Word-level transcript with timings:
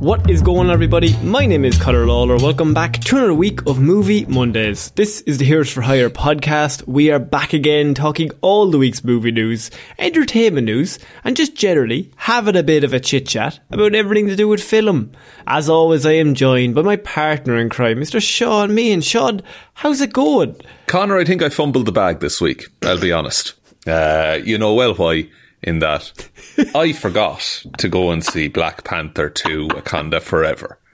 What 0.00 0.30
is 0.30 0.42
going 0.42 0.68
on, 0.68 0.70
everybody? 0.70 1.16
My 1.24 1.44
name 1.44 1.64
is 1.64 1.76
Conor 1.76 2.06
Lawler. 2.06 2.36
Welcome 2.36 2.72
back 2.72 3.00
to 3.00 3.16
another 3.16 3.34
week 3.34 3.66
of 3.66 3.80
Movie 3.80 4.24
Mondays. 4.26 4.92
This 4.92 5.22
is 5.22 5.38
the 5.38 5.44
Heroes 5.44 5.72
for 5.72 5.80
Hire 5.80 6.08
podcast. 6.08 6.86
We 6.86 7.10
are 7.10 7.18
back 7.18 7.52
again 7.52 7.94
talking 7.94 8.30
all 8.40 8.70
the 8.70 8.78
week's 8.78 9.02
movie 9.02 9.32
news, 9.32 9.72
entertainment 9.98 10.66
news, 10.66 11.00
and 11.24 11.36
just 11.36 11.56
generally 11.56 12.12
having 12.14 12.54
a 12.54 12.62
bit 12.62 12.84
of 12.84 12.92
a 12.92 13.00
chit 13.00 13.26
chat 13.26 13.58
about 13.72 13.96
everything 13.96 14.28
to 14.28 14.36
do 14.36 14.46
with 14.46 14.62
film. 14.62 15.10
As 15.48 15.68
always, 15.68 16.06
I 16.06 16.12
am 16.12 16.34
joined 16.34 16.76
by 16.76 16.82
my 16.82 16.94
partner 16.94 17.56
in 17.56 17.68
crime, 17.68 17.96
Mr. 17.98 18.22
Sean 18.22 18.70
Meighan 18.70 19.02
Sean, 19.02 19.42
how's 19.74 20.00
it 20.00 20.12
going? 20.12 20.54
Connor, 20.86 21.18
I 21.18 21.24
think 21.24 21.42
I 21.42 21.48
fumbled 21.48 21.86
the 21.86 21.92
bag 21.92 22.20
this 22.20 22.40
week, 22.40 22.68
I'll 22.82 23.00
be 23.00 23.10
honest. 23.10 23.54
Uh, 23.84 24.38
you 24.44 24.58
know 24.58 24.74
well 24.74 24.94
why 24.94 25.28
in 25.62 25.78
that 25.80 26.28
I 26.74 26.92
forgot 26.92 27.64
to 27.78 27.88
go 27.88 28.10
and 28.10 28.24
see 28.24 28.48
Black 28.48 28.84
Panther 28.84 29.28
2 29.30 29.68
Wakanda 29.68 30.20
Forever. 30.20 30.78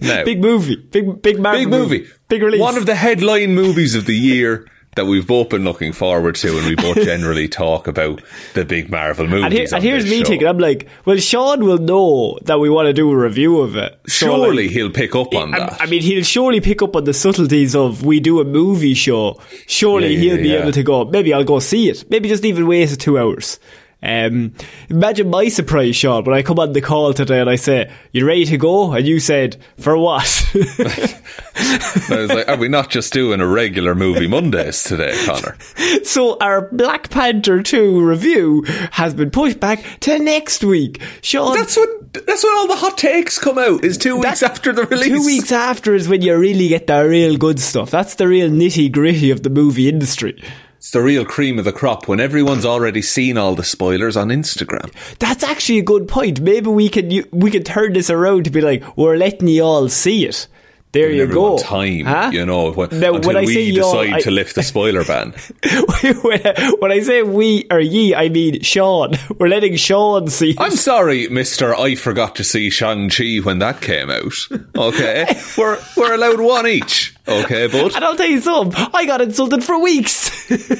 Now, 0.00 0.24
Big 0.24 0.40
movie. 0.40 0.76
Big, 0.76 1.22
big 1.22 1.42
big 1.42 1.68
movie. 1.68 2.06
Big 2.28 2.42
release. 2.42 2.60
One 2.60 2.76
of 2.76 2.86
the 2.86 2.94
headline 2.94 3.54
movies 3.54 3.94
of 3.94 4.04
the 4.06 4.16
year 4.16 4.66
that 4.94 5.06
we've 5.06 5.26
both 5.26 5.48
been 5.48 5.64
looking 5.64 5.92
forward 5.92 6.34
to, 6.34 6.58
and 6.58 6.66
we 6.66 6.74
both 6.74 6.96
generally 7.02 7.48
talk 7.48 7.86
about 7.86 8.20
the 8.52 8.62
big 8.64 8.90
Marvel 8.90 9.26
movies. 9.26 9.44
and, 9.44 9.52
here, 9.54 9.66
and 9.72 9.82
here's 9.82 10.04
me 10.04 10.18
show. 10.20 10.26
thinking, 10.26 10.46
I'm 10.46 10.58
like, 10.58 10.86
well, 11.06 11.16
Sean 11.16 11.64
will 11.64 11.78
know 11.78 12.38
that 12.42 12.60
we 12.60 12.68
want 12.68 12.86
to 12.88 12.92
do 12.92 13.10
a 13.10 13.16
review 13.16 13.60
of 13.60 13.74
it. 13.76 13.98
So, 14.06 14.26
Surely 14.26 14.64
like, 14.64 14.72
he'll 14.72 14.90
pick 14.90 15.14
up 15.14 15.34
on 15.34 15.54
I, 15.54 15.58
that. 15.60 15.80
I 15.82 15.86
mean, 15.86 16.02
he'll 16.02 16.24
surely 16.24 16.60
pick 16.60 16.82
up 16.82 16.94
on 16.94 17.04
the 17.04 17.14
subtleties 17.14 17.74
of 17.74 18.04
we 18.04 18.20
do 18.20 18.40
a 18.40 18.44
movie 18.44 18.92
show. 18.92 19.40
Surely 19.66 20.14
Yeah, 20.14 20.20
he'll 20.20 20.36
yeah, 20.36 20.42
be 20.42 20.48
yeah. 20.50 20.58
able 20.60 20.72
to 20.72 20.82
go. 20.82 21.04
Maybe 21.06 21.32
I'll 21.32 21.44
go 21.44 21.58
see 21.58 21.88
it. 21.88 22.10
Maybe 22.10 22.28
just 22.28 22.44
even 22.44 22.66
waste 22.66 23.00
two 23.00 23.18
hours. 23.18 23.58
Um, 24.02 24.54
imagine 24.88 25.30
my 25.30 25.48
surprise, 25.48 25.94
Sean, 25.94 26.24
when 26.24 26.36
I 26.36 26.42
come 26.42 26.58
on 26.58 26.72
the 26.72 26.80
call 26.80 27.14
today 27.14 27.40
and 27.40 27.48
I 27.48 27.56
say, 27.56 27.90
"You 28.10 28.26
ready 28.26 28.44
to 28.46 28.56
go?" 28.56 28.92
and 28.92 29.06
you 29.06 29.20
said, 29.20 29.58
"For 29.78 29.96
what?" 29.96 30.50
I 30.54 32.16
was 32.16 32.30
like, 32.30 32.48
are 32.48 32.56
we 32.56 32.68
not 32.68 32.90
just 32.90 33.12
doing 33.12 33.40
a 33.40 33.46
regular 33.46 33.94
movie 33.94 34.26
Mondays 34.26 34.82
today, 34.82 35.14
Connor? 35.24 35.56
so 36.04 36.36
our 36.40 36.68
Black 36.72 37.10
Panther 37.10 37.62
two 37.62 38.04
review 38.04 38.64
has 38.92 39.14
been 39.14 39.30
pushed 39.30 39.60
back 39.60 39.84
to 40.00 40.18
next 40.18 40.64
week. 40.64 41.00
Sean, 41.20 41.56
That's 41.56 41.76
what 41.76 42.12
that's 42.12 42.44
when 42.44 42.54
all 42.54 42.68
the 42.68 42.76
hot 42.76 42.98
takes 42.98 43.38
come 43.38 43.58
out. 43.58 43.84
Is 43.84 43.98
two 43.98 44.16
weeks 44.16 44.42
after 44.42 44.72
the 44.72 44.84
release. 44.84 45.08
Two 45.08 45.24
weeks 45.24 45.52
after 45.52 45.94
is 45.94 46.08
when 46.08 46.22
you 46.22 46.36
really 46.36 46.68
get 46.68 46.86
the 46.86 47.06
real 47.06 47.36
good 47.36 47.60
stuff. 47.60 47.90
That's 47.90 48.16
the 48.16 48.28
real 48.28 48.50
nitty 48.50 48.90
gritty 48.90 49.30
of 49.30 49.42
the 49.42 49.50
movie 49.50 49.88
industry. 49.88 50.42
It's 50.82 50.90
the 50.90 51.00
real 51.00 51.24
cream 51.24 51.60
of 51.60 51.64
the 51.64 51.70
crop 51.70 52.08
when 52.08 52.18
everyone's 52.18 52.64
already 52.64 53.02
seen 53.02 53.38
all 53.38 53.54
the 53.54 53.62
spoilers 53.62 54.16
on 54.16 54.30
Instagram. 54.30 54.92
That's 55.20 55.44
actually 55.44 55.78
a 55.78 55.84
good 55.84 56.08
point. 56.08 56.40
Maybe 56.40 56.70
we 56.70 56.88
can 56.88 57.08
we 57.30 57.52
can 57.52 57.62
turn 57.62 57.92
this 57.92 58.10
around 58.10 58.46
to 58.46 58.50
be 58.50 58.60
like, 58.60 58.96
we're 58.96 59.16
letting 59.16 59.46
you 59.46 59.62
all 59.62 59.88
see 59.88 60.26
it. 60.26 60.48
There 60.92 61.10
you 61.10 61.26
go. 61.26 61.56
Time, 61.58 62.04
Huh? 62.04 62.30
you 62.32 62.44
know, 62.44 62.70
when, 62.72 62.90
Now, 62.90 63.14
until 63.14 63.28
when 63.28 63.36
I 63.38 63.46
we 63.46 63.54
say 63.54 63.72
decide 63.72 64.12
I- 64.12 64.20
to 64.20 64.30
lift 64.30 64.54
the 64.56 64.62
spoiler 64.62 65.04
ban. 65.04 65.32
when, 66.22 66.40
when 66.80 66.92
I 66.92 67.00
say 67.00 67.22
we 67.22 67.66
or 67.70 67.80
ye, 67.80 68.14
I 68.14 68.28
mean 68.28 68.60
Sean. 68.62 69.12
We're 69.38 69.48
letting 69.48 69.76
Sean 69.76 70.28
see. 70.28 70.54
I'm 70.58 70.72
sorry, 70.72 71.28
Mister. 71.28 71.74
I 71.74 71.94
forgot 71.94 72.36
to 72.36 72.44
see 72.44 72.68
Shang 72.68 73.08
Chi 73.08 73.38
when 73.42 73.58
that 73.60 73.80
came 73.80 74.10
out. 74.10 74.34
Okay, 74.76 75.34
we're 75.58 75.78
we're 75.96 76.14
allowed 76.14 76.40
one 76.40 76.66
each. 76.66 77.14
Okay, 77.26 77.68
but 77.68 77.94
and 77.96 78.04
I'll 78.04 78.16
tell 78.16 78.28
you 78.28 78.40
something. 78.40 78.86
I 78.92 79.06
got 79.06 79.20
insulted 79.22 79.64
for 79.64 79.80
weeks. 79.80 80.30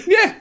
yeah. 0.07 0.35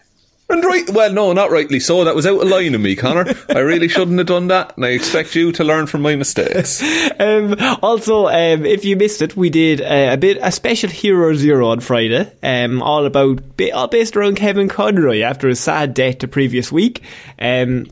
And 0.51 0.65
right, 0.65 0.89
well, 0.89 1.13
no, 1.13 1.31
not 1.31 1.49
rightly 1.49 1.79
so. 1.79 2.03
That 2.03 2.13
was 2.13 2.25
out 2.25 2.41
of 2.41 2.47
line 2.49 2.75
of 2.75 2.81
me, 2.81 2.97
Connor. 2.97 3.33
I 3.47 3.59
really 3.59 3.87
shouldn't 3.87 4.17
have 4.17 4.27
done 4.27 4.47
that, 4.47 4.75
and 4.75 4.85
I 4.85 4.89
expect 4.89 5.33
you 5.33 5.53
to 5.53 5.63
learn 5.63 5.87
from 5.87 6.01
my 6.01 6.17
mistakes. 6.17 6.83
um, 7.19 7.55
also, 7.81 8.27
um, 8.27 8.65
if 8.65 8.83
you 8.83 8.97
missed 8.97 9.21
it, 9.21 9.37
we 9.37 9.49
did 9.49 9.79
uh, 9.79 10.09
a 10.11 10.17
bit 10.17 10.39
a 10.41 10.51
special 10.51 10.89
Hero 10.89 11.33
Zero 11.35 11.69
on 11.69 11.79
Friday, 11.79 12.29
um, 12.43 12.81
all 12.81 13.05
about 13.05 13.41
all 13.73 13.87
based 13.87 14.17
around 14.17 14.35
Kevin 14.35 14.67
Conroy 14.67 15.21
after 15.21 15.47
his 15.47 15.61
sad 15.61 15.93
death 15.93 16.19
the 16.19 16.27
previous 16.27 16.69
week. 16.69 17.01
Um, 17.39 17.87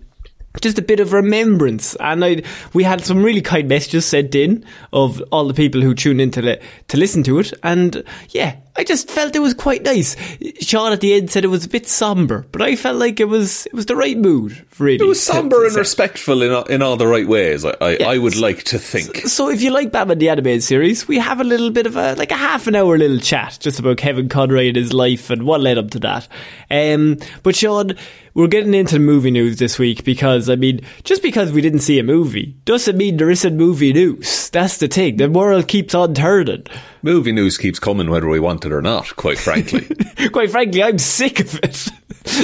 just 0.59 0.77
a 0.79 0.81
bit 0.81 0.99
of 0.99 1.13
remembrance, 1.13 1.95
and 1.95 2.23
I 2.23 2.43
we 2.73 2.83
had 2.83 3.03
some 3.03 3.23
really 3.23 3.41
kind 3.41 3.67
messages 3.67 4.05
sent 4.05 4.35
in 4.35 4.65
of 4.93 5.21
all 5.31 5.47
the 5.47 5.53
people 5.53 5.81
who 5.81 5.93
tuned 5.93 6.21
in 6.21 6.31
to 6.31 6.41
li- 6.41 6.59
to 6.89 6.97
listen 6.97 7.23
to 7.23 7.39
it, 7.39 7.53
and 7.63 8.03
yeah, 8.29 8.55
I 8.75 8.83
just 8.83 9.09
felt 9.09 9.35
it 9.35 9.39
was 9.39 9.53
quite 9.53 9.83
nice. 9.83 10.15
Sean 10.61 10.93
at 10.93 11.01
the 11.01 11.13
end 11.13 11.29
said 11.31 11.43
it 11.43 11.47
was 11.49 11.65
a 11.65 11.69
bit 11.69 11.87
somber, 11.87 12.45
but 12.51 12.61
I 12.61 12.75
felt 12.75 12.97
like 12.97 13.19
it 13.19 13.25
was 13.25 13.65
it 13.67 13.73
was 13.73 13.85
the 13.87 13.95
right 13.95 14.17
mood. 14.17 14.65
Really, 14.77 15.03
It 15.03 15.07
was 15.07 15.21
somber 15.21 15.65
and 15.65 15.75
respectful 15.75 16.41
in 16.41 16.51
all, 16.53 16.63
in 16.63 16.81
all 16.81 16.95
the 16.95 17.07
right 17.07 17.27
ways. 17.27 17.65
I 17.65 17.75
I, 17.81 17.97
I 18.01 18.17
would 18.17 18.37
like 18.37 18.63
to 18.65 18.79
think. 18.79 19.17
So 19.27 19.49
if 19.49 19.61
you 19.61 19.71
like 19.71 19.91
Batman 19.91 20.19
the 20.19 20.29
Animated 20.29 20.63
Series, 20.63 21.07
we 21.07 21.17
have 21.17 21.39
a 21.41 21.43
little 21.43 21.71
bit 21.71 21.85
of 21.85 21.95
a 21.97 22.15
like 22.15 22.31
a 22.31 22.37
half 22.37 22.67
an 22.67 22.75
hour 22.75 22.97
little 22.97 23.19
chat 23.19 23.57
just 23.59 23.79
about 23.79 23.97
Kevin 23.97 24.29
Conroy 24.29 24.67
and 24.67 24.77
his 24.77 24.93
life 24.93 25.29
and 25.29 25.43
what 25.43 25.61
led 25.61 25.77
up 25.77 25.91
to 25.91 25.99
that. 25.99 26.27
Um, 26.71 27.17
but 27.43 27.55
Sean, 27.55 27.95
we're 28.39 28.47
getting 28.47 28.73
into 28.73 28.95
the 28.95 28.99
movie 28.99 29.31
news 29.31 29.57
this 29.57 29.77
week 29.77 30.05
because 30.05 30.49
I 30.49 30.55
mean, 30.55 30.79
just 31.03 31.21
because 31.21 31.51
we 31.51 31.59
didn't 31.59 31.81
see 31.81 31.99
a 31.99 32.03
movie 32.03 32.55
doesn't 32.63 32.95
mean 32.95 33.17
there 33.17 33.29
isn't 33.29 33.57
movie 33.57 33.91
news. 33.91 34.49
That's 34.51 34.77
the 34.77 34.87
thing. 34.87 35.17
The 35.17 35.29
world 35.29 35.67
keeps 35.67 35.93
on 35.93 36.13
turning. 36.13 36.65
Movie 37.03 37.33
news 37.33 37.57
keeps 37.57 37.79
coming 37.79 38.09
whether 38.09 38.29
we 38.29 38.39
want 38.39 38.63
it 38.63 38.71
or 38.71 38.81
not. 38.81 39.13
Quite 39.17 39.39
frankly, 39.39 39.81
Quite 40.31 40.51
frankly, 40.51 40.81
I'm 40.81 40.99
sick 40.99 41.41
of 41.41 41.53
it. 41.55 41.89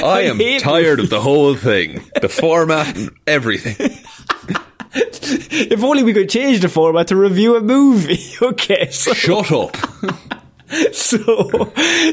I 0.03 0.23
am 0.23 0.37
hate 0.37 0.61
tired 0.61 0.99
of 0.99 1.09
the 1.09 1.21
whole 1.21 1.55
thing, 1.55 2.01
the 2.21 2.27
format 2.29 2.93
and 2.97 3.11
everything. 3.25 3.97
If 4.97 5.83
only 5.83 6.03
we 6.03 6.13
could 6.13 6.29
change 6.29 6.61
the 6.61 6.69
format 6.69 7.07
to 7.07 7.17
review 7.17 7.57
a 7.57 7.61
movie. 7.61 8.23
Okay, 8.41 8.89
so 8.91 9.13
Shut 9.13 9.51
up. 9.51 9.75
So, 10.91 11.17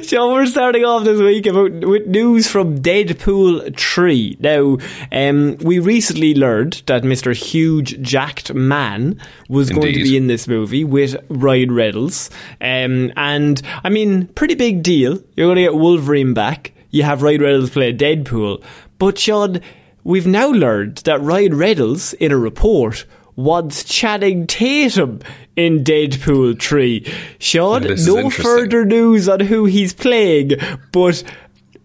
Sean, 0.02 0.32
we're 0.32 0.46
starting 0.46 0.84
off 0.84 1.04
this 1.04 1.18
week 1.18 1.46
about 1.46 1.72
with 1.86 2.06
news 2.06 2.46
from 2.46 2.80
Deadpool 2.80 3.76
3. 3.78 4.36
Now, 4.40 4.76
um, 5.10 5.56
we 5.58 5.78
recently 5.78 6.34
learned 6.34 6.82
that 6.86 7.02
Mr. 7.02 7.34
Huge 7.34 8.00
Jacked 8.02 8.52
Man 8.52 9.20
was 9.48 9.70
going 9.70 9.94
to 9.94 10.02
be 10.02 10.16
in 10.16 10.26
this 10.26 10.46
movie 10.46 10.84
with 10.84 11.16
Ryan 11.30 11.72
Reynolds. 11.72 12.28
Um, 12.60 13.12
and, 13.16 13.62
I 13.82 13.88
mean, 13.88 14.26
pretty 14.28 14.54
big 14.54 14.82
deal. 14.82 15.18
You're 15.36 15.46
going 15.46 15.56
to 15.56 15.62
get 15.62 15.74
Wolverine 15.74 16.34
back. 16.34 16.72
you 16.90 17.04
have 17.04 17.22
Ryan 17.22 17.40
Reynolds 17.40 17.70
play 17.70 17.92
Deadpool. 17.94 18.62
But 18.98 19.18
Sean, 19.18 19.60
we've 20.04 20.26
now 20.26 20.48
learned 20.48 20.98
that 20.98 21.22
Ryan 21.22 21.56
Reynolds, 21.56 22.12
in 22.14 22.30
a 22.30 22.36
report, 22.36 23.06
wants 23.34 23.82
Channing 23.84 24.46
Tatum 24.46 25.20
in 25.56 25.84
Deadpool 25.84 26.60
3. 26.60 27.12
Sean, 27.38 27.82
no 28.04 28.30
further 28.30 28.84
news 28.84 29.28
on 29.28 29.40
who 29.40 29.64
he's 29.66 29.92
playing, 29.92 30.52
but 30.92 31.22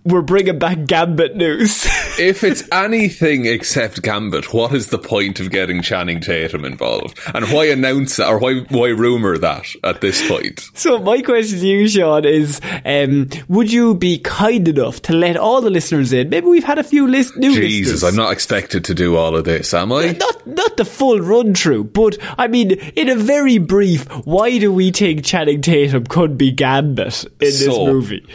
we're 0.07 0.21
bringing 0.21 0.57
back 0.57 0.85
Gambit 0.85 1.35
news. 1.35 1.85
if 2.19 2.43
it's 2.43 2.63
anything 2.71 3.45
except 3.45 4.01
Gambit, 4.01 4.53
what 4.53 4.73
is 4.73 4.87
the 4.87 4.97
point 4.97 5.39
of 5.39 5.51
getting 5.51 5.81
Channing 5.81 6.21
Tatum 6.21 6.65
involved? 6.65 7.19
And 7.33 7.45
why 7.51 7.65
announce 7.65 8.15
that, 8.17 8.27
or 8.29 8.39
why 8.39 8.59
why 8.69 8.89
rumor 8.89 9.37
that 9.37 9.67
at 9.83 10.01
this 10.01 10.27
point? 10.27 10.69
So 10.73 10.99
my 10.99 11.21
question 11.21 11.59
to 11.59 11.67
you, 11.67 11.87
Sean, 11.87 12.25
is: 12.25 12.61
um, 12.85 13.29
Would 13.49 13.71
you 13.71 13.95
be 13.95 14.19
kind 14.19 14.67
enough 14.67 15.01
to 15.03 15.13
let 15.13 15.37
all 15.37 15.61
the 15.61 15.69
listeners 15.69 16.13
in? 16.13 16.29
Maybe 16.29 16.47
we've 16.47 16.63
had 16.63 16.79
a 16.79 16.83
few 16.83 17.07
list- 17.07 17.35
new 17.37 17.53
Jesus, 17.53 17.93
listeners. 17.93 18.03
I'm 18.03 18.15
not 18.15 18.31
expected 18.31 18.85
to 18.85 18.93
do 18.93 19.15
all 19.17 19.35
of 19.35 19.45
this, 19.45 19.73
am 19.73 19.91
I? 19.91 20.13
Not 20.13 20.47
not 20.47 20.77
the 20.77 20.85
full 20.85 21.19
run 21.19 21.53
through, 21.53 21.85
but 21.85 22.17
I 22.37 22.47
mean, 22.47 22.71
in 22.71 23.09
a 23.09 23.15
very 23.15 23.57
brief, 23.57 24.05
why 24.25 24.57
do 24.57 24.71
we 24.71 24.91
think 24.91 25.25
Channing 25.25 25.61
Tatum 25.61 26.05
could 26.05 26.37
be 26.37 26.51
Gambit 26.51 27.25
in 27.25 27.29
this 27.39 27.67
movie? 27.67 28.25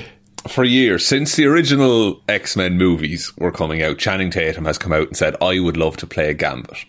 For 0.48 0.64
years, 0.64 1.04
since 1.06 1.36
the 1.36 1.46
original 1.46 2.20
X 2.28 2.56
Men 2.56 2.76
movies 2.76 3.32
were 3.36 3.52
coming 3.52 3.82
out, 3.82 3.98
Channing 3.98 4.30
Tatum 4.30 4.64
has 4.64 4.78
come 4.78 4.92
out 4.92 5.06
and 5.06 5.16
said, 5.16 5.36
"I 5.40 5.60
would 5.60 5.76
love 5.76 5.96
to 5.98 6.06
play 6.06 6.30
a 6.30 6.34
Gambit." 6.34 6.84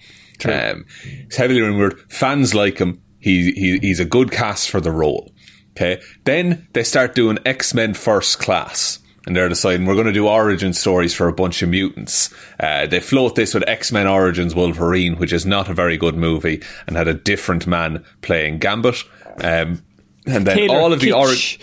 Um, 0.45 0.85
he's 1.03 1.35
heavily 1.35 1.61
rumored. 1.61 2.00
Fans 2.11 2.53
like 2.53 2.79
him. 2.79 3.01
He, 3.19 3.51
he 3.51 3.77
he's 3.79 4.00
a 4.00 4.05
good 4.05 4.31
cast 4.31 4.69
for 4.69 4.81
the 4.81 4.91
role. 4.91 5.31
Okay. 5.71 6.01
Then 6.25 6.67
they 6.73 6.83
start 6.83 7.15
doing 7.15 7.38
X 7.45 7.73
Men 7.73 7.94
First 7.94 8.39
Class. 8.39 9.00
And 9.25 9.38
they're 9.38 9.47
deciding 9.47 9.85
we're 9.85 9.94
going 9.94 10.07
to 10.07 10.11
do 10.11 10.27
origin 10.27 10.73
stories 10.73 11.13
for 11.13 11.29
a 11.29 11.33
bunch 11.33 11.61
of 11.61 11.69
mutants. 11.69 12.33
Uh, 12.59 12.88
they 12.88 12.99
float 12.99 13.35
this 13.35 13.53
with 13.53 13.63
X 13.69 13.89
Men 13.89 14.06
Origins 14.06 14.53
Wolverine, 14.53 15.15
which 15.15 15.31
is 15.31 15.45
not 15.45 15.69
a 15.69 15.73
very 15.73 15.95
good 15.95 16.15
movie, 16.15 16.61
and 16.88 16.97
had 16.97 17.07
a 17.07 17.13
different 17.13 17.65
man 17.65 18.03
playing 18.21 18.57
Gambit. 18.57 19.01
Um, 19.38 19.81
and 20.25 20.45
then 20.45 20.57
Taylor 20.57 20.75
all 20.75 20.91
of 20.91 20.99
the 20.99 21.11
Kitsch. 21.11 21.15
origin. 21.15 21.61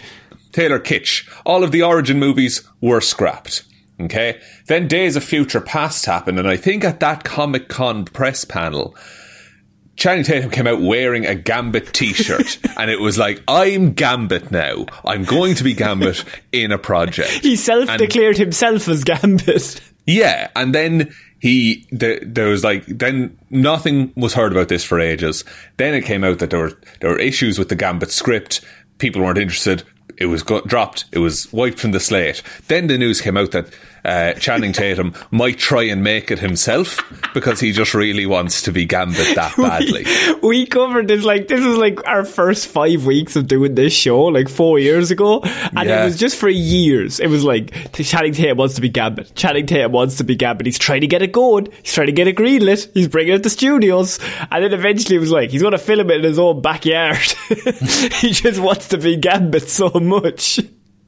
Taylor 0.52 0.80
Kitsch. 0.80 1.28
All 1.44 1.64
of 1.64 1.72
the 1.72 1.82
Origin 1.82 2.18
movies 2.18 2.66
were 2.80 3.00
scrapped. 3.00 3.64
Okay. 4.00 4.40
Then 4.66 4.88
Days 4.88 5.16
of 5.16 5.24
Future 5.24 5.60
Past 5.60 6.06
happened, 6.06 6.38
and 6.38 6.48
I 6.48 6.56
think 6.56 6.84
at 6.84 7.00
that 7.00 7.24
Comic 7.24 7.68
Con 7.68 8.04
press 8.04 8.44
panel, 8.44 8.96
Channing 9.96 10.24
Tatum 10.24 10.50
came 10.50 10.66
out 10.66 10.80
wearing 10.80 11.26
a 11.26 11.34
Gambit 11.34 11.92
t-shirt, 11.92 12.58
and 12.78 12.90
it 12.90 13.00
was 13.00 13.18
like, 13.18 13.42
I'm 13.46 13.92
Gambit 13.92 14.50
now. 14.50 14.86
I'm 15.04 15.24
going 15.24 15.54
to 15.56 15.64
be 15.64 15.74
Gambit 15.74 16.24
in 16.52 16.72
a 16.72 16.78
project. 16.78 17.44
He 17.44 17.56
self-declared 17.56 18.38
himself 18.38 18.88
as 18.88 19.04
Gambit. 19.04 19.82
Yeah, 20.06 20.48
and 20.56 20.74
then 20.74 21.14
he 21.38 21.86
the, 21.92 22.20
there 22.22 22.48
was 22.48 22.64
like 22.64 22.86
then 22.86 23.38
nothing 23.50 24.12
was 24.16 24.34
heard 24.34 24.52
about 24.52 24.68
this 24.68 24.84
for 24.84 24.98
ages. 24.98 25.44
Then 25.76 25.94
it 25.94 26.04
came 26.04 26.24
out 26.24 26.38
that 26.38 26.50
there 26.50 26.60
were 26.60 26.78
there 27.00 27.10
were 27.10 27.18
issues 27.18 27.58
with 27.58 27.68
the 27.68 27.76
Gambit 27.76 28.10
script. 28.10 28.62
People 28.98 29.22
weren't 29.22 29.38
interested. 29.38 29.82
It 30.20 30.26
was 30.26 30.42
got 30.42 30.68
dropped. 30.68 31.06
It 31.12 31.18
was 31.18 31.50
wiped 31.52 31.80
from 31.80 31.92
the 31.92 31.98
slate. 31.98 32.42
Then 32.68 32.86
the 32.86 32.98
news 32.98 33.22
came 33.22 33.38
out 33.38 33.52
that 33.52 33.72
uh, 34.04 34.32
Channing 34.34 34.72
Tatum 34.72 35.14
might 35.30 35.58
try 35.58 35.84
and 35.84 36.02
make 36.02 36.30
it 36.30 36.38
himself 36.38 36.98
because 37.34 37.60
he 37.60 37.72
just 37.72 37.94
really 37.94 38.26
wants 38.26 38.62
to 38.62 38.72
be 38.72 38.84
Gambit 38.86 39.16
that 39.36 39.54
badly. 39.56 40.04
We, 40.42 40.48
we 40.60 40.66
covered 40.66 41.08
this 41.08 41.24
like 41.24 41.48
this 41.48 41.64
was 41.64 41.76
like 41.78 42.06
our 42.06 42.24
first 42.24 42.66
five 42.68 43.04
weeks 43.06 43.36
of 43.36 43.46
doing 43.46 43.74
this 43.74 43.92
show 43.92 44.24
like 44.24 44.48
four 44.48 44.78
years 44.78 45.10
ago, 45.10 45.40
and 45.42 45.88
Yeah. 45.88 46.02
it 46.02 46.04
was 46.06 46.18
just 46.18 46.36
for 46.36 46.48
years. 46.48 47.20
It 47.20 47.28
was 47.28 47.44
like 47.44 47.92
Channing 47.92 48.32
Tatum 48.32 48.58
wants 48.58 48.74
to 48.76 48.80
be 48.80 48.88
Gambit. 48.88 49.34
Channing 49.34 49.66
Tatum 49.66 49.92
wants 49.92 50.16
to 50.16 50.24
be 50.24 50.34
Gambit. 50.36 50.66
He's 50.66 50.78
trying 50.78 51.00
to 51.02 51.06
get 51.06 51.22
it 51.22 51.32
going. 51.32 51.68
He's 51.82 51.92
trying 51.94 52.06
to 52.06 52.12
get 52.12 52.26
it 52.28 52.36
greenlit. 52.36 52.90
He's 52.94 53.08
bringing 53.08 53.34
it 53.34 53.42
to 53.42 53.50
studios, 53.50 54.18
and 54.50 54.64
then 54.64 54.72
eventually 54.72 55.16
it 55.16 55.20
was 55.20 55.30
like 55.30 55.50
he's 55.50 55.62
going 55.62 55.72
to 55.72 55.78
film 55.78 56.10
it 56.10 56.16
in 56.18 56.24
his 56.24 56.38
own 56.38 56.60
backyard. 56.62 57.18
he 58.20 58.30
just 58.32 58.60
wants 58.60 58.88
to 58.88 58.98
be 58.98 59.16
Gambit 59.16 59.68
so 59.68 59.90
much. 59.90 60.60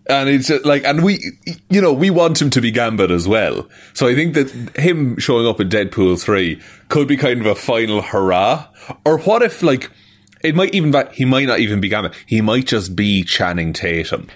And 0.08 0.28
it's 0.28 0.50
uh, 0.50 0.58
like, 0.64 0.84
and 0.84 1.04
we, 1.04 1.32
you 1.70 1.80
know, 1.80 1.92
we 1.92 2.10
want 2.10 2.42
him 2.42 2.50
to 2.50 2.60
be 2.60 2.70
Gambit 2.70 3.10
as 3.10 3.28
well. 3.28 3.68
So 3.94 4.08
I 4.08 4.14
think 4.14 4.34
that 4.34 4.50
him 4.76 5.16
showing 5.18 5.46
up 5.46 5.60
in 5.60 5.68
Deadpool 5.68 6.20
3 6.20 6.60
could 6.88 7.06
be 7.06 7.16
kind 7.16 7.40
of 7.40 7.46
a 7.46 7.54
final 7.54 8.02
hurrah. 8.02 8.66
Or 9.04 9.18
what 9.18 9.42
if, 9.42 9.62
like, 9.62 9.90
it 10.42 10.56
might 10.56 10.74
even, 10.74 10.92
he 11.12 11.24
might 11.24 11.46
not 11.46 11.60
even 11.60 11.80
be 11.80 11.88
Gambit. 11.88 12.14
He 12.26 12.40
might 12.40 12.66
just 12.66 12.96
be 12.96 13.22
Channing 13.22 13.72
Tatum. 13.72 14.28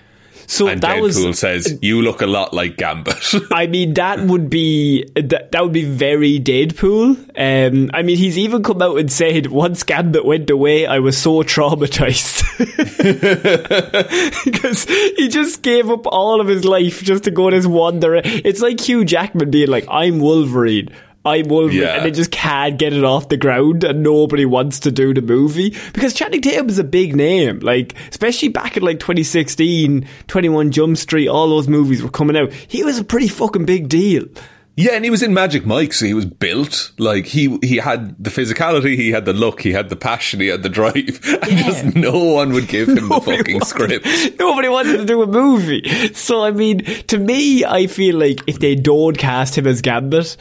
So 0.47 0.69
And 0.69 0.81
that 0.83 0.97
Deadpool 0.97 1.27
was 1.27 1.39
says, 1.39 1.79
you 1.83 2.03
look 2.03 2.21
a 2.23 2.27
lot 2.27 2.55
like 2.55 2.77
Gambit. 2.77 3.35
I 3.53 3.67
mean, 3.67 3.95
that 3.95 4.21
would 4.21 4.49
be 4.49 5.05
that, 5.15 5.53
that 5.53 5.63
would 5.63 5.73
be 5.73 5.85
very 5.85 6.39
Deadpool. 6.39 7.17
Um, 7.37 7.91
I 7.93 8.03
mean, 8.03 8.17
he's 8.17 8.39
even 8.39 8.63
come 8.63 8.81
out 8.81 8.99
and 8.99 9.11
said 9.11 9.49
once 9.49 9.83
Gambit 9.83 10.25
went 10.25 10.51
away, 10.51 10.87
I 10.87 11.01
was 11.01 11.19
so 11.19 11.43
traumatized 11.43 12.45
because 14.45 14.85
he 14.85 15.29
just 15.29 15.63
gave 15.63 15.91
up 15.91 16.07
all 16.07 16.41
of 16.41 16.47
his 16.47 16.65
life 16.65 17.03
just 17.03 17.25
to 17.25 17.31
go 17.31 17.51
this 17.51 17.67
one 17.67 18.01
direction. 18.01 18.43
It's 18.45 18.61
like 18.61 18.81
Hugh 18.81 19.05
Jackman 19.05 19.51
being 19.51 19.69
like, 19.69 19.87
"I'm 19.89 20.21
Wolverine." 20.21 20.91
I'm 21.27 21.49
Wolverine, 21.49 21.83
Yeah. 21.83 21.97
and 21.97 22.05
they 22.07 22.11
just 22.13 22.31
can't 22.31 22.79
get 22.79 22.93
it 22.93 23.05
off 23.05 23.29
the 23.29 23.37
ground, 23.37 23.83
and 23.85 24.03
nobody 24.03 24.45
wants 24.45 24.81
to 24.81 24.93
do 24.93 25.13
the 25.13 25.23
movie 25.23 25.77
because 25.93 26.15
Channing 26.15 26.41
Tatum 26.41 26.69
is 26.69 26.79
a 26.79 26.85
big 26.85 27.17
name, 27.17 27.59
like 27.61 27.95
especially 28.11 28.49
back 28.49 28.77
in 28.77 28.83
like 28.85 29.01
2016, 29.01 30.07
21 30.29 30.71
Jump 30.71 30.97
Street, 30.97 31.29
all 31.29 31.49
those 31.49 31.69
movies 31.69 32.03
were 32.03 32.11
coming 32.11 32.37
out. 32.37 32.53
He 32.53 32.85
was 32.85 32.99
a 32.99 33.05
pretty 33.05 33.29
fucking 33.29 33.67
big 33.67 33.89
deal. 33.89 34.25
yeah, 34.79 34.93
and 34.93 35.05
he 35.05 35.11
was 35.11 35.23
in 35.23 35.33
Magic 35.33 35.65
Mike, 35.65 35.93
so 35.95 36.05
he 36.05 36.13
was 36.15 36.27
built. 36.27 36.93
Like, 36.99 37.25
he, 37.27 37.57
he 37.63 37.77
had 37.79 38.23
the 38.23 38.29
physicality, 38.31 38.95
he 38.95 39.11
had 39.11 39.25
the 39.25 39.33
look, 39.33 39.63
he 39.63 39.73
had 39.73 39.89
the 39.89 39.97
passion, 39.97 40.39
he 40.41 40.49
had 40.49 40.63
the 40.63 40.69
drive. 40.69 40.95
And 41.43 41.59
just 41.65 41.95
no 41.97 42.23
one 42.25 42.53
would 42.53 42.69
give 42.69 42.89
him 42.89 43.09
the 43.09 43.21
fucking 43.25 43.55
wanted- 43.55 43.65
script. 43.67 44.07
Nobody 44.39 44.69
wanted 44.69 44.99
to 44.99 45.05
do 45.07 45.23
a 45.23 45.27
movie. 45.27 45.83
So, 46.13 46.45
I 46.45 46.51
mean, 46.51 46.85
to 47.09 47.19
me, 47.19 47.65
I 47.65 47.87
feel 47.87 48.17
like 48.17 48.41
if 48.47 48.59
they 48.59 48.75
don't 48.75 49.17
cast 49.17 49.57
him 49.57 49.67
as 49.67 49.81
Gambit, 49.81 50.37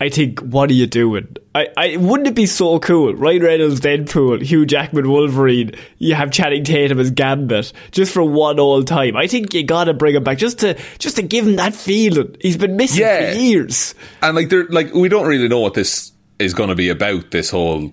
I 0.00 0.08
think, 0.08 0.40
what 0.40 0.70
are 0.70 0.74
you 0.74 0.86
doing? 0.86 1.36
I, 1.54 1.68
I 1.76 1.96
wouldn't 1.98 2.28
it 2.28 2.34
be 2.34 2.46
so 2.46 2.78
cool? 2.78 3.14
Ryan 3.14 3.42
Reynolds, 3.42 3.80
Deadpool, 3.80 4.42
Hugh 4.42 4.64
Jackman, 4.64 5.10
Wolverine. 5.10 5.72
You 5.98 6.14
have 6.14 6.30
Channing 6.30 6.64
Tatum 6.64 6.98
as 6.98 7.10
Gambit, 7.10 7.72
just 7.90 8.12
for 8.14 8.22
one 8.24 8.58
all 8.58 8.82
time. 8.82 9.16
I 9.16 9.26
think 9.26 9.52
you 9.52 9.62
gotta 9.62 9.92
bring 9.92 10.14
him 10.14 10.24
back 10.24 10.38
just 10.38 10.60
to 10.60 10.78
just 10.98 11.16
to 11.16 11.22
give 11.22 11.46
him 11.46 11.56
that 11.56 11.74
feeling. 11.74 12.36
He's 12.40 12.56
been 12.56 12.76
missing 12.76 13.02
Yeah. 13.02 13.32
for 13.32 13.38
years. 13.38 13.94
And 14.22 14.34
like, 14.34 14.48
they're 14.48 14.64
like, 14.68 14.94
we 14.94 15.08
don't 15.10 15.26
really 15.26 15.48
know 15.48 15.60
what 15.60 15.74
this 15.74 16.12
is 16.38 16.54
going 16.54 16.70
to 16.70 16.74
be 16.74 16.88
about. 16.88 17.30
This 17.30 17.50
whole 17.50 17.92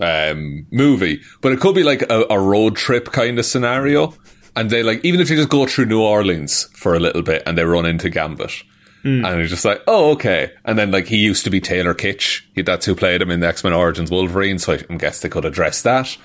um, 0.00 0.66
movie, 0.70 1.20
but 1.40 1.50
it 1.52 1.58
could 1.60 1.74
be 1.74 1.82
like 1.82 2.02
a, 2.02 2.24
a 2.30 2.38
road 2.38 2.76
trip 2.76 3.06
kind 3.10 3.38
of 3.38 3.44
scenario. 3.44 4.14
And 4.54 4.70
they 4.70 4.82
like, 4.82 5.04
even 5.04 5.20
if 5.20 5.28
they 5.28 5.36
just 5.36 5.48
go 5.48 5.66
through 5.66 5.86
New 5.86 6.00
Orleans 6.02 6.64
for 6.74 6.94
a 6.94 7.00
little 7.00 7.22
bit 7.22 7.42
and 7.46 7.56
they 7.58 7.64
run 7.64 7.86
into 7.86 8.10
Gambit. 8.10 8.62
Mm. 9.04 9.26
And 9.26 9.40
it's 9.40 9.50
just 9.50 9.64
like, 9.64 9.82
oh, 9.86 10.12
okay. 10.12 10.52
And 10.64 10.78
then, 10.78 10.90
like, 10.90 11.06
he 11.06 11.18
used 11.18 11.44
to 11.44 11.50
be 11.50 11.60
Taylor 11.60 11.94
Kitsch. 11.94 12.42
He, 12.54 12.62
that's 12.62 12.86
who 12.86 12.94
played 12.94 13.22
him 13.22 13.30
in 13.30 13.40
the 13.40 13.46
X 13.46 13.62
Men 13.62 13.72
Origins 13.72 14.10
Wolverine. 14.10 14.58
So 14.58 14.74
I 14.74 14.96
guess 14.96 15.20
they 15.20 15.28
could 15.28 15.44
address 15.44 15.82
that. 15.82 16.16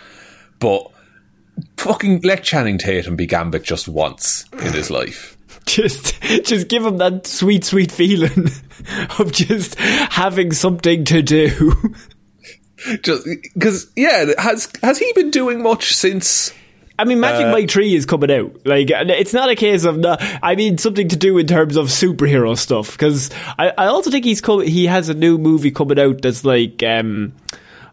But 0.60 0.92
fucking 1.78 2.22
let 2.22 2.44
Channing 2.44 2.78
Tatum 2.78 3.16
be 3.16 3.28
Gambit 3.28 3.64
just 3.64 3.88
once 3.88 4.46
in 4.54 4.74
his 4.74 4.90
life. 4.92 5.38
Just, 5.66 6.22
just 6.44 6.68
give 6.68 6.86
him 6.86 6.98
that 6.98 7.26
sweet, 7.26 7.64
sweet 7.64 7.92
feeling 7.92 8.50
of 9.20 9.32
just 9.32 9.76
having 9.80 10.52
something 10.52 11.06
to 11.06 11.22
do. 11.22 11.74
Just 13.02 13.26
because, 13.54 13.90
yeah, 13.96 14.26
has 14.38 14.70
has 14.82 14.98
he 14.98 15.14
been 15.14 15.32
doing 15.32 15.64
much 15.64 15.94
since? 15.94 16.52
I 17.00 17.06
mean, 17.06 17.20
Magic 17.20 17.48
Mike 17.48 17.70
3 17.70 17.96
is 17.96 18.06
coming 18.06 18.32
out. 18.32 18.66
Like, 18.66 18.90
it's 18.92 19.34
not 19.34 19.50
a 19.50 19.56
case 19.56 19.84
of, 19.84 19.98
no, 19.98 20.16
I 20.44 20.56
mean, 20.56 20.78
something 20.78 21.08
to 21.08 21.16
do 21.18 21.38
in 21.40 21.48
terms 21.48 21.76
of 21.76 21.88
superhero 21.88 22.58
stuff. 22.58 22.92
Because 22.92 23.32
I, 23.58 23.70
I 23.70 23.86
also 23.88 24.12
think 24.12 24.26
he's 24.26 24.42
co- 24.42 24.60
he 24.60 24.86
has 24.86 25.10
a 25.10 25.14
new 25.14 25.38
movie 25.38 25.72
coming 25.72 26.00
out 26.00 26.22
that's 26.22 26.46
like, 26.46 26.84
um, 26.84 27.34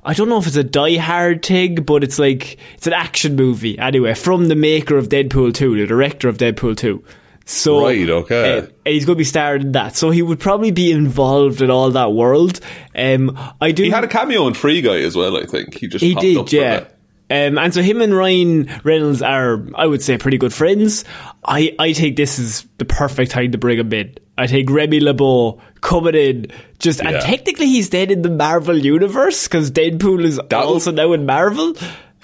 I 0.05 0.13
don't 0.13 0.29
know 0.29 0.39
if 0.39 0.47
it's 0.47 0.57
a 0.57 0.65
Die 0.65 0.97
Hard 0.99 1.45
thing, 1.45 1.77
but 1.77 2.05
it's 2.05 2.19
like, 2.19 2.59
it's 2.75 2.87
an 2.87 2.93
action 2.93 3.37
movie. 3.37 3.79
Anyway, 3.79 4.15
from 4.15 4.49
the 4.49 4.55
maker 4.55 4.97
of 4.99 5.09
Deadpool 5.09 5.55
2, 5.55 5.81
the 5.81 5.87
director 5.87 6.29
of 6.29 6.37
Deadpool 6.37 6.77
2. 6.77 7.03
So, 7.47 7.83
Right, 7.83 8.09
okay. 8.09 8.59
uh, 8.59 8.63
and 8.63 8.73
he's 8.95 9.07
going 9.07 9.17
to 9.17 9.19
be 9.19 9.25
starred 9.25 9.63
in 9.63 9.73
that. 9.73 9.97
So 9.97 10.11
he 10.11 10.23
would 10.23 10.39
probably 10.39 10.71
be 10.71 10.93
involved 10.93 11.63
in 11.63 11.71
all 11.71 11.91
that 11.91 12.13
world. 12.13 12.61
Um, 12.95 13.37
I 13.61 13.73
do. 13.73 13.83
He 13.83 13.91
had 13.91 14.05
a 14.05 14.09
cameo 14.09 14.47
in 14.47 14.55
Free 14.55 14.83
Guy 14.83 14.99
as 15.01 15.17
well. 15.17 15.37
I 15.37 15.47
think 15.47 15.75
he 15.75 15.89
just 15.89 16.05
He 16.05 16.15
popped 16.15 16.27
up 16.27 16.47
did, 16.47 16.49
for 16.49 16.55
yeah. 16.55 16.85
Um, 17.31 17.59
and 17.59 17.73
so 17.73 17.81
him 17.81 18.01
and 18.01 18.15
Ryan 18.15 18.69
Reynolds 18.83 19.23
are, 19.23 19.65
I 19.77 19.87
would 19.87 20.03
say, 20.03 20.19
pretty 20.19 20.37
good 20.37 20.53
friends. 20.53 21.05
I, 21.45 21.75
I 21.79 21.93
think 21.93 22.17
this 22.17 22.39
is 22.41 22.67
the 22.79 22.85
perfect 22.85 23.31
time 23.31 23.53
to 23.53 23.59
bring 23.59 23.79
him 23.79 23.93
in. 23.93 24.17
I 24.37 24.49
think 24.49 24.69
Remy 24.69 25.01
LeBeau 25.01 25.61
coming 25.81 26.15
in, 26.15 26.47
just 26.79 27.01
and 27.01 27.21
technically 27.21 27.67
he's 27.67 27.91
dead 27.91 28.11
in 28.11 28.23
the 28.23 28.31
Marvel 28.31 28.77
universe 28.77 29.47
because 29.47 29.71
Deadpool 29.71 30.25
is 30.25 30.41
That 30.49 30.65
also 30.65 30.91
now 30.91 31.13
in 31.13 31.27
Marvel. 31.27 31.75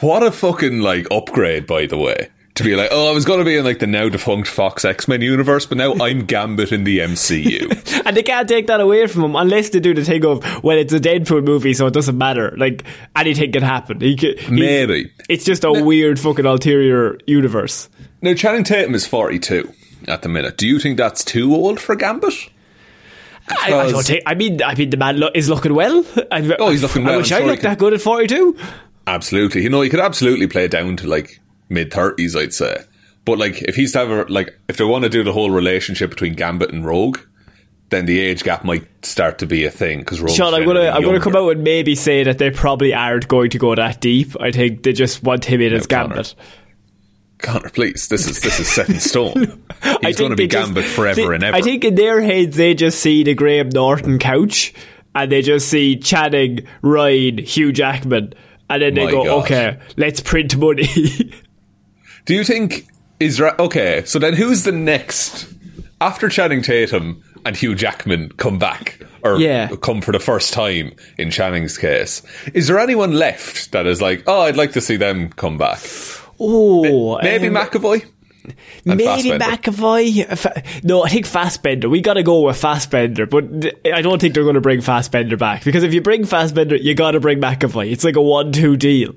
What 0.00 0.22
a 0.22 0.32
fucking 0.32 0.80
like 0.80 1.06
upgrade, 1.10 1.66
by 1.66 1.86
the 1.86 1.98
way. 1.98 2.28
To 2.56 2.64
be 2.64 2.74
like, 2.74 2.88
oh, 2.90 3.08
I 3.08 3.12
was 3.12 3.24
going 3.24 3.38
to 3.38 3.44
be 3.44 3.56
in 3.56 3.64
like 3.64 3.78
the 3.78 3.86
now 3.86 4.08
defunct 4.08 4.48
Fox 4.48 4.84
X 4.84 5.06
Men 5.08 5.20
universe, 5.20 5.64
but 5.66 5.78
now 5.78 5.94
I'm 6.00 6.26
Gambit 6.26 6.72
in 6.72 6.84
the 6.84 6.98
MCU. 6.98 8.02
and 8.06 8.16
they 8.16 8.22
can't 8.22 8.48
take 8.48 8.66
that 8.66 8.80
away 8.80 9.06
from 9.06 9.22
him 9.24 9.36
unless 9.36 9.70
they 9.70 9.80
do 9.80 9.94
the 9.94 10.04
thing 10.04 10.24
of, 10.24 10.42
well, 10.64 10.76
it's 10.76 10.92
a 10.92 11.00
Deadpool 11.00 11.44
movie, 11.44 11.74
so 11.74 11.86
it 11.86 11.94
doesn't 11.94 12.18
matter. 12.18 12.54
Like 12.56 12.84
anything 13.14 13.52
can 13.52 13.62
happen. 13.62 14.00
He 14.00 14.16
could, 14.16 14.50
Maybe. 14.50 15.10
it's 15.28 15.44
just 15.44 15.64
a 15.64 15.72
weird 15.72 16.18
fucking 16.18 16.46
ulterior 16.46 17.18
universe. 17.26 17.88
Now, 18.22 18.34
Channing 18.34 18.64
Tatum 18.64 18.94
is 18.94 19.06
42 19.06 19.72
at 20.08 20.22
the 20.22 20.28
minute. 20.28 20.56
Do 20.56 20.66
you 20.66 20.78
think 20.78 20.96
that's 20.96 21.22
too 21.24 21.54
old 21.54 21.78
for 21.78 21.94
Gambit? 21.94 22.32
I, 23.48 23.72
I 23.74 23.90
don't 23.92 24.02
think. 24.04 24.22
I 24.26 24.34
mean, 24.34 24.60
I 24.62 24.74
mean, 24.74 24.90
the 24.90 24.96
man 24.96 25.20
lo- 25.20 25.30
is 25.34 25.48
looking 25.48 25.74
well. 25.74 26.04
I, 26.32 26.56
Oh, 26.58 26.70
he's 26.70 26.82
looking 26.82 27.04
well. 27.04 27.14
I 27.14 27.16
wish 27.18 27.30
I'm 27.30 27.36
I 27.36 27.38
sure 27.40 27.46
looked 27.48 27.60
can- 27.62 27.70
that 27.70 27.78
good 27.78 27.92
at 27.94 28.00
forty-two. 28.00 28.56
Absolutely. 29.06 29.62
You 29.62 29.68
know, 29.68 29.82
he 29.82 29.88
could 29.88 30.00
absolutely 30.00 30.48
play 30.48 30.64
it 30.64 30.72
down 30.72 30.96
to 30.96 31.06
like 31.06 31.38
mid 31.68 31.90
30s, 31.90 32.38
I'd 32.38 32.54
say. 32.54 32.84
But 33.24 33.38
like, 33.38 33.62
if 33.62 33.74
he's 33.74 33.92
to 33.92 33.98
have 33.98 34.10
a, 34.10 34.22
like, 34.32 34.58
if 34.68 34.76
they 34.76 34.84
want 34.84 35.04
to 35.04 35.10
do 35.10 35.22
the 35.24 35.32
whole 35.32 35.50
relationship 35.50 36.10
between 36.10 36.34
Gambit 36.34 36.70
and 36.72 36.84
Rogue, 36.84 37.18
then 37.88 38.06
the 38.06 38.20
age 38.20 38.42
gap 38.44 38.64
might 38.64 38.84
start 39.04 39.38
to 39.38 39.46
be 39.46 39.64
a 39.64 39.70
thing 39.70 40.00
because 40.00 40.20
Rogue. 40.20 40.34
Sean, 40.34 40.54
I'm 40.54 40.64
gonna 40.64 40.88
I'm 40.90 41.02
gonna 41.02 41.20
come 41.20 41.36
out 41.36 41.48
and 41.50 41.62
maybe 41.64 41.94
say 41.94 42.24
that 42.24 42.38
they 42.38 42.50
probably 42.50 42.92
aren't 42.94 43.28
going 43.28 43.50
to 43.50 43.58
go 43.58 43.74
that 43.74 44.00
deep. 44.00 44.40
I 44.40 44.50
think 44.50 44.82
they 44.82 44.92
just 44.92 45.22
want 45.22 45.44
him 45.44 45.60
in 45.60 45.72
as 45.72 45.86
Gambit. 45.86 46.34
Connor, 47.38 47.68
please, 47.70 48.08
this 48.08 48.26
is 48.28 48.40
this 48.40 48.58
is 48.60 48.68
set 48.68 48.88
in 48.88 48.98
stone. 49.00 49.62
He's 50.02 50.16
going 50.16 50.30
to 50.30 50.36
be 50.36 50.44
they 50.44 50.48
just- 50.48 50.66
Gambit 50.68 50.84
forever 50.84 51.14
they- 51.28 51.34
and 51.34 51.44
ever. 51.44 51.56
I 51.56 51.62
think 51.62 51.84
in 51.84 51.94
their 51.94 52.20
heads 52.22 52.56
they 52.56 52.74
just 52.74 52.98
see 53.00 53.24
the 53.24 53.34
Graham 53.34 53.68
Norton 53.68 54.18
couch 54.18 54.72
and 55.14 55.30
they 55.30 55.42
just 55.42 55.68
see 55.68 55.96
Channing, 55.98 56.66
Ryan, 56.82 57.38
Hugh 57.38 57.72
Jackman, 57.72 58.34
and 58.70 58.82
then 58.82 58.94
they 58.94 59.04
My 59.06 59.10
go, 59.10 59.24
God. 59.24 59.44
okay, 59.44 59.78
let's 59.96 60.20
print 60.20 60.56
money. 60.56 61.32
Do 62.26 62.34
you 62.34 62.44
think 62.44 62.86
is 63.18 63.40
ra- 63.40 63.54
okay? 63.58 64.02
So 64.04 64.18
then, 64.18 64.34
who's 64.34 64.64
the 64.64 64.72
next 64.72 65.46
after 66.00 66.28
Channing 66.28 66.60
Tatum 66.62 67.22
and 67.44 67.56
Hugh 67.56 67.74
Jackman 67.74 68.30
come 68.36 68.58
back 68.58 69.00
or 69.22 69.38
Yeah. 69.38 69.68
come 69.80 70.00
for 70.02 70.12
the 70.12 70.18
first 70.18 70.52
time 70.52 70.92
in 71.18 71.30
Channing's 71.30 71.78
case? 71.78 72.22
Is 72.52 72.66
there 72.66 72.78
anyone 72.78 73.12
left 73.12 73.72
that 73.72 73.86
is 73.86 74.02
like, 74.02 74.24
oh, 74.26 74.42
I'd 74.42 74.56
like 74.56 74.72
to 74.72 74.80
see 74.80 74.96
them 74.96 75.30
come 75.30 75.56
back? 75.56 75.80
oh, 76.38 77.18
Maybe 77.22 77.46
um, 77.48 77.54
McAvoy. 77.54 78.04
And 78.84 78.96
Maybe. 78.98 79.30
McAvoy. 79.30 80.84
No, 80.84 81.02
I 81.02 81.08
think 81.08 81.26
Fassbender. 81.26 81.88
We 81.88 82.00
got 82.00 82.14
to 82.14 82.22
go 82.22 82.42
with 82.42 82.56
Fassbender, 82.56 83.26
but 83.26 83.44
I 83.92 84.02
don't 84.02 84.20
think 84.20 84.34
they're 84.34 84.44
going 84.44 84.54
to 84.54 84.60
bring 84.60 84.80
Fassbender 84.82 85.36
back 85.36 85.64
because 85.64 85.82
if 85.82 85.92
you 85.92 86.00
bring 86.00 86.24
Fassbender, 86.24 86.76
you 86.76 86.94
got 86.94 87.12
to 87.12 87.20
bring 87.20 87.40
McAvoy. 87.40 87.90
It's 87.90 88.04
like 88.04 88.14
a 88.16 88.22
one-two 88.22 88.76
deal. 88.76 89.14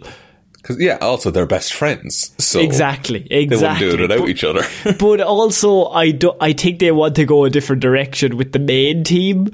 Because 0.70 0.84
yeah, 0.84 0.98
also 1.02 1.32
they're 1.32 1.48
best 1.48 1.74
friends. 1.74 2.32
So 2.38 2.60
Exactly, 2.60 3.26
exactly. 3.32 3.48
They 3.48 3.56
wouldn't 3.56 3.80
do 3.80 3.90
it 3.90 4.02
without 4.02 4.20
But- 4.20 4.30
each 4.30 4.44
other. 4.44 4.62
but 5.00 5.20
also, 5.22 5.86
I 5.88 6.12
do, 6.12 6.34
I 6.40 6.54
think 6.54 6.78
they 6.80 6.92
want 6.92 7.16
to 7.16 7.26
go 7.26 7.44
a 7.46 7.50
different 7.50 7.82
direction 7.82 8.38
with 8.38 8.52
the 8.52 8.60
main 8.60 9.04
team. 9.04 9.48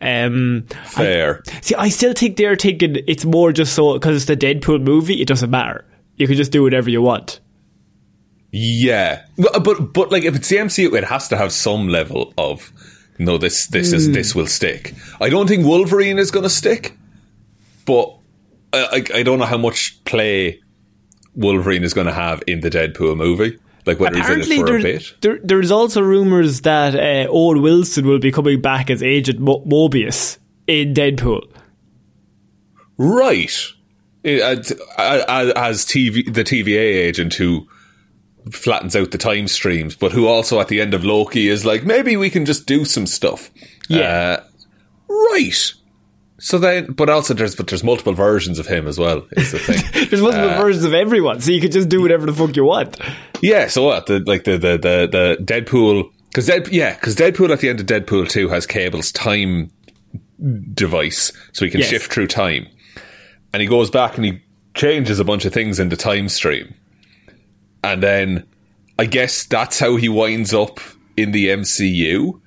Um, 0.00 0.64
Fair. 0.84 1.42
see, 1.60 1.74
I 1.74 1.90
still 1.90 2.14
think 2.14 2.36
they're 2.38 2.56
thinking 2.56 2.96
it's 3.06 3.24
more 3.26 3.52
just 3.52 3.74
so 3.74 3.94
because 3.94 4.16
it's 4.16 4.24
the 4.24 4.36
Deadpool 4.36 4.82
movie. 4.82 5.20
It 5.20 5.28
doesn't 5.28 5.50
matter. 5.50 5.84
You 6.16 6.26
can 6.26 6.36
just 6.36 6.52
do 6.52 6.62
whatever 6.62 6.88
you 6.88 7.02
want. 7.02 7.40
Yeah, 8.52 9.24
but, 9.36 9.62
but 9.64 9.92
but 9.92 10.10
like 10.12 10.24
if 10.24 10.34
it's 10.36 10.48
the 10.48 10.56
MCU, 10.56 10.94
it 10.96 11.04
has 11.04 11.28
to 11.28 11.36
have 11.36 11.52
some 11.52 11.88
level 11.88 12.32
of 12.38 12.72
no. 13.18 13.36
This 13.38 13.66
this 13.66 13.90
Hmm. 13.90 13.96
is 13.96 14.12
this 14.12 14.34
will 14.34 14.46
stick. 14.46 14.94
I 15.20 15.28
don't 15.28 15.46
think 15.46 15.66
Wolverine 15.66 16.18
is 16.18 16.30
going 16.30 16.44
to 16.44 16.50
stick, 16.50 16.96
but 17.84 18.14
I, 18.72 19.04
I 19.14 19.22
don't 19.22 19.38
know 19.38 19.44
how 19.46 19.58
much 19.58 20.02
play 20.04 20.60
Wolverine 21.34 21.84
is 21.84 21.94
going 21.94 22.06
to 22.06 22.12
have 22.12 22.42
in 22.46 22.60
the 22.60 22.70
Deadpool 22.70 23.16
movie. 23.16 23.58
Like 23.86 24.00
whether 24.00 24.16
he's 24.16 24.26
in 24.28 24.40
Apparently, 24.40 24.56
it 24.56 24.58
for 24.58 24.66
there, 24.66 24.78
a 24.78 24.82
bit. 24.82 25.14
there, 25.20 25.38
there's 25.44 25.70
also 25.70 26.00
rumors 26.02 26.62
that 26.62 26.96
uh, 26.96 27.30
Owen 27.30 27.62
Wilson 27.62 28.06
will 28.06 28.18
be 28.18 28.32
coming 28.32 28.60
back 28.60 28.90
as 28.90 29.02
Agent 29.02 29.38
Mo- 29.38 29.64
Mobius 29.64 30.38
in 30.66 30.92
Deadpool. 30.92 31.42
Right. 32.98 33.52
As, 34.24 34.72
as 34.98 35.52
as 35.52 35.84
TV, 35.86 36.32
the 36.32 36.42
TVA 36.42 36.96
agent 36.96 37.34
who 37.34 37.68
flattens 38.50 38.96
out 38.96 39.12
the 39.12 39.18
time 39.18 39.46
streams, 39.46 39.94
but 39.94 40.10
who 40.12 40.26
also 40.26 40.60
at 40.60 40.66
the 40.68 40.80
end 40.80 40.94
of 40.94 41.04
Loki 41.04 41.48
is 41.48 41.64
like, 41.64 41.84
maybe 41.84 42.16
we 42.16 42.30
can 42.30 42.44
just 42.44 42.66
do 42.66 42.84
some 42.84 43.06
stuff. 43.06 43.50
Yeah. 43.88 44.38
Uh, 44.40 44.44
right. 45.32 45.74
So 46.46 46.58
then, 46.58 46.92
but 46.92 47.10
also 47.10 47.34
there's 47.34 47.56
but 47.56 47.66
there's 47.66 47.82
multiple 47.82 48.12
versions 48.12 48.60
of 48.60 48.66
him 48.68 48.86
as 48.86 48.98
well. 49.00 49.26
Is 49.32 49.50
the 49.50 49.58
thing. 49.58 49.82
There's 50.10 50.22
multiple 50.22 50.50
Uh, 50.50 50.58
versions 50.62 50.84
of 50.84 50.94
everyone, 50.94 51.40
so 51.40 51.50
you 51.50 51.60
can 51.60 51.72
just 51.72 51.88
do 51.88 52.00
whatever 52.00 52.24
the 52.24 52.32
fuck 52.32 52.54
you 52.54 52.64
want. 52.64 52.96
yeah. 53.42 53.66
So 53.66 53.82
what? 53.82 54.06
The 54.06 54.20
like 54.20 54.44
the 54.44 54.52
the 54.52 54.78
the, 54.78 55.08
the 55.10 55.36
Deadpool 55.42 56.08
because 56.28 56.46
Dead, 56.46 56.68
yeah 56.68 56.94
because 56.94 57.16
Deadpool 57.16 57.50
at 57.50 57.58
the 57.58 57.68
end 57.68 57.80
of 57.80 57.86
Deadpool 57.86 58.28
two 58.28 58.48
has 58.50 58.64
Cable's 58.64 59.10
time 59.10 59.72
device, 60.72 61.32
so 61.52 61.64
he 61.64 61.70
can 61.70 61.80
Yes. 61.80 61.88
shift 61.90 62.12
through 62.12 62.28
time, 62.28 62.68
and 63.52 63.60
he 63.60 63.66
goes 63.66 63.90
back 63.90 64.16
and 64.16 64.24
he 64.24 64.40
changes 64.74 65.18
a 65.18 65.24
bunch 65.24 65.44
of 65.46 65.52
things 65.52 65.80
in 65.80 65.88
the 65.88 65.96
time 65.96 66.28
stream, 66.28 66.74
and 67.82 68.02
then 68.02 68.44
I 68.98 69.06
guess 69.06 69.44
that's 69.46 69.80
how 69.80 69.96
he 69.96 70.08
winds 70.08 70.54
up 70.54 70.78
in 71.16 71.32
the 71.32 71.48
MCU. 71.48 72.40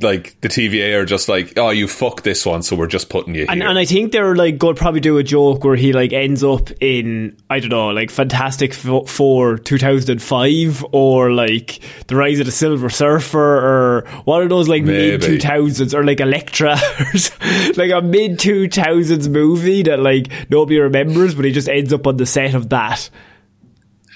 Like 0.00 0.40
the 0.40 0.48
TVA 0.48 0.94
are 1.00 1.04
just 1.04 1.28
like, 1.28 1.56
oh, 1.56 1.70
you 1.70 1.86
fuck 1.88 2.22
this 2.22 2.44
one, 2.46 2.62
so 2.62 2.76
we're 2.76 2.86
just 2.86 3.08
putting 3.08 3.34
you 3.34 3.46
And, 3.48 3.60
here. 3.60 3.68
and 3.70 3.78
I 3.78 3.84
think 3.84 4.12
they're 4.12 4.34
like 4.34 4.58
going 4.58 4.74
to 4.74 4.80
probably 4.80 5.00
do 5.00 5.18
a 5.18 5.22
joke 5.22 5.64
where 5.64 5.76
he 5.76 5.92
like 5.92 6.12
ends 6.12 6.42
up 6.44 6.70
in 6.80 7.36
I 7.50 7.60
don't 7.60 7.70
know 7.70 7.88
like 7.90 8.10
Fantastic 8.10 8.74
Fo- 8.74 9.04
Four 9.04 9.58
2005 9.58 10.84
or 10.92 11.32
like 11.32 11.78
The 12.08 12.16
Rise 12.16 12.40
of 12.40 12.46
the 12.46 12.52
Silver 12.52 12.90
Surfer 12.90 13.38
or 13.40 14.04
one 14.24 14.42
of 14.42 14.48
those 14.48 14.68
like 14.68 14.82
mid 14.84 15.20
2000s 15.20 15.94
or 15.94 16.04
like 16.04 16.20
Elektra 16.20 16.72
or 17.00 17.72
like 17.76 17.90
a 17.90 18.02
mid 18.02 18.38
2000s 18.38 19.28
movie 19.28 19.82
that 19.84 19.98
like 20.00 20.30
nobody 20.50 20.78
remembers 20.78 21.34
but 21.34 21.44
he 21.44 21.52
just 21.52 21.68
ends 21.68 21.92
up 21.92 22.06
on 22.06 22.16
the 22.16 22.26
set 22.26 22.54
of 22.54 22.68
that. 22.70 23.08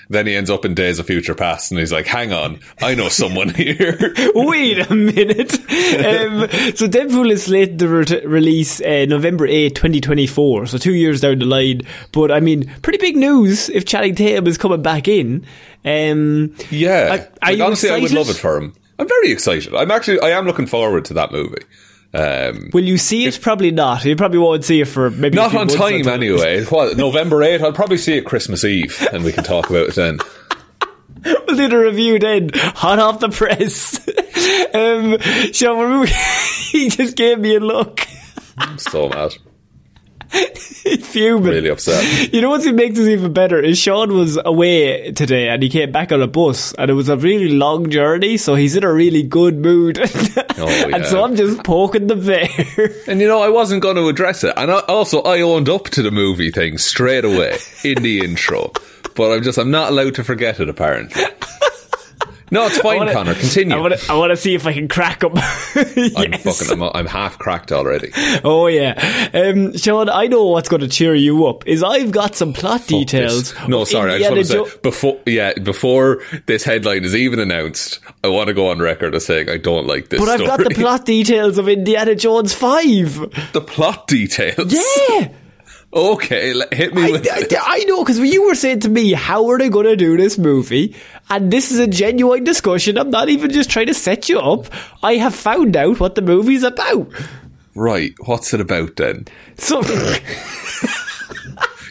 Then 0.08 0.26
he 0.26 0.34
ends 0.34 0.50
up 0.50 0.64
in 0.64 0.74
Days 0.74 0.98
of 0.98 1.06
Future 1.06 1.34
Past, 1.34 1.70
and 1.70 1.78
he's 1.80 1.92
like, 1.92 2.06
hang 2.06 2.32
on, 2.32 2.60
I 2.80 2.94
know 2.94 3.08
someone 3.08 3.48
here. 3.54 4.14
Wait 4.34 4.78
a 4.90 4.94
minute. 4.94 5.54
Um, 5.54 6.48
so 6.74 6.86
Deadpool 6.86 7.30
is 7.30 7.44
slated 7.44 7.78
to 7.80 7.88
re- 7.88 8.26
release 8.26 8.80
uh, 8.80 9.06
November 9.08 9.46
8, 9.46 9.74
2024. 9.74 10.66
So 10.66 10.78
two 10.78 10.94
years 10.94 11.20
down 11.20 11.38
the 11.38 11.44
line. 11.46 11.82
But 12.12 12.30
I 12.30 12.40
mean, 12.40 12.72
pretty 12.82 12.98
big 12.98 13.16
news 13.16 13.68
if 13.68 13.84
Channing 13.84 14.14
Tatum 14.14 14.46
is 14.46 14.58
coming 14.58 14.82
back 14.82 15.08
in. 15.08 15.44
Um, 15.84 16.54
Yeah. 16.70 17.06
Are 17.06 17.08
Like, 17.08 17.60
honestly, 17.60 17.90
I 17.90 17.98
would 17.98 18.12
love 18.12 18.30
it 18.30 18.36
for 18.36 18.56
him. 18.56 18.74
I'm 18.98 19.08
very 19.08 19.30
excited. 19.30 19.74
I'm 19.74 19.90
actually, 19.90 20.20
I 20.20 20.30
am 20.30 20.46
looking 20.46 20.66
forward 20.66 21.04
to 21.06 21.14
that 21.14 21.30
movie. 21.32 21.62
Um, 22.16 22.70
will 22.72 22.84
you 22.84 22.96
see 22.96 23.26
it? 23.26 23.38
Probably 23.42 23.70
not. 23.70 24.04
You 24.04 24.16
probably 24.16 24.38
won't 24.38 24.64
see 24.64 24.80
it 24.80 24.86
for 24.86 25.10
maybe 25.10 25.36
not 25.36 25.54
on 25.54 25.68
time, 25.68 26.08
anyway. 26.08 26.64
What, 26.64 26.96
November 26.96 27.40
8th? 27.40 27.60
I'll 27.60 27.72
probably 27.72 27.98
see 27.98 28.16
it 28.16 28.24
Christmas 28.24 28.64
Eve, 28.64 29.06
and 29.12 29.22
we 29.22 29.32
can 29.32 29.44
talk 29.44 29.68
about 29.68 29.88
it 29.88 29.94
then. 29.94 30.18
We'll 31.24 31.56
do 31.56 31.68
the 31.68 31.78
review 31.78 32.20
then, 32.20 32.50
hot 32.54 33.00
off 33.00 33.18
the 33.18 33.30
press. 33.30 33.98
um, 34.74 35.18
Sean, 35.52 36.06
he 36.70 36.88
just 36.88 37.16
gave 37.16 37.40
me 37.40 37.56
a 37.56 37.60
look. 37.60 38.06
I'm 38.56 38.78
so 38.78 39.08
mad. 39.08 39.36
He's 40.32 41.06
fuming. 41.06 41.44
Really 41.44 41.68
upset. 41.68 42.32
You 42.32 42.40
know 42.40 42.50
what 42.50 42.64
makes 42.74 42.96
this 42.96 43.08
even 43.08 43.32
better 43.32 43.60
is 43.60 43.78
Sean 43.78 44.14
was 44.14 44.38
away 44.44 45.12
today 45.12 45.48
and 45.48 45.62
he 45.62 45.68
came 45.68 45.90
back 45.90 46.12
on 46.12 46.22
a 46.22 46.26
bus 46.26 46.72
and 46.74 46.90
it 46.90 46.94
was 46.94 47.08
a 47.08 47.16
really 47.16 47.48
long 47.48 47.90
journey, 47.90 48.36
so 48.36 48.54
he's 48.54 48.76
in 48.76 48.84
a 48.84 48.92
really 48.92 49.22
good 49.22 49.58
mood. 49.58 49.98
Oh, 50.58 50.90
and 50.90 51.04
so. 51.04 51.22
I'm 51.22 51.36
just 51.36 51.62
poking 51.64 52.06
the 52.06 52.16
bear. 52.16 52.48
And 53.06 53.20
you 53.20 53.28
know, 53.28 53.42
I 53.42 53.50
wasn't 53.50 53.82
going 53.82 53.96
to 53.96 54.08
address 54.08 54.42
it. 54.42 54.54
And 54.56 54.70
I, 54.70 54.78
also, 54.88 55.20
I 55.20 55.42
owned 55.42 55.68
up 55.68 55.84
to 55.90 56.02
the 56.02 56.10
movie 56.10 56.50
thing 56.50 56.78
straight 56.78 57.26
away 57.26 57.58
in 57.84 58.02
the 58.02 58.20
intro. 58.24 58.72
But 59.14 59.32
I'm 59.32 59.42
just, 59.42 59.58
I'm 59.58 59.70
not 59.70 59.90
allowed 59.90 60.14
to 60.14 60.24
forget 60.24 60.58
it, 60.58 60.70
apparently. 60.70 61.22
No, 62.50 62.66
it's 62.66 62.78
fine, 62.78 62.98
wanna- 62.98 63.12
Connor. 63.12 63.34
Continue. 63.34 63.76
I 63.76 63.80
want 63.80 63.98
to. 63.98 64.12
I 64.12 64.16
want 64.16 64.30
to 64.30 64.36
see 64.36 64.54
if 64.54 64.66
I 64.66 64.72
can 64.72 64.86
crack 64.88 65.22
him. 65.22 65.32
I'm 65.36 66.32
fucking, 66.32 66.70
I'm, 66.70 66.82
I'm 66.82 67.06
half 67.06 67.38
cracked 67.38 67.72
already. 67.72 68.12
Oh 68.44 68.66
yeah, 68.68 69.30
um, 69.34 69.76
Sean. 69.76 70.08
I 70.08 70.26
know 70.28 70.46
what's 70.46 70.68
going 70.68 70.82
to 70.82 70.88
cheer 70.88 71.14
you 71.14 71.46
up. 71.46 71.66
Is 71.66 71.82
I've 71.82 72.10
got 72.12 72.36
some 72.36 72.52
plot 72.52 72.80
Fuck 72.82 72.88
details. 72.88 73.52
this. 73.52 73.68
No, 73.68 73.84
sorry. 73.84 74.12
I 74.14 74.18
just 74.18 74.30
want 74.30 74.46
to 74.46 74.52
Jo- 74.52 74.64
say 74.66 74.76
before, 74.82 75.20
yeah, 75.26 75.54
before 75.54 76.22
this 76.46 76.62
headline 76.62 77.04
is 77.04 77.14
even 77.14 77.40
announced, 77.40 77.98
I 78.22 78.28
want 78.28 78.46
to 78.48 78.54
go 78.54 78.70
on 78.70 78.78
record 78.78 79.14
as 79.14 79.26
saying 79.26 79.50
I 79.50 79.56
don't 79.56 79.86
like 79.86 80.08
this. 80.10 80.20
But 80.20 80.28
I've 80.28 80.46
got 80.46 80.58
the 80.60 80.70
plot 80.74 81.04
details 81.04 81.58
of 81.58 81.68
Indiana 81.68 82.14
Jones 82.14 82.52
Five. 82.54 83.18
the 83.52 83.60
plot 83.60 84.06
details. 84.06 84.72
Yeah. 84.72 85.28
Okay, 85.92 86.52
hit 86.72 86.94
me 86.94 87.04
I, 87.04 87.10
with 87.10 87.26
it. 87.26 87.54
I, 87.54 87.80
I 87.80 87.84
know 87.84 88.02
because 88.02 88.18
you 88.18 88.46
were 88.46 88.54
saying 88.54 88.80
to 88.80 88.88
me, 88.88 89.12
"How 89.12 89.48
are 89.48 89.58
they 89.58 89.68
going 89.68 89.86
to 89.86 89.96
do 89.96 90.16
this 90.16 90.36
movie?" 90.36 90.96
And 91.30 91.50
this 91.50 91.70
is 91.70 91.78
a 91.78 91.86
genuine 91.86 92.44
discussion. 92.44 92.98
I'm 92.98 93.10
not 93.10 93.28
even 93.28 93.50
just 93.50 93.70
trying 93.70 93.86
to 93.86 93.94
set 93.94 94.28
you 94.28 94.38
up. 94.38 94.66
I 95.02 95.14
have 95.14 95.34
found 95.34 95.76
out 95.76 96.00
what 96.00 96.14
the 96.14 96.22
movie's 96.22 96.64
about. 96.64 97.10
Right, 97.74 98.14
what's 98.24 98.52
it 98.52 98.60
about 98.60 98.96
then? 98.96 99.26
So, 99.56 99.82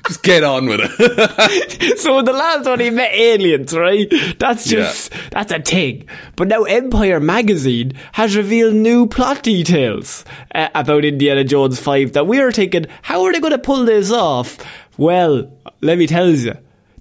Just 0.07 0.21
get 0.24 0.43
on 0.43 0.67
with 0.67 0.79
it. 0.83 1.97
so 2.00 2.21
the 2.21 2.31
last 2.33 2.65
one 2.67 2.79
he 2.79 2.89
met 2.91 3.12
aliens, 3.13 3.75
right? 3.75 4.12
That's 4.39 4.65
just 4.65 5.12
Yeah. 5.13 5.19
that's 5.31 5.51
a 5.51 5.59
thing. 5.59 6.07
But 6.35 6.47
now 6.47 6.63
Empire 6.63 7.19
magazine 7.19 7.93
has 8.13 8.35
revealed 8.35 8.75
new 8.75 9.07
plot 9.07 9.41
details 9.43 10.24
uh, 10.53 10.67
about 10.75 11.05
Indiana 11.05 11.43
Jones 11.43 11.79
5 11.79 12.13
that 12.13 12.27
we 12.27 12.39
are 12.39 12.51
thinking, 12.51 12.85
how 13.01 13.24
are 13.24 13.33
they 13.33 13.39
going 13.39 13.51
to 13.51 13.57
pull 13.57 13.85
this 13.85 14.12
off? 14.12 14.57
Well, 14.97 15.51
let 15.81 15.97
me 15.97 16.07
tell 16.07 16.29
you. 16.29 16.53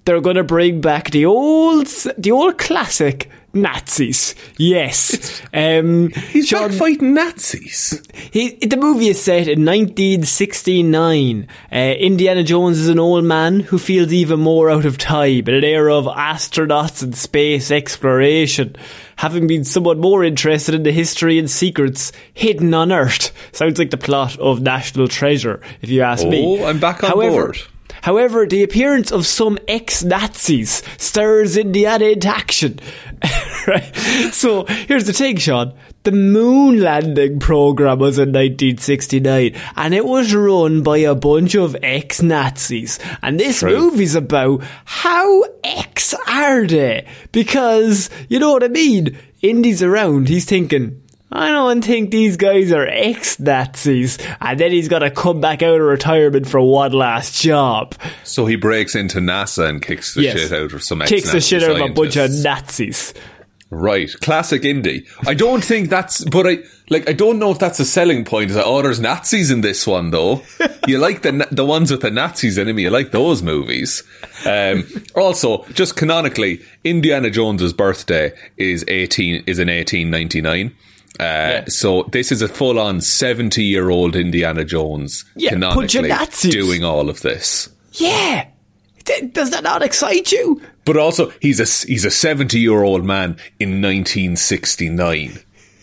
They're 0.07 0.21
going 0.21 0.37
to 0.37 0.45
bring 0.45 0.81
back 0.83 1.11
the 1.13 1.25
old 1.27 1.87
the 2.19 2.31
old 2.31 2.59
classic 2.59 3.31
Nazis. 3.55 4.35
Yes. 4.59 5.41
Um 5.53 6.11
He's 6.11 6.49
Sean- 6.49 6.69
back 6.71 6.79
fighting 6.79 7.15
Nazis. 7.15 8.03
he, 8.33 8.51
the 8.57 8.77
movie 8.77 9.09
is 9.09 9.23
set 9.23 9.49
in 9.49 9.65
1969. 9.65 11.49
Uh, 11.73 11.77
Indiana 11.77 12.43
Jones 12.43 12.79
is 12.79 12.89
an 12.89 12.99
old 12.99 13.25
man 13.25 13.61
who 13.61 13.79
feels 13.79 14.13
even 14.13 14.41
more 14.41 14.71
out 14.71 14.85
of 14.85 14.99
time 14.99 15.47
in 15.49 15.55
an 15.55 15.65
era 15.65 15.95
of 15.97 16.07
astronauts 16.07 17.03
and 17.03 17.15
space 17.17 17.71
exploration, 17.71 18.77
having 19.17 19.47
been 19.47 19.65
somewhat 19.65 19.99
more 19.99 20.25
interested 20.25 20.75
in 20.75 20.83
the 20.83 20.93
history 20.93 21.39
and 21.39 21.51
secrets 21.51 22.13
hidden 22.33 22.75
on 22.75 22.93
Earth. 22.93 23.33
Sounds 23.53 23.79
like 23.79 23.91
the 23.91 23.97
plot 23.97 24.39
of 24.39 24.61
National 24.61 25.09
Treasure, 25.09 25.61
if 25.83 25.89
you 25.89 26.03
ask 26.03 26.27
me. 26.27 26.45
Oh, 26.61 26.67
I'm 26.67 26.81
back 26.81 27.03
on 27.05 27.11
However, 27.11 27.45
board. 27.47 27.59
However, 28.03 28.47
the 28.47 28.63
appearance 28.63 29.11
of 29.13 29.25
some 29.27 29.59
ex-Nazis 29.67 30.83
stirs 30.99 31.57
Indiana 31.57 32.05
into 32.07 32.29
action. 32.29 32.79
right? 33.67 33.95
So, 34.33 34.65
here's 34.65 35.05
the 35.05 35.13
thing, 35.13 35.37
Sean. 35.37 35.75
The 36.03 36.13
moon 36.13 36.81
landing 36.81 37.41
program 37.41 37.99
was 37.99 38.19
in 38.19 38.29
1969, 38.29 39.55
and 39.77 39.95
it 39.95 40.05
was 40.05 40.35
run 40.35 40.83
by 40.83 40.99
a 40.99 41.15
bunch 41.15 41.55
of 41.55 41.77
ex-Nazis. 41.83 42.99
And 43.23 43.41
this 43.41 43.61
True. 43.61 43.77
movie's 43.77 44.15
about 44.15 44.63
how 44.85 45.45
ex 45.63 46.15
are 46.29 46.67
they? 46.67 47.07
Because, 47.33 48.11
you 48.29 48.39
know 48.39 48.53
what 48.53 48.65
I 48.65 48.69
mean? 48.69 49.17
Indy's 49.41 49.83
around, 49.83 50.29
he's 50.29 50.45
thinking, 50.45 51.03
I 51.37 51.51
don't 51.51 51.85
think 51.85 52.13
these 52.13 52.37
guys 52.37 52.71
are 52.71 52.87
ex-Nazis. 52.87 54.19
And 54.41 54.59
then 54.61 54.71
he's 54.71 54.89
gotta 54.89 55.11
come 55.11 55.41
back 55.41 55.63
out 55.63 55.81
of 55.81 55.87
retirement 55.87 56.47
for 56.49 56.61
one 56.61 56.93
last 56.93 57.43
job. 57.43 57.95
So 58.23 58.47
he 58.47 58.55
breaks 58.55 58.95
into 58.95 59.19
NASA 59.19 59.69
and 59.69 59.83
kicks 59.83 60.15
the 60.15 60.23
Yes. 60.23 60.39
shit 60.39 60.53
out 60.53 60.73
of 60.73 60.83
some 60.85 61.03
ex 61.03 61.11
Kicks 61.11 61.33
the 61.33 61.41
shit 61.41 61.65
out 61.65 61.73
of 61.81 61.91
a 61.91 61.93
bunch 61.93 62.17
of. 62.17 62.31
Nazis. 62.31 63.13
Right, 63.71 64.09
classic 64.21 64.65
Indy. 64.65 65.07
I 65.27 65.35
don't 65.35 65.65
think 65.65 65.91
that's, 65.91 66.25
but 66.25 66.47
I 66.47 66.59
like. 66.91 67.09
I 67.09 67.13
don't 67.13 67.41
know 67.41 67.51
if 67.51 67.59
that's 67.59 67.81
a 67.81 67.85
selling 67.85 68.25
point. 68.25 68.51
Is 68.51 68.57
that 68.57 68.67
oh, 68.67 68.81
there's 68.83 69.01
Nazis 69.01 69.51
in 69.51 69.63
this 69.63 69.85
one 69.85 70.11
though. 70.13 70.43
you 70.87 70.99
like 70.99 71.23
the 71.23 71.49
the 71.51 71.65
ones 71.65 71.91
with 71.91 72.03
the 72.03 72.11
Nazis 72.13 72.57
in 72.57 72.69
them. 72.69 72.79
You 72.79 72.91
like 72.91 73.11
those 73.11 73.43
movies. 73.43 74.05
Um, 74.47 74.85
also, 75.17 75.65
just 75.73 75.97
canonically, 75.97 76.61
Indiana 76.85 77.31
Jones's 77.31 77.73
birthday 77.73 78.33
is 78.57 78.85
eighteen 78.87 79.43
is 79.47 79.59
in 79.59 79.69
eighteen 79.69 80.09
ninety 80.09 80.41
nine. 80.41 80.77
Uh, 81.21 81.65
So 81.67 82.05
this 82.13 82.33
is 82.33 82.43
a 82.43 82.49
full 82.49 82.79
on 82.79 83.01
seventy 83.01 83.63
year 83.65 83.89
old 83.91 84.17
Indiana 84.17 84.65
Jones 84.65 85.25
Yeah, 85.37 85.51
canonically 85.51 86.11
doing 86.51 86.83
all 86.85 87.09
of 87.09 87.21
this. 87.23 87.69
Yeah! 87.93 88.47
D- 89.05 89.29
Does 89.33 89.51
that 89.51 89.63
not 89.63 89.83
excite 89.83 90.33
you? 90.33 90.61
But 90.85 90.97
also, 90.97 91.31
he's 91.41 91.61
a 91.61 91.87
he's 91.87 92.05
a 92.05 92.11
seventy 92.11 92.59
year 92.61 92.83
old 92.83 93.05
man 93.05 93.37
in 93.61 93.81
nineteen 93.81 94.35
sixty 94.37 94.89
nine. 94.91 95.39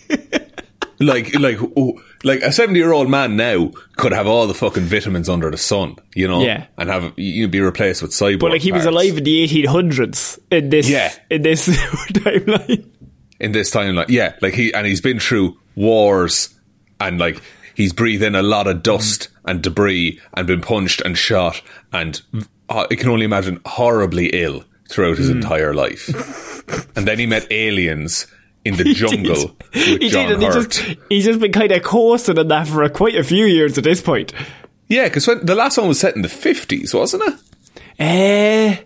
like 0.99 1.33
like 1.39 1.57
oh, 1.77 1.99
like 2.23 2.41
a 2.41 2.51
seventy 2.51 2.79
year 2.79 2.91
old 2.91 3.09
man 3.09 3.35
now 3.35 3.71
could 3.95 4.11
have 4.11 4.27
all 4.27 4.47
the 4.47 4.53
fucking 4.53 4.83
vitamins 4.83 5.29
under 5.29 5.49
the 5.49 5.57
sun, 5.57 5.95
you 6.15 6.27
know, 6.27 6.43
Yeah. 6.43 6.65
and 6.77 6.89
have 6.89 7.13
you 7.17 7.47
be 7.47 7.61
replaced 7.61 8.01
with 8.01 8.11
cyborg. 8.11 8.39
But 8.39 8.51
like 8.51 8.61
he 8.61 8.71
was 8.71 8.85
alive 8.85 9.17
in 9.17 9.23
the 9.23 9.47
1800s 9.47 10.39
in 10.51 10.69
this, 10.69 10.89
Yeah. 10.89 11.11
in 11.29 11.41
this 11.41 11.67
timeline. 12.13 12.85
In 13.41 13.51
this 13.51 13.71
timeline. 13.71 14.05
Yeah, 14.07 14.35
like 14.41 14.53
he 14.53 14.73
and 14.73 14.87
he's 14.87 15.01
been 15.01 15.19
through 15.19 15.57
wars 15.75 16.53
and 17.01 17.19
like 17.19 17.41
he's 17.75 17.91
breathed 17.91 18.23
in 18.23 18.35
a 18.35 18.41
lot 18.41 18.67
of 18.67 18.83
dust 18.83 19.27
and 19.43 19.61
debris 19.61 20.21
and 20.33 20.47
been 20.47 20.61
punched 20.61 21.01
and 21.01 21.17
shot 21.17 21.61
and 21.91 22.21
uh, 22.69 22.85
I 22.89 22.95
can 22.95 23.09
only 23.09 23.25
imagine 23.25 23.59
horribly 23.65 24.27
ill 24.27 24.63
throughout 24.87 25.17
his 25.17 25.29
entire 25.29 25.73
life. 25.73 26.07
and 26.95 27.07
then 27.07 27.17
he 27.17 27.25
met 27.25 27.47
aliens 27.51 28.27
in 28.63 28.75
the 28.75 28.93
jungle 28.93 29.55
with 29.73 29.99
He 30.01 30.09
John 30.09 30.27
did, 30.27 30.33
and 30.33 30.43
he 30.43 30.49
just, 30.49 30.97
he's 31.09 31.25
just 31.25 31.39
been 31.39 31.51
kind 31.51 31.71
of 31.71 31.81
coursing 31.81 32.37
in 32.37 32.47
that 32.49 32.67
for 32.67 32.83
a, 32.83 32.89
quite 32.89 33.15
a 33.15 33.23
few 33.23 33.45
years 33.45 33.77
at 33.77 33.83
this 33.83 34.01
point. 34.01 34.33
Yeah, 34.87 35.05
because 35.05 35.27
when 35.27 35.45
the 35.45 35.55
last 35.55 35.77
one 35.77 35.87
was 35.87 35.99
set 35.99 36.15
in 36.15 36.21
the 36.21 36.29
fifties, 36.29 36.93
wasn't 36.93 37.23
it? 37.23 37.33
Uh, 37.99 38.83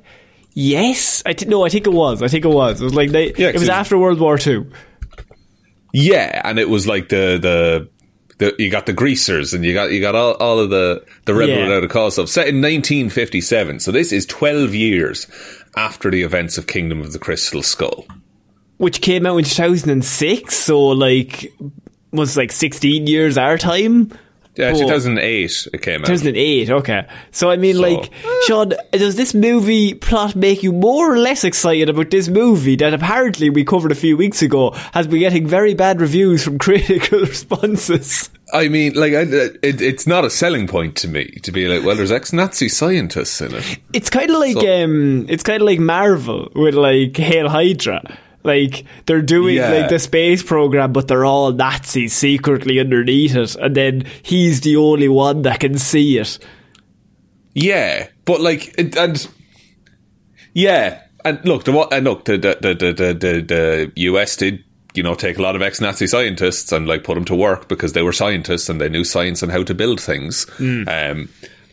yes. 0.55 1.21
I 1.25 1.33
th- 1.33 1.47
no, 1.47 1.63
I 1.63 1.69
think 1.69 1.85
it 1.85 1.93
was. 1.93 2.23
I 2.23 2.27
think 2.27 2.43
it 2.45 2.49
was. 2.49 2.81
It 2.81 2.83
was 2.83 2.95
like 2.95 3.11
they, 3.11 3.33
Yeah, 3.35 3.49
it 3.49 3.59
was 3.59 3.69
after 3.69 3.97
World 3.97 4.19
War 4.19 4.39
Two. 4.39 4.71
Yeah, 5.93 6.41
and 6.43 6.57
it 6.59 6.69
was 6.69 6.87
like 6.87 7.09
the 7.09 7.37
the. 7.41 7.89
The, 8.37 8.53
you 8.59 8.69
got 8.69 8.85
the 8.85 8.91
greasers 8.91 9.53
and 9.53 9.63
you 9.63 9.73
got 9.73 9.91
you 9.91 10.01
got 10.01 10.13
all, 10.13 10.33
all 10.33 10.59
of 10.59 10.69
the 10.69 11.05
the 11.23 11.33
rebel 11.33 11.55
Yeah. 11.55 11.63
without 11.69 11.85
a 11.85 11.87
cause 11.87 12.15
stuff 12.15 12.27
set 12.27 12.49
in 12.49 12.55
1957 12.55 13.79
so 13.79 13.93
this 13.93 14.11
is 14.11 14.25
12 14.25 14.75
years 14.75 15.25
after 15.77 16.11
the 16.11 16.23
events 16.23 16.57
of 16.57 16.67
Kingdom 16.67 16.99
of 16.99 17.13
the 17.13 17.17
Crystal 17.17 17.63
Skull 17.63 18.05
which 18.75 18.99
came 18.99 19.25
out 19.25 19.37
in 19.37 19.45
2006, 19.45 20.53
so 20.53 20.81
like 20.87 21.49
was 22.11 22.35
like 22.35 22.51
16 22.51 23.07
years 23.07 23.37
our 23.37 23.57
time. 23.57 24.11
Yeah 24.57 24.71
Oh. 24.73 24.79
2008 24.79 25.67
it 25.73 25.81
came 25.81 26.01
out 26.01 26.07
2008, 26.07 26.69
okay. 26.69 27.07
So 27.31 27.49
I 27.49 27.57
mean, 27.57 27.75
So- 27.75 27.81
like, 27.81 28.11
Sean, 28.47 28.73
does 28.91 29.15
this 29.15 29.33
movie 29.33 29.93
plot 29.93 30.35
make 30.35 30.63
you 30.63 30.71
more 30.71 31.13
or 31.13 31.17
less 31.17 31.43
excited 31.43 31.89
about 31.89 32.09
this 32.11 32.27
movie 32.29 32.75
that 32.77 32.93
apparently 32.93 33.49
we 33.49 33.63
covered 33.63 33.91
a 33.91 33.95
few 33.95 34.15
weeks 34.17 34.41
ago 34.41 34.71
has 34.93 35.07
been 35.07 35.19
getting 35.19 35.47
very 35.47 35.73
bad 35.73 35.99
reviews 36.01 36.43
from 36.43 36.57
critical 36.65 37.19
responses? 37.19 38.29
I 38.53 38.67
mean 38.69 38.93
like 38.93 39.13
I, 39.13 39.21
it, 39.21 39.81
it's 39.81 40.05
not 40.07 40.23
a 40.23 40.29
selling 40.29 40.67
point 40.67 40.95
to 40.97 41.07
me 41.07 41.25
to 41.43 41.51
be 41.51 41.67
like 41.67 41.83
well 41.83 41.95
there's 41.95 42.11
ex-Nazi 42.11 42.69
scientists 42.69 43.41
in 43.41 43.55
it 43.55 43.79
It's 43.91 44.09
kind 44.09 44.29
of 44.29 44.37
like 44.39 44.53
So- 44.53 44.83
um, 44.83 45.25
it's 45.29 45.43
kind 45.43 45.61
of 45.61 45.65
like 45.65 45.79
Marvel 45.79 46.49
with 46.55 46.75
like 46.75 47.17
Hail 47.17 47.49
Hydra. 47.49 48.17
Like 48.45 48.85
they're 49.07 49.21
doing 49.21 49.55
Yeah. 49.55 49.71
like 49.71 49.89
the 49.89 49.99
space 49.99 50.43
program, 50.43 50.93
but 50.93 51.07
they're 51.07 51.25
all 51.25 51.51
Nazis 51.51 52.13
secretly 52.13 52.79
underneath 52.79 53.35
it, 53.35 53.55
and 53.55 53.75
then 53.75 54.05
he's 54.21 54.61
the 54.61 54.77
only 54.77 55.07
one 55.09 55.41
that 55.41 55.59
can 55.59 55.77
see 55.77 56.17
it. 56.19 56.39
Yeah, 57.53 58.07
but 58.25 58.41
like, 58.41 58.73
it, 58.77 58.95
and 58.97 59.27
yeah, 60.53 61.01
and 61.23 61.43
look, 61.45 61.63
the 61.63 61.71
and 61.91 62.05
look, 62.05 62.25
the 62.25 62.37
the, 62.37 62.57
the 62.61 62.73
the 62.73 62.93
the 62.93 63.13
the 63.13 63.41
the 63.41 63.91
US 64.03 64.35
did 64.35 64.63
you 64.93 65.03
know 65.03 65.15
take 65.15 65.37
a 65.37 65.41
lot 65.41 65.55
of 65.55 65.61
ex-Nazi 65.61 66.07
scientists 66.07 66.71
and 66.71 66.87
like 66.87 67.03
put 67.03 67.15
them 67.15 67.25
to 67.25 67.35
work 67.35 67.67
because 67.67 67.93
they 67.93 68.01
were 68.03 68.13
scientists 68.13 68.69
and 68.69 68.79
they 68.79 68.89
knew 68.89 69.03
science 69.03 69.41
and 69.43 69.51
how 69.51 69.63
to 69.63 69.73
build 69.73 69.99
things. 69.99 70.45
Um, 70.59 71.29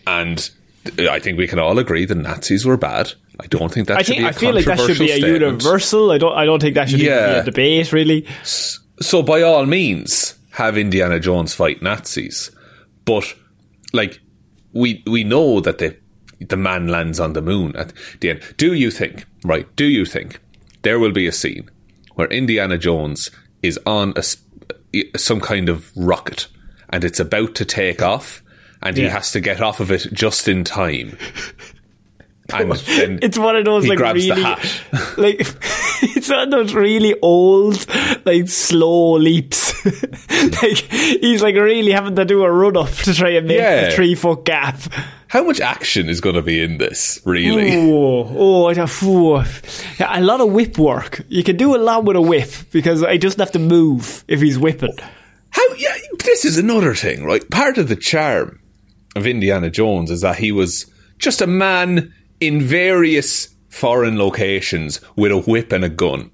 and 0.06 0.50
I 0.98 1.18
think 1.20 1.38
we 1.38 1.46
can 1.46 1.58
all 1.60 1.78
agree 1.78 2.04
the 2.04 2.14
Nazis 2.16 2.64
were 2.66 2.76
bad. 2.76 3.12
I 3.42 3.46
don't 3.46 3.72
think 3.72 3.88
that 3.88 3.98
I 3.98 4.02
should 4.02 4.16
think 4.16 4.18
be 4.20 4.24
a 4.24 4.28
I 4.28 4.32
feel 4.32 4.54
like 4.54 4.64
that 4.66 4.78
should 4.78 4.98
be 4.98 5.10
a 5.10 5.16
statement. 5.16 5.40
universal. 5.42 6.10
I 6.12 6.18
don't. 6.18 6.36
I 6.36 6.44
don't 6.44 6.60
think 6.60 6.74
that 6.74 6.88
should 6.88 7.00
even 7.00 7.12
be 7.12 7.20
Yeah. 7.20 7.40
a 7.40 7.44
debate. 7.44 7.92
Really, 7.92 8.26
So 8.44 9.22
by 9.22 9.42
all 9.42 9.66
means, 9.66 10.34
have 10.52 10.76
Indiana 10.78 11.18
Jones 11.18 11.54
fight 11.54 11.82
Nazis, 11.82 12.50
but 13.04 13.34
like 13.92 14.20
we 14.72 15.02
we 15.06 15.24
know 15.24 15.60
that 15.60 15.78
the 15.78 15.96
the 16.40 16.56
man 16.56 16.88
lands 16.88 17.20
on 17.20 17.32
the 17.34 17.42
moon 17.42 17.74
at 17.76 17.92
the 18.20 18.30
end. 18.30 18.40
Do 18.56 18.74
you 18.74 18.90
think 18.90 19.26
right? 19.44 19.66
Do 19.76 19.84
you 19.84 20.04
think 20.04 20.40
there 20.82 20.98
will 20.98 21.12
be 21.12 21.26
a 21.26 21.32
scene 21.32 21.70
where 22.14 22.28
Indiana 22.28 22.76
Jones 22.78 23.30
is 23.62 23.78
on 23.86 24.12
a 24.16 24.22
some 25.18 25.40
kind 25.40 25.68
of 25.68 25.90
rocket 25.96 26.48
and 26.90 27.04
it's 27.04 27.20
about 27.20 27.54
to 27.54 27.64
take 27.64 28.02
off, 28.02 28.42
and 28.82 28.96
he 28.96 29.04
has 29.04 29.32
to 29.32 29.40
get 29.40 29.60
off 29.62 29.80
of 29.80 29.90
it 29.90 30.06
just 30.12 30.46
in 30.48 30.62
time? 30.64 31.16
And 32.54 32.72
then 32.72 33.18
it's 33.22 33.38
one 33.38 33.56
of 33.56 33.64
those 33.64 33.86
like 33.86 33.98
really, 33.98 34.28
like 35.16 35.40
it's 36.02 36.28
one 36.28 36.40
of 36.40 36.50
those 36.50 36.74
really 36.74 37.14
old, 37.20 37.86
like 38.24 38.48
slow 38.48 39.12
leaps. 39.18 39.72
like 40.62 40.78
he's 40.78 41.42
like 41.42 41.54
really 41.56 41.92
having 41.92 42.14
to 42.16 42.24
do 42.24 42.42
a 42.44 42.50
run 42.50 42.76
up 42.76 42.90
to 42.90 43.14
try 43.14 43.30
and 43.30 43.46
make 43.48 43.58
Yeah. 43.58 43.86
the 43.86 43.92
three 43.96 44.14
foot 44.14 44.44
gap. 44.44 44.78
How 45.28 45.42
much 45.44 45.60
action 45.60 46.10
is 46.10 46.20
going 46.20 46.34
to 46.34 46.42
be 46.42 46.62
in 46.62 46.76
this? 46.76 47.18
Really? 47.24 47.74
Oh, 47.74 48.28
oh, 48.36 48.66
I 48.66 48.74
don't-. 48.74 49.62
Yeah, 49.98 50.18
a 50.18 50.20
lot 50.20 50.42
of 50.42 50.52
whip 50.52 50.76
work. 50.76 51.22
You 51.28 51.42
can 51.42 51.56
do 51.56 51.74
a 51.74 51.78
lot 51.78 52.04
with 52.04 52.16
a 52.16 52.20
whip 52.20 52.50
because 52.70 53.00
he 53.00 53.16
doesn't 53.16 53.40
have 53.40 53.52
to 53.52 53.58
move 53.58 54.24
if 54.28 54.42
he's 54.42 54.58
whipping. 54.58 54.94
How? 55.48 55.62
Yeah, 55.78 55.96
this 56.22 56.44
is 56.44 56.58
another 56.58 56.94
thing, 56.94 57.24
right? 57.24 57.48
Part 57.50 57.78
of 57.78 57.88
the 57.88 57.96
charm 57.96 58.60
of 59.16 59.26
Indiana 59.26 59.70
Jones 59.70 60.10
is 60.10 60.20
that 60.20 60.36
he 60.36 60.52
was 60.52 60.84
just 61.18 61.40
a 61.40 61.46
man 61.46 62.12
in 62.42 62.60
various 62.60 63.54
foreign 63.68 64.18
locations 64.18 65.00
with 65.14 65.30
a 65.30 65.38
whip 65.38 65.70
and 65.70 65.84
a 65.84 65.88
gun. 65.88 66.28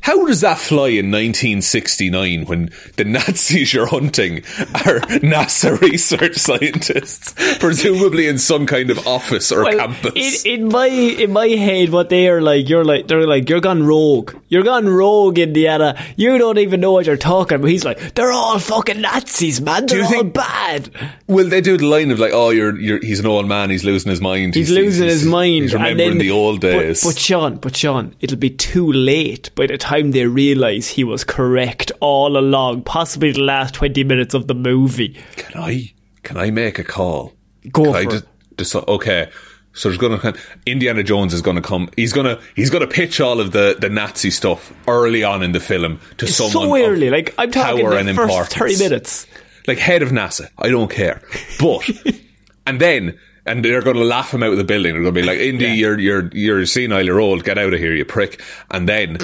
How 0.00 0.26
does 0.26 0.40
that 0.42 0.58
fly 0.58 0.88
in 0.88 1.10
1969 1.10 2.46
when 2.46 2.70
the 2.96 3.04
Nazis 3.04 3.72
you're 3.72 3.86
hunting 3.86 4.38
are 4.38 5.00
NASA 5.22 5.80
research 5.80 6.36
scientists, 6.36 7.34
presumably 7.58 8.26
in 8.26 8.38
some 8.38 8.66
kind 8.66 8.90
of 8.90 9.06
office 9.06 9.52
or 9.52 9.62
Well, 9.64 9.78
campus? 9.78 10.44
In, 10.44 10.62
in 10.62 10.68
my 10.68 10.86
in 10.86 11.32
my 11.32 11.48
head, 11.48 11.90
what 11.90 12.08
they 12.08 12.28
are 12.28 12.40
like, 12.40 12.68
you're 12.68 12.84
like 12.84 13.08
they're 13.08 13.26
like 13.26 13.48
you're 13.48 13.60
gone 13.60 13.82
rogue. 13.84 14.34
You're 14.48 14.62
gone 14.62 14.88
rogue, 14.88 15.38
Indiana. 15.38 16.00
You 16.16 16.38
don't 16.38 16.58
even 16.58 16.80
know 16.80 16.92
what 16.92 17.06
you're 17.06 17.16
talking 17.16 17.56
about. 17.56 17.68
He's 17.68 17.84
like, 17.84 18.14
they're 18.14 18.32
all 18.32 18.58
fucking 18.58 19.00
Nazis, 19.00 19.60
man. 19.60 19.86
They're 19.86 19.98
you 19.98 20.04
all 20.04 20.10
think- 20.10 20.34
bad. 20.34 20.90
Will 21.26 21.48
they 21.48 21.60
do 21.60 21.76
the 21.76 21.86
line 21.86 22.10
of 22.10 22.18
like, 22.18 22.32
oh, 22.34 22.50
you're, 22.50 22.78
you're, 22.78 22.98
he's 23.00 23.20
an 23.20 23.26
old 23.26 23.48
man, 23.48 23.70
he's 23.70 23.84
losing 23.84 24.10
his 24.10 24.20
mind. 24.20 24.54
He's, 24.54 24.70
losing 24.70 25.06
his 25.08 25.24
mind. 25.24 25.62
He's 25.64 25.74
remembering 25.74 26.10
then- 26.10 26.18
the 26.18 26.30
old 26.30 26.60
days. 26.60 27.02
But, 27.04 27.18
Sean, 27.18 27.56
but 27.56 27.74
Sean, 27.76 28.14
it'll 28.20 28.36
be 28.38 28.50
too 28.50 28.92
late 28.92 29.50
by 29.62 29.68
the 29.68 29.78
time 29.78 30.10
they 30.10 30.26
realise 30.26 30.88
he 30.88 31.04
was 31.04 31.22
correct 31.22 31.92
all 32.00 32.36
along. 32.36 32.82
Possibly 32.82 33.30
the 33.30 33.42
last 33.42 33.74
twenty 33.74 34.02
minutes 34.02 34.34
of 34.34 34.48
the 34.48 34.54
movie. 34.54 35.16
can 35.36 35.62
I, 35.62 35.92
can 36.24 36.36
I 36.36 36.50
make 36.50 36.80
a 36.80 36.84
call? 36.84 37.32
Go 37.70 37.92
Can 37.92 38.10
for 38.10 38.16
it. 38.16 38.88
okay. 38.88 39.30
So 39.72 39.88
there's 39.88 39.98
gonna 39.98 40.34
Indiana 40.66 41.04
Jones 41.04 41.32
is 41.32 41.42
gonna 41.42 41.62
come. 41.62 41.88
He's 41.96 42.12
gonna 42.12 42.40
he's 42.56 42.70
gonna 42.70 42.88
pitch 42.88 43.20
all 43.20 43.40
of 43.40 43.52
the, 43.52 43.76
the 43.78 43.88
Nazi 43.88 44.30
stuff 44.30 44.72
early 44.88 45.22
on 45.22 45.42
in 45.44 45.52
the 45.52 45.60
film 45.60 46.00
to 46.18 46.26
It's 46.26 46.34
someone 46.34 46.80
so 46.80 46.86
early. 46.90 47.08
Like 47.08 47.34
I'm 47.38 47.50
talking 47.52 47.84
power 47.86 47.90
the 47.92 47.98
and 48.00 48.16
first 48.16 48.20
importance. 48.32 48.54
thirty 48.54 48.78
minutes. 48.78 49.26
like 49.68 49.78
head 49.78 50.02
of 50.02 50.10
NASA. 50.10 50.48
I 50.58 50.68
don't 50.70 50.90
care. 50.90 51.22
But 51.60 51.88
and 52.66 52.80
then 52.80 53.18
and 53.46 53.64
they're 53.64 53.82
going 53.82 53.96
to 53.96 54.04
laugh 54.04 54.32
him 54.32 54.42
out 54.42 54.52
of 54.52 54.58
the 54.58 54.64
building. 54.64 54.92
They're 54.92 55.02
going 55.02 55.14
to 55.14 55.20
be 55.20 55.26
like, 55.26 55.38
"Indy, 55.38 55.70
you're 55.70 55.98
you're 55.98 56.30
you're 56.32 56.66
senile. 56.66 57.04
You're 57.04 57.20
old. 57.20 57.44
Get 57.44 57.58
out 57.58 57.74
of 57.74 57.80
here, 57.80 57.94
you 57.94 58.04
prick." 58.04 58.40
And 58.70 58.88
then. 58.88 59.18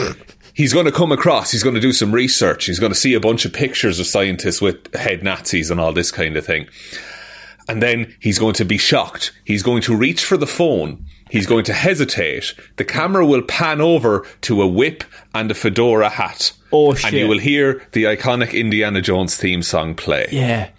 He's 0.55 0.73
going 0.73 0.87
to 0.87 0.93
come 0.93 1.13
across, 1.13 1.53
he's 1.53 1.63
going 1.63 1.77
to 1.77 1.81
do 1.81 1.93
some 1.93 2.11
research, 2.11 2.65
he's 2.65 2.81
going 2.81 2.91
to 2.91 2.99
see 2.99 3.15
a 3.15 3.21
bunch 3.21 3.45
of 3.45 3.53
pictures 3.53 4.01
of 4.01 4.09
scientists 4.09 4.61
with 4.61 4.93
head 4.93 5.23
Nazis 5.23 5.71
and 5.71 5.79
all 5.79 5.93
this 5.93 6.11
kind 6.11 6.37
of 6.37 6.45
thing. 6.45 6.67
And 7.69 7.81
then 7.81 8.13
he's 8.19 8.41
going 8.41 8.55
to 8.55 8.65
be 8.65 8.77
shocked. 8.77 9.31
He's 9.45 9.63
going 9.63 9.83
to 9.83 9.95
reach 9.95 10.25
for 10.25 10.37
the 10.37 10.49
phone. 10.49 11.05
He's 11.31 11.47
going 11.47 11.65
to 11.67 11.75
hesitate. 11.75 12.55
The 12.77 12.85
camera 12.85 13.25
will 13.25 13.43
pan 13.43 13.81
over 13.81 14.27
to 14.43 14.63
a 14.63 14.67
whip 14.67 15.05
and 15.35 15.51
a 15.51 15.55
fedora 15.55 16.09
hat. 16.09 16.53
Oh, 16.73 16.95
shit! 16.95 17.13
And 17.13 17.21
you 17.21 17.29
will 17.29 17.39
hear 17.39 17.87
the 17.93 18.05
iconic 18.05 18.53
Indiana 18.53 19.03
Jones 19.03 19.37
theme 19.37 19.63
song 19.63 19.95
play. 19.95 20.27
Yeah. 20.33 20.71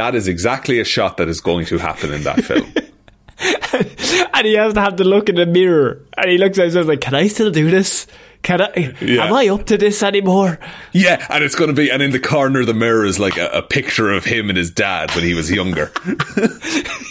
That 0.00 0.14
is 0.14 0.28
exactly 0.28 0.80
a 0.80 0.84
shot 0.84 1.18
that 1.18 1.28
is 1.28 1.42
going 1.42 1.66
to 1.66 1.76
happen 1.76 2.10
in 2.14 2.22
that 2.22 2.42
film. 2.42 2.72
and 4.34 4.46
he 4.46 4.54
has 4.54 4.72
to 4.72 4.80
have 4.80 4.96
to 4.96 5.04
look 5.04 5.28
in 5.28 5.34
the 5.34 5.44
mirror. 5.44 6.00
And 6.16 6.30
he 6.30 6.38
looks 6.38 6.58
at 6.58 6.62
himself 6.62 6.86
like, 6.86 7.02
"Can 7.02 7.14
I 7.14 7.28
still 7.28 7.50
do 7.50 7.70
this? 7.70 8.06
Can 8.40 8.62
I? 8.62 8.94
Yeah. 9.02 9.26
Am 9.26 9.34
I 9.34 9.48
up 9.48 9.66
to 9.66 9.76
this 9.76 10.02
anymore?" 10.02 10.58
yeah, 10.92 11.26
and 11.28 11.44
it's 11.44 11.54
going 11.54 11.68
to 11.68 11.74
be, 11.74 11.90
and 11.90 12.02
in 12.02 12.12
the 12.12 12.18
corner 12.18 12.60
of 12.60 12.66
the 12.66 12.72
mirror 12.72 13.04
is 13.04 13.18
like 13.20 13.36
a, 13.36 13.50
a 13.50 13.60
picture 13.60 14.10
of 14.10 14.24
him 14.24 14.48
and 14.48 14.56
his 14.56 14.70
dad 14.70 15.14
when 15.14 15.22
he 15.22 15.34
was 15.34 15.52
younger. 15.52 15.92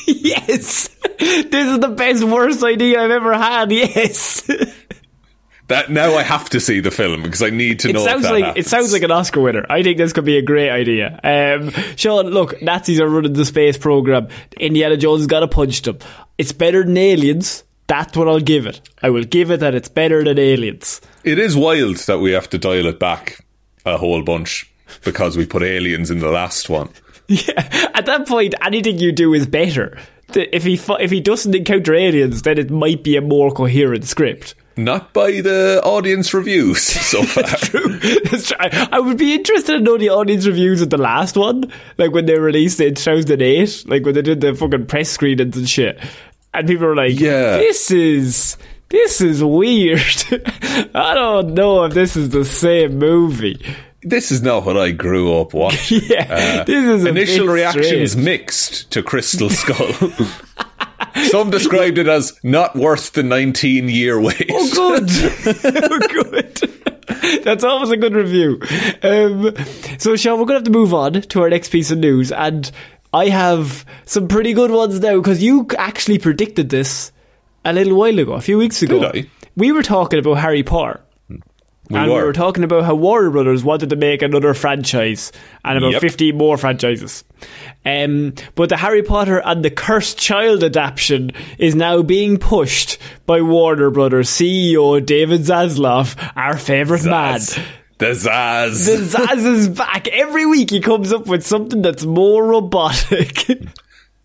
yes, 0.07 0.89
this 1.19 1.67
is 1.67 1.79
the 1.79 1.93
best 1.95 2.23
worst 2.23 2.63
idea 2.63 3.03
I've 3.03 3.11
ever 3.11 3.35
had. 3.35 3.71
Yes, 3.71 4.49
that 5.69 5.89
now 5.89 6.15
I 6.15 6.23
have 6.23 6.49
to 6.49 6.59
see 6.59 6.79
the 6.79 6.91
film 6.91 7.23
because 7.23 7.41
I 7.41 7.49
need 7.49 7.79
to 7.81 7.93
know. 7.93 7.99
if 7.99 8.05
sounds 8.05 8.29
like 8.29 8.57
it 8.57 8.65
sounds 8.67 8.93
like 8.93 9.03
an 9.03 9.11
Oscar 9.11 9.41
winner. 9.41 9.65
I 9.69 9.81
think 9.81 9.97
this 9.97 10.13
could 10.13 10.25
be 10.25 10.37
a 10.37 10.41
great 10.41 10.69
idea. 10.69 11.19
Um, 11.23 11.71
Sean, 11.95 12.27
look, 12.27 12.61
Nazis 12.61 12.99
are 12.99 13.07
running 13.07 13.33
the 13.33 13.45
space 13.45 13.77
program. 13.77 14.27
Indiana 14.59 14.97
Jones 14.97 15.21
has 15.21 15.27
got 15.27 15.39
to 15.41 15.47
punch 15.47 15.81
them. 15.81 15.97
It's 16.37 16.51
better 16.51 16.83
than 16.83 16.97
Aliens. 16.97 17.63
That's 17.87 18.15
what 18.15 18.27
I'll 18.27 18.39
give 18.39 18.67
it. 18.67 18.81
I 19.01 19.09
will 19.09 19.23
give 19.23 19.49
it 19.49 19.61
that 19.61 19.73
it's 19.73 19.89
better 19.89 20.23
than 20.23 20.37
Aliens. 20.37 21.01
It 21.23 21.39
is 21.39 21.55
wild 21.55 21.97
that 21.97 22.19
we 22.19 22.31
have 22.33 22.49
to 22.51 22.57
dial 22.59 22.85
it 22.85 22.99
back 22.99 23.43
a 23.85 23.97
whole 23.97 24.21
bunch 24.21 24.71
because 25.03 25.35
we 25.37 25.45
put 25.45 25.63
aliens 25.63 26.11
in 26.11 26.19
the 26.19 26.29
last 26.29 26.69
one. 26.69 26.89
Yeah, 27.31 27.89
at 27.93 28.07
that 28.07 28.27
point, 28.27 28.55
anything 28.59 28.97
you 28.97 29.11
do 29.11 29.35
is 29.35 29.45
better. 29.45 29.99
If 30.33 30.63
he 30.63 30.79
if 30.99 31.11
he 31.11 31.21
doesn't 31.21 31.53
encounter 31.53 31.93
aliens, 31.93 32.41
then 32.41 32.57
it 32.57 32.71
might 32.71 33.03
be 33.03 33.17
a 33.17 33.21
more 33.21 33.51
coherent 33.51 34.05
script. 34.05 34.55
Not 34.83 35.13
by 35.13 35.41
the 35.41 35.81
audience 35.83 36.33
reviews 36.33 36.81
so 36.81 37.23
far. 37.23 37.43
That's 37.43 37.67
true. 37.69 37.99
I, 38.59 38.89
I 38.93 38.99
would 38.99 39.17
be 39.17 39.33
interested 39.33 39.73
to 39.77 39.79
know 39.79 39.97
the 39.97 40.09
audience 40.09 40.45
reviews 40.47 40.81
of 40.81 40.89
the 40.89 40.97
last 40.97 41.35
one, 41.37 41.71
like 41.97 42.11
when 42.11 42.25
they 42.25 42.37
released 42.39 42.79
it 42.79 42.87
in 42.87 42.95
2008, 42.95 43.83
like 43.87 44.05
when 44.05 44.13
they 44.15 44.21
did 44.21 44.41
the 44.41 44.55
fucking 44.55 44.85
press 44.87 45.09
screenings 45.09 45.57
and 45.57 45.69
shit, 45.69 45.99
and 46.53 46.67
people 46.67 46.87
were 46.87 46.95
like, 46.95 47.19
Yeah. 47.19 47.57
this 47.57 47.91
is." 47.91 48.57
This 48.91 49.21
is 49.21 49.43
weird. 49.43 50.01
I 50.95 51.13
don't 51.13 51.53
know 51.53 51.83
if 51.83 51.93
this 51.93 52.15
is 52.17 52.29
the 52.29 52.43
same 52.43 52.97
movie. 52.97 53.63
this 54.01 54.31
is 54.31 54.41
not 54.41 54.65
what 54.65 54.77
I 54.77 54.89
grew 54.89 55.39
up 55.39 55.53
watching. 55.53 56.01
Yeah, 56.09 56.61
uh, 56.61 56.63
this 56.63 56.83
is 56.83 57.05
a 57.05 57.09
Initial 57.09 57.45
reactions 57.45 58.13
strange. 58.13 58.15
mixed 58.25 58.89
to 58.89 59.03
Crystal 59.03 59.51
Skull. 59.51 60.11
Some 61.27 61.49
described 61.49 61.97
it 61.97 62.07
as 62.07 62.39
not 62.43 62.75
worth 62.75 63.13
the 63.13 63.23
19 63.23 63.89
year 63.89 64.19
wait. 64.19 64.49
Oh, 64.51 64.99
good. 64.99 65.09
oh, 65.91 66.23
good. 66.23 67.43
That's 67.43 67.63
always 67.63 67.89
a 67.89 67.97
good 67.97 68.13
review. 68.13 68.61
Um, 69.03 69.53
so, 69.97 70.15
Sean, 70.15 70.39
we're 70.39 70.45
going 70.45 70.55
to 70.55 70.59
have 70.59 70.63
to 70.63 70.71
move 70.71 70.93
on 70.93 71.13
to 71.13 71.41
our 71.41 71.49
next 71.49 71.69
piece 71.69 71.91
of 71.91 71.97
news. 71.97 72.31
And 72.31 72.71
I 73.13 73.29
have 73.29 73.85
some 74.05 74.27
pretty 74.27 74.53
good 74.53 74.71
ones 74.71 74.99
now 74.99 75.17
because 75.17 75.41
you 75.43 75.67
actually 75.77 76.19
predicted 76.19 76.69
this 76.69 77.11
a 77.65 77.73
little 77.73 77.97
while 77.97 78.17
ago, 78.17 78.33
a 78.33 78.41
few 78.41 78.57
weeks 78.57 78.81
ago. 78.81 79.11
Did 79.11 79.25
I? 79.25 79.29
We 79.55 79.71
were 79.71 79.83
talking 79.83 80.19
about 80.19 80.35
Harry 80.35 80.63
Potter. 80.63 81.01
We 81.89 81.97
and 81.97 82.07
we 82.07 82.13
were. 82.13 82.25
were 82.25 82.33
talking 82.33 82.63
about 82.63 82.83
how 82.85 82.93
Warner 82.95 83.31
Brothers 83.31 83.63
wanted 83.63 83.89
to 83.89 83.95
make 83.95 84.21
another 84.21 84.53
franchise 84.53 85.31
and 85.65 85.77
about 85.77 85.93
Yep. 85.93 86.01
15 86.01 86.37
more 86.37 86.57
franchises. 86.57 87.23
Um, 87.85 88.33
but 88.55 88.69
the 88.69 88.77
Harry 88.77 89.01
Potter 89.01 89.39
and 89.43 89.65
the 89.65 89.71
Cursed 89.71 90.17
Child 90.19 90.63
adaptation 90.63 91.31
is 91.57 91.73
now 91.75 92.01
being 92.03 92.37
pushed 92.37 92.99
by 93.25 93.41
Warner 93.41 93.89
Brothers 93.89 94.29
CEO 94.29 95.03
David 95.03 95.41
Zaslav, 95.41 96.15
our 96.35 96.57
favourite 96.57 97.05
man. 97.05 97.39
The 97.97 98.11
Zaz. 98.11 98.85
The 98.85 99.17
Zaz 99.17 99.45
is 99.45 99.67
back. 99.69 100.07
Every 100.09 100.45
week 100.45 100.69
he 100.69 100.79
comes 100.81 101.11
up 101.11 101.27
with 101.27 101.45
something 101.45 101.81
that's 101.81 102.05
more 102.05 102.45
robotic. 102.45 103.47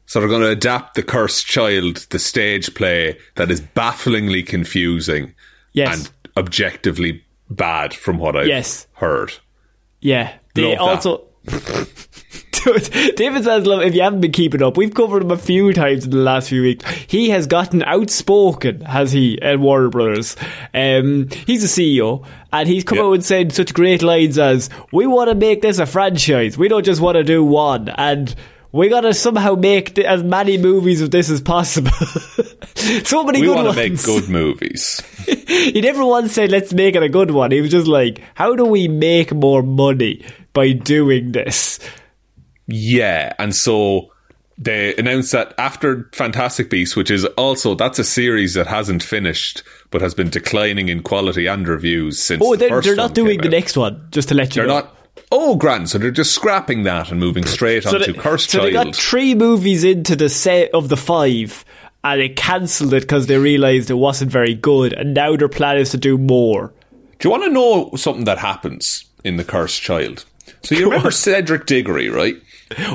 So 0.07 0.21
they're 0.21 0.29
going 0.29 0.43
to 0.43 0.49
adapt 0.51 0.95
The 0.95 1.03
Cursed 1.03 1.47
Child, 1.47 2.07
the 2.11 2.19
stage 2.19 2.73
play 2.75 3.19
that 3.37 3.51
is 3.51 3.61
bafflingly 3.63 4.43
confusing 4.43 5.35
Yes. 5.73 5.97
and 5.99 6.11
objectively 6.37 7.24
bad 7.57 7.95
from 7.95 8.19
what 8.19 8.37
I've 8.37 8.47
Yes. 8.47 8.87
heard. 8.95 9.33
Yeah, 10.01 10.33
they 10.55 10.77
Love 10.77 10.89
also. 11.05 11.25
David 13.17 13.43
Zaslav, 13.43 13.85
if 13.87 13.95
you 13.95 14.01
haven't 14.01 14.23
been 14.23 14.33
keeping 14.33 14.63
up, 14.63 14.79
we've 14.79 14.95
covered 14.95 15.23
him 15.23 15.31
a 15.31 15.37
few 15.37 15.73
times 15.75 16.05
in 16.07 16.11
the 16.11 16.17
last 16.17 16.49
few 16.49 16.63
weeks. 16.63 16.85
He 17.07 17.29
has 17.29 17.47
gotten 17.47 17.83
outspoken, 17.83 18.81
has 18.83 19.13
he, 19.13 19.41
at 19.43 19.61
Warner 19.61 19.91
Brothers. 19.91 20.35
Um, 20.73 21.29
he's 21.47 21.61
the 21.61 21.69
CEO, 22.01 22.25
and 22.55 22.67
he's 22.67 22.83
come 22.85 22.97
Yeah. 22.99 23.05
out 23.05 23.13
and 23.13 23.25
said 23.25 23.53
such 23.53 23.75
great 23.75 24.03
lines 24.03 24.39
as, 24.39 24.71
"We 24.93 25.07
want 25.07 25.29
to 25.29 25.35
make 25.35 25.61
this 25.61 25.79
a 25.79 25.85
franchise. 25.85 26.57
We 26.57 26.69
don't 26.69 26.85
just 26.87 27.03
want 27.03 27.17
to 27.17 27.25
do 27.25 27.45
one." 27.45 27.91
And 27.99 28.35
we 28.75 28.89
gotta 28.89 29.15
somehow 29.15 29.55
make 29.55 29.95
th- 29.95 30.05
as 30.05 30.25
many 30.25 30.59
movies 30.59 31.01
of 31.01 31.13
this 31.13 31.31
as 31.31 31.41
possible. 31.41 31.93
so 33.05 33.23
many 33.23 33.41
We 33.41 33.47
good 33.47 33.57
want 33.57 33.69
to 33.69 33.77
make 33.77 34.03
good 34.03 34.29
movies. 34.29 35.01
He 35.47 35.81
never 35.81 36.05
once 36.05 36.33
said, 36.33 36.51
let's 36.51 36.75
make 36.75 36.97
it 36.97 37.03
a 37.03 37.09
good 37.09 37.31
one. 37.31 37.51
He 37.53 37.61
was 37.61 37.71
just 37.71 37.87
like, 37.87 38.21
how 38.35 38.57
do 38.57 38.65
we 38.65 38.89
make 38.89 39.33
more 39.33 39.63
money 39.63 40.25
by 40.53 40.73
doing 40.73 41.33
this? 41.33 41.79
Yeah, 42.67 43.33
and 43.39 43.55
so 43.55 44.11
they 44.59 44.95
announced 44.97 45.33
that 45.33 45.55
after 45.57 46.11
Fantastic 46.13 46.69
Beasts, 46.69 46.97
which 46.97 47.11
is 47.11 47.25
also 47.37 47.75
that's 47.75 47.99
a 48.01 48.05
series 48.05 48.55
that 48.55 48.67
hasn't 48.67 49.03
finished 49.03 49.63
but 49.91 50.03
has 50.03 50.15
been 50.15 50.29
declining 50.31 50.89
in 50.89 51.03
quality 51.03 51.47
and 51.47 51.67
reviews 51.69 52.21
since. 52.21 52.43
Oh, 52.45 52.57
the 52.57 52.69
they're, 52.69 52.81
they're 52.81 52.97
not 52.97 53.15
doing 53.15 53.39
came 53.41 53.51
the 53.51 53.57
out. 53.57 53.61
next 53.61 53.77
one, 53.77 54.09
just 54.11 54.29
to 54.31 54.35
let 54.35 54.57
you 54.57 54.63
They're 54.63 54.69
know. 54.69 54.81
not. 54.81 54.94
Oh, 55.37 55.57
grand! 55.57 55.91
So 55.91 55.99
they're 55.99 56.13
just 56.13 56.33
scrapping 56.33 56.85
that 56.85 57.11
and 57.11 57.19
moving 57.19 57.45
straight 57.45 57.83
so 57.83 57.97
onto 57.97 58.13
they, 58.13 58.19
Cursed 58.19 58.51
so 58.51 58.63
they 58.63 58.71
got 58.71 58.95
three 58.95 59.35
movies 59.35 59.83
into 59.83 60.15
the 60.15 60.29
set 60.29 60.71
of 60.73 60.89
the 60.89 60.97
five, 60.97 61.65
and 62.05 62.21
they 62.21 62.29
cancelled 62.29 62.95
it 62.95 63.01
because 63.01 63.27
they 63.27 63.37
realised 63.37 63.91
it 63.91 63.95
wasn't 63.95 64.31
very 64.31 64.55
good, 64.55 64.93
and 64.93 65.13
now 65.13 65.35
their 65.35 65.49
plan 65.49 65.77
is 65.77 65.91
to 65.91 65.97
do 65.97 66.17
more. 66.19 66.73
Do 67.19 67.29
you 67.29 67.31
want 67.33 67.43
to 67.43 67.51
know 67.51 67.91
something 67.97 68.27
that 68.27 68.39
happens 68.39 69.07
in 69.25 69.37
the 69.37 69.43
Cursed 69.45 69.83
Child? 69.83 70.25
So 70.63 70.77
you 70.77 70.85
remember 70.85 71.11
Cedric 71.11 71.67
Diggory, 71.67 72.11
right? 72.11 72.37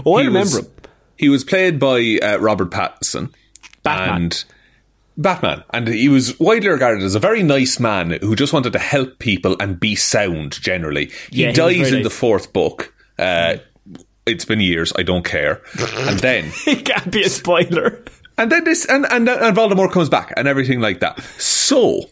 Oh, 0.06 0.16
I 0.16 0.22
He 0.22 0.28
remember 0.28 0.40
was, 0.40 0.58
him. 0.60 0.68
He 1.18 1.28
was 1.28 1.44
played 1.44 1.78
by 1.78 2.20
uh, 2.24 2.38
Robert 2.38 2.70
Pattinson. 2.70 3.34
Batman. 3.84 4.16
And 4.24 4.46
Batman. 5.22 5.64
And 5.72 5.88
he 5.88 6.10
was 6.10 6.40
widely 6.40 6.70
regarded 6.70 7.04
as 7.04 7.14
a 7.14 7.20
very 7.20 7.44
nice 7.44 7.80
man 7.80 8.12
who 8.22 8.36
just 8.36 8.54
wanted 8.54 8.74
to 8.74 8.80
help 8.80 9.20
people 9.20 9.56
and 9.60 9.80
be 9.80 9.96
sound 9.96 10.54
generally. 10.62 11.12
He 11.30 11.44
Yeah, 11.44 11.48
he 11.50 11.54
dies 11.54 11.90
very 11.90 11.98
in 11.98 12.04
the 12.04 12.10
fourth 12.10 12.54
book. 12.54 12.94
Uh, 13.18 13.58
it's 14.26 14.46
been 14.46 14.60
years, 14.62 14.94
I 14.96 15.04
don't 15.04 15.26
care. 15.26 15.62
And 15.98 16.20
then 16.20 16.52
It 16.66 16.86
can't 16.86 17.12
be 17.12 17.24
a 17.24 17.30
spoiler. 17.30 18.04
and 18.38 18.52
then 18.52 18.64
this 18.64 18.86
and, 18.86 19.06
and 19.12 19.28
and 19.28 19.58
Voldemort 19.58 19.92
comes 19.92 20.08
back 20.10 20.34
and 20.38 20.48
everything 20.48 20.80
like 20.80 21.00
that. 21.02 21.22
So 21.38 22.10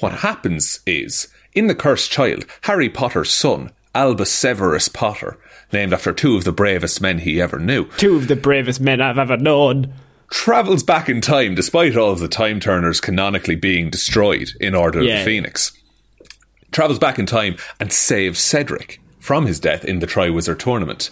what 0.00 0.12
happens 0.12 0.80
is 0.86 1.28
In 1.54 1.66
The 1.66 1.74
Cursed 1.74 2.10
Child, 2.10 2.44
Harry 2.62 2.88
Potter's 2.90 3.30
son, 3.30 3.70
Albus 3.94 4.30
Severus 4.30 4.88
Potter, 4.88 5.38
named 5.72 5.92
after 5.94 6.12
two 6.12 6.36
of 6.36 6.44
the 6.44 6.52
bravest 6.52 7.00
men 7.00 7.20
he 7.20 7.40
ever 7.40 7.58
knew, 7.58 7.86
Two 7.96 8.16
of 8.16 8.28
the 8.28 8.36
bravest 8.36 8.80
men 8.80 9.00
I've 9.00 9.18
ever 9.18 9.36
known. 9.38 9.92
Travels 10.30 10.82
back 10.82 11.08
in 11.08 11.20
time 11.20 11.54
despite 11.54 11.96
all 11.96 12.10
of 12.12 12.18
the 12.20 12.28
time 12.28 12.60
turners 12.60 13.00
canonically 13.00 13.56
being 13.56 13.90
destroyed 13.90 14.50
in 14.60 14.74
Order 14.74 15.02
Yeah. 15.02 15.14
of 15.14 15.18
the 15.20 15.24
Phoenix. 15.24 15.72
Travels 16.70 16.98
back 16.98 17.18
in 17.18 17.26
time 17.26 17.56
and 17.80 17.92
saves 17.92 18.38
Cedric 18.38 19.00
from 19.18 19.46
his 19.46 19.58
death 19.58 19.84
in 19.84 20.00
the 20.00 20.06
Triwizard 20.06 20.58
tournament. 20.58 21.10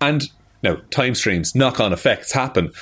And 0.00 0.28
now, 0.62 0.78
time 0.90 1.14
streams, 1.14 1.54
knock 1.54 1.80
on 1.80 1.92
effects 1.92 2.32
happen. 2.32 2.72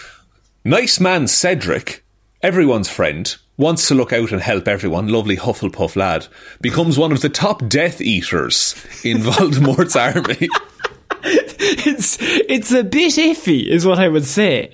Nice 0.65 1.01
man 1.01 1.27
Cedric, 1.27 2.05
everyone's 2.43 2.89
friend, 2.89 3.35
wants 3.57 3.89
to 3.89 3.95
look 3.97 4.13
out 4.13 4.31
and 4.31 4.41
help 4.41 4.69
everyone, 4.69 5.09
lovely 5.09 5.37
Hufflepuff 5.37 5.97
lad, 5.97 6.29
becomes 6.61 6.97
one 6.99 7.11
of 7.13 7.21
the 7.21 7.29
top 7.29 7.69
Death 7.69 8.01
Eaters 8.01 8.75
in 9.05 9.19
Voldemort's 9.23 9.97
army. 9.97 10.49
It's 11.21 12.17
it's 12.21 12.71
a 12.73 12.85
bit 12.85 13.15
iffy, 13.15 13.67
is 13.67 13.85
what 13.85 13.99
I 13.99 14.09
would 14.09 14.25
say. 14.25 14.71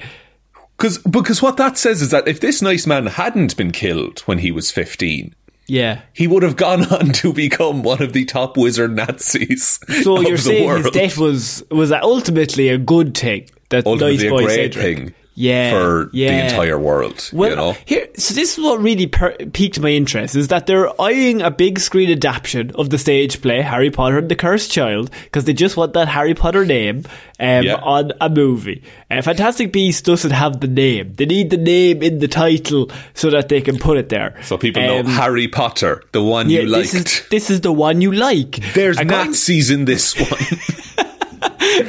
Cause, 0.77 0.99
because 0.99 1.41
what 1.41 1.57
that 1.59 1.79
says 1.79 2.03
is 2.03 2.11
that 2.11 2.27
if 2.29 2.41
this 2.41 2.61
nice 2.61 2.87
man 2.87 3.07
hadn't 3.07 3.57
been 3.57 3.71
killed 3.71 4.21
when 4.21 4.39
he 4.39 4.51
was 4.51 4.71
15, 4.73 5.35
Yeah. 5.69 6.01
he 6.13 6.27
would 6.27 6.43
have 6.43 6.57
gone 6.57 6.85
on 6.93 7.13
to 7.13 7.33
become 7.33 7.83
one 7.83 8.03
of 8.03 8.13
the 8.13 8.25
top 8.25 8.57
wizard 8.57 8.95
Nazis. 8.97 9.79
So 10.03 10.21
you're 10.21 10.37
saying 10.37 10.67
world. 10.67 10.83
his 10.85 10.91
death 10.91 11.17
was 11.19 11.63
was 11.71 11.93
ultimately 11.93 12.69
a 12.69 12.79
good 12.79 13.17
thing. 13.17 13.49
That 13.71 13.87
ultimately 13.87 14.17
nice 14.17 14.27
a 14.27 14.29
boy 14.31 14.45
great 14.45 14.75
Cedric. 14.75 14.97
thing 14.99 15.15
Yeah, 15.37 15.71
for 15.73 16.11
the 16.13 16.27
entire 16.29 16.79
world. 16.79 17.29
Well, 17.33 17.51
you 17.51 17.57
know, 17.57 17.77
here, 17.85 18.07
so 18.17 18.35
this 18.35 18.57
is 18.57 18.63
what 18.65 18.81
really 18.81 19.09
per- 19.09 19.35
piqued 19.53 19.81
my 19.81 19.89
interest 19.89 20.37
is 20.37 20.47
that 20.49 20.67
they're 20.67 20.89
eyeing 21.01 21.43
a 21.43 21.51
big 21.51 21.81
screen 21.81 22.09
adaptation 22.11 22.71
of 22.77 22.91
the 22.91 22.99
stage 22.99 23.43
play 23.43 23.61
Harry 23.61 23.91
Potter 23.91 24.19
and 24.19 24.29
the 24.29 24.37
Cursed 24.37 24.71
Child 24.71 25.11
because 25.25 25.45
they 25.45 25.53
just 25.53 25.77
want 25.77 25.93
that 25.95 26.07
Harry 26.07 26.35
Potter 26.35 26.65
name 26.65 27.05
um, 27.41 27.65
Yeah. 27.65 27.75
on 27.83 28.13
a 28.21 28.31
movie. 28.31 28.85
Uh, 29.11 29.23
Fantastic 29.23 29.73
Beasts 29.73 30.03
doesn't 30.03 30.31
have 30.31 30.61
the 30.61 30.69
name; 30.69 31.15
they 31.15 31.27
need 31.27 31.51
the 31.51 31.57
name 31.57 32.01
in 32.01 32.21
the 32.21 32.29
title 32.29 32.91
so 33.15 33.29
that 33.31 33.49
they 33.49 33.61
can 33.61 33.77
put 33.79 33.97
it 33.99 34.11
there. 34.11 34.37
so 34.45 34.57
people 34.57 34.83
know 34.83 35.01
Um, 35.01 35.07
Harry 35.07 35.49
Potter, 35.49 36.03
the 36.13 36.23
one 36.23 36.49
yeah, 36.49 36.61
you 36.61 36.69
liked. 36.69 36.93
this 36.93 36.95
is 36.95 37.29
this 37.31 37.51
is 37.51 37.61
the 37.63 37.73
one 37.73 38.01
you 38.01 38.13
like. 38.13 38.61
There's 38.75 38.99
going- 38.99 39.09
Nazis 39.09 39.71
in 39.73 39.85
this 39.85 40.15
one. 40.97 41.04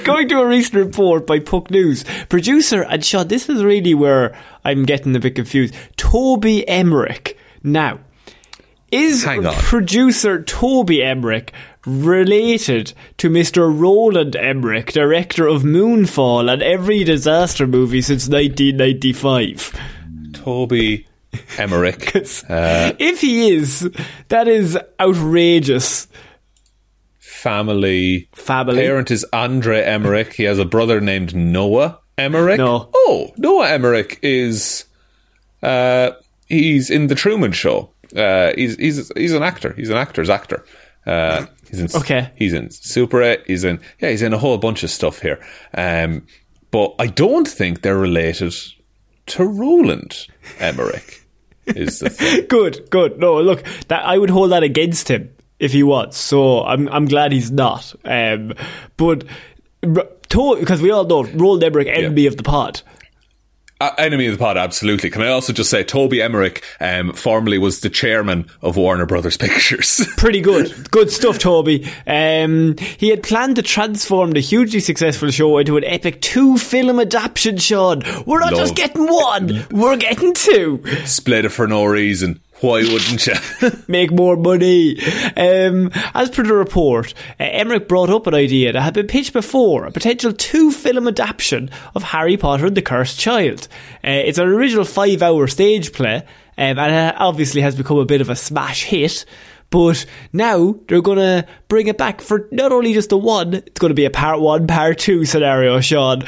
Going 0.04 0.30
to 0.30 0.40
a 0.40 0.48
recent 0.48 0.76
report 0.76 1.28
by 1.28 1.40
Puck 1.40 1.70
News, 1.70 2.06
producer, 2.30 2.84
and 2.84 3.06
Sean, 3.06 3.28
this 3.28 3.50
is 3.50 3.64
really 3.64 3.94
where 3.94 4.36
I'm 4.64 4.84
getting 4.84 5.16
a 5.16 5.20
bit 5.20 5.36
confused. 5.36 5.76
Toby 5.98 6.68
Emmerich. 6.68 7.38
Now, 7.64 8.00
is 8.92 9.26
producer 9.60 10.42
Toby 10.42 11.04
Emmerich 11.04 11.52
related 11.86 12.94
to 13.18 13.30
Mr. 13.30 13.72
Roland 13.78 14.36
Emmerich, 14.36 14.92
director 14.92 15.48
of 15.48 15.64
Moonfall 15.64 16.52
and 16.52 16.62
every 16.62 17.04
disaster 17.04 17.68
movie 17.68 18.02
since 18.02 18.28
1995? 18.28 19.80
Toby 20.34 21.08
Emmerich. 21.58 22.14
Uh, 22.50 22.94
if 23.00 23.22
he 23.22 23.50
is, 23.50 23.90
that 24.30 24.48
is 24.48 24.78
outrageous. 25.00 26.08
Family. 27.36 28.28
Family. 28.34 28.76
Parent 28.82 29.12
is 29.12 29.26
Andre 29.34 29.82
Emmerich. 29.84 30.34
He 30.34 30.44
has 30.44 30.60
a 30.60 30.66
brother 30.66 31.02
named 31.02 31.36
Noah 31.36 32.00
Emmerich. 32.18 32.58
No. 32.58 32.90
Oh, 32.94 33.32
Noah 33.38 33.70
Emmerich 33.70 34.20
is. 34.22 34.86
Uh, 35.62 36.12
he's 36.48 36.90
in 36.90 37.08
the 37.08 37.16
Truman 37.16 37.52
Show. 37.52 37.92
Uh, 38.16 38.54
he's 38.56 38.76
he's 38.78 39.12
he's 39.16 39.34
an 39.34 39.44
actor. 39.44 39.74
He's 39.74 39.90
an 39.90 39.98
actor's 39.98 40.30
actor. 40.30 40.66
Uh, 41.06 41.46
he's 41.70 41.80
in. 41.80 42.02
Okay. 42.02 42.32
He's 42.36 42.54
in 42.54 42.72
Super 42.72 43.22
8. 43.22 43.42
He's 43.46 43.64
in. 43.64 43.80
Yeah, 44.00 44.10
he's 44.10 44.22
in 44.22 44.34
a 44.34 44.38
whole 44.38 44.58
bunch 44.58 44.84
of 44.84 44.90
stuff 44.90 45.20
here. 45.20 45.44
Um, 45.74 46.26
but 46.72 46.96
I 47.00 47.08
don't 47.08 47.48
think 47.48 47.82
they're 47.82 47.98
related 47.98 48.54
to 49.28 49.46
Roland 49.46 50.28
Emmerich. 50.60 51.22
is 51.68 52.00
the 52.00 52.10
thing. 52.10 52.46
Good, 52.50 52.90
good. 52.92 53.18
No, 53.20 53.42
look, 53.42 53.64
that 53.88 54.06
I 54.06 54.18
would 54.20 54.30
hold 54.30 54.52
that 54.52 54.62
against 54.62 55.08
him 55.10 55.35
if 55.60 55.72
he 55.72 55.84
was. 55.84 56.16
So 56.16 56.64
I'm 56.64 56.88
I'm 56.90 57.06
glad 57.06 57.32
he's 57.32 57.52
not. 57.52 57.94
Um, 58.04 58.54
but 58.98 59.24
because 59.82 60.82
we 60.82 60.92
all 60.92 61.06
know 61.06 61.24
Roland 61.24 61.64
Emmerich, 61.64 61.88
enemy 61.88 62.26
of 62.26 62.38
the 62.38 62.44
pod. 62.44 62.82
Uh, 63.82 63.92
enemy 63.98 64.26
of 64.28 64.38
the 64.38 64.40
pod, 64.42 64.56
absolutely. 64.56 65.10
Can 65.10 65.22
I 65.22 65.28
also 65.28 65.52
just 65.52 65.70
say 65.70 65.84
Toby 65.84 66.22
Emmerich 66.22 66.64
um, 66.80 67.12
formerly 67.12 67.58
was 67.58 67.82
the 67.82 67.90
chairman 67.90 68.50
of 68.62 68.78
Warner 68.78 69.06
Brothers 69.06 69.36
Pictures. 69.38 70.02
Pretty 70.16 70.40
good. 70.40 70.90
Good 70.92 71.12
stuff, 71.12 71.40
Toby. 71.40 71.86
Um, 72.08 72.78
he 72.78 73.10
had 73.10 73.22
planned 73.22 73.58
to 73.58 73.62
transform 73.62 74.32
the 74.32 74.40
hugely 74.40 74.80
successful 74.80 75.30
show 75.30 75.58
into 75.58 75.76
an 75.76 75.84
epic 75.84 76.22
two 76.22 76.58
film 76.58 77.02
adaptation, 77.02 77.58
Sean. 77.58 78.02
We're 78.26 78.40
not 78.40 78.56
just 78.56 78.76
getting 78.76 79.08
one, 79.08 79.66
we're 79.72 79.98
getting 79.98 80.34
two. 80.34 80.82
Split 81.04 81.44
it 81.44 81.50
for 81.50 81.68
no 81.68 81.84
reason. 81.84 82.40
Why 82.62 82.84
wouldn't 82.84 83.28
you? 83.28 83.34
make 83.88 84.12
more 84.12 84.38
money. 84.38 84.98
Um, 85.36 85.92
as 86.14 86.30
per 86.30 86.44
the 86.44 86.54
report, 86.54 87.14
uh, 87.40 87.44
Emmerich 87.44 87.88
brought 87.88 88.10
up 88.10 88.28
an 88.28 88.34
idea 88.34 88.72
that 88.72 88.82
had 88.82 88.94
been 88.94 89.08
pitched 89.08 89.34
before, 89.34 89.86
a 89.86 89.92
potential 89.92 90.32
two-film 90.32 91.08
adaptation 91.08 91.70
of 91.96 92.04
Harry 92.04 92.38
Potter 92.38 92.68
and 92.68 92.78
the 92.78 92.82
Cursed 92.82 93.20
Child. 93.20 93.68
Uh, 94.04 94.10
it's 94.10 94.38
an 94.38 94.48
original 94.48 94.86
five-hour 94.86 95.48
stage 95.48 95.92
play, 95.92 96.18
um, 96.58 96.80
and 96.80 96.80
it 96.80 97.16
obviously 97.20 97.62
has 97.62 97.76
become 97.76 97.98
a 97.98 98.06
bit 98.06 98.22
of 98.22 98.30
a 98.30 98.36
smash 98.36 98.86
hit. 98.86 99.26
But 99.70 100.06
now 100.32 100.80
they're 100.88 101.02
going 101.02 101.18
to 101.18 101.46
bring 101.68 101.88
it 101.88 101.98
back 101.98 102.22
for 102.22 102.48
not 102.52 102.72
only 102.72 102.94
just 102.94 103.10
the 103.10 103.18
one, 103.18 103.56
it's 103.56 103.80
going 103.80 103.90
to 103.90 103.96
be 103.96 104.06
a 104.06 104.10
part 104.10 104.40
one, 104.40 104.68
part 104.68 105.00
two 105.00 105.26
scenario, 105.26 105.82
Sean. 105.82 106.24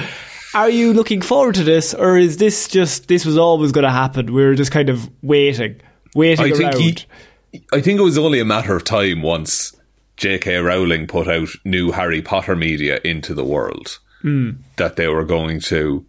Are 0.54 0.70
you 0.70 0.94
looking 0.94 1.22
forward 1.22 1.56
to 1.56 1.64
this, 1.64 1.94
or 1.94 2.18
is 2.18 2.38
this 2.38 2.68
just, 2.68 3.08
this 3.08 3.26
was 3.26 3.38
always 3.38 3.72
going 3.72 3.84
to 3.84 3.92
happen? 3.92 4.34
We 4.34 4.44
were 4.44 4.56
just 4.56 4.72
kind 4.72 4.90
of 4.90 5.10
waiting, 5.22 5.80
waiting 6.18 6.46
I 6.46 6.50
around. 6.50 6.74
think 6.74 7.06
he, 7.54 7.62
I 7.72 7.82
think 7.82 8.00
it 8.00 8.04
was 8.04 8.18
only 8.18 8.40
a 8.40 8.46
matter 8.46 8.76
of 8.76 8.84
time 8.84 9.22
once 9.22 9.74
J.K. 10.18 10.58
Rowling 10.58 11.08
put 11.08 11.28
out 11.28 11.50
new 11.64 11.92
Harry 11.92 12.22
Potter 12.22 12.56
media 12.56 13.00
into 13.04 13.34
the 13.34 13.46
world 13.46 14.00
Hmm. 14.22 14.50
that 14.78 14.96
they 14.96 15.08
were 15.08 15.24
going 15.26 15.60
to, 15.62 16.06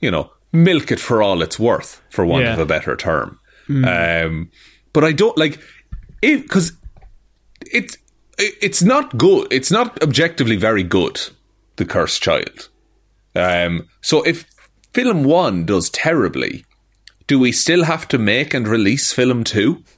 you 0.00 0.10
know, 0.10 0.30
milk 0.52 0.92
it 0.92 1.00
for 1.00 1.22
all 1.22 1.40
it's 1.42 1.58
worth, 1.58 2.02
for 2.10 2.24
want 2.26 2.44
Yeah. 2.44 2.52
of 2.52 2.58
a 2.58 2.66
better 2.66 2.94
term. 2.96 3.38
Um, 3.68 4.50
but 4.92 5.04
I 5.04 5.12
don't 5.12 5.36
like 5.36 5.58
it 6.22 6.42
because 6.42 6.72
it's 7.72 7.96
it, 8.38 8.54
it's 8.62 8.82
not 8.82 9.16
good. 9.18 9.46
It's 9.50 9.70
not 9.70 10.02
objectively 10.02 10.56
very 10.56 10.82
good. 10.82 11.20
The 11.76 11.84
Cursed 11.84 12.22
Child. 12.22 12.68
Um, 13.34 13.88
so 14.00 14.22
if 14.22 14.44
film 14.94 15.24
one 15.24 15.64
does 15.66 15.90
terribly, 15.90 16.64
do 17.28 17.38
we 17.38 17.52
still 17.52 17.84
have 17.84 18.08
to 18.08 18.18
make 18.18 18.52
and 18.54 18.66
release 18.66 19.12
film 19.12 19.44
two? 19.44 19.84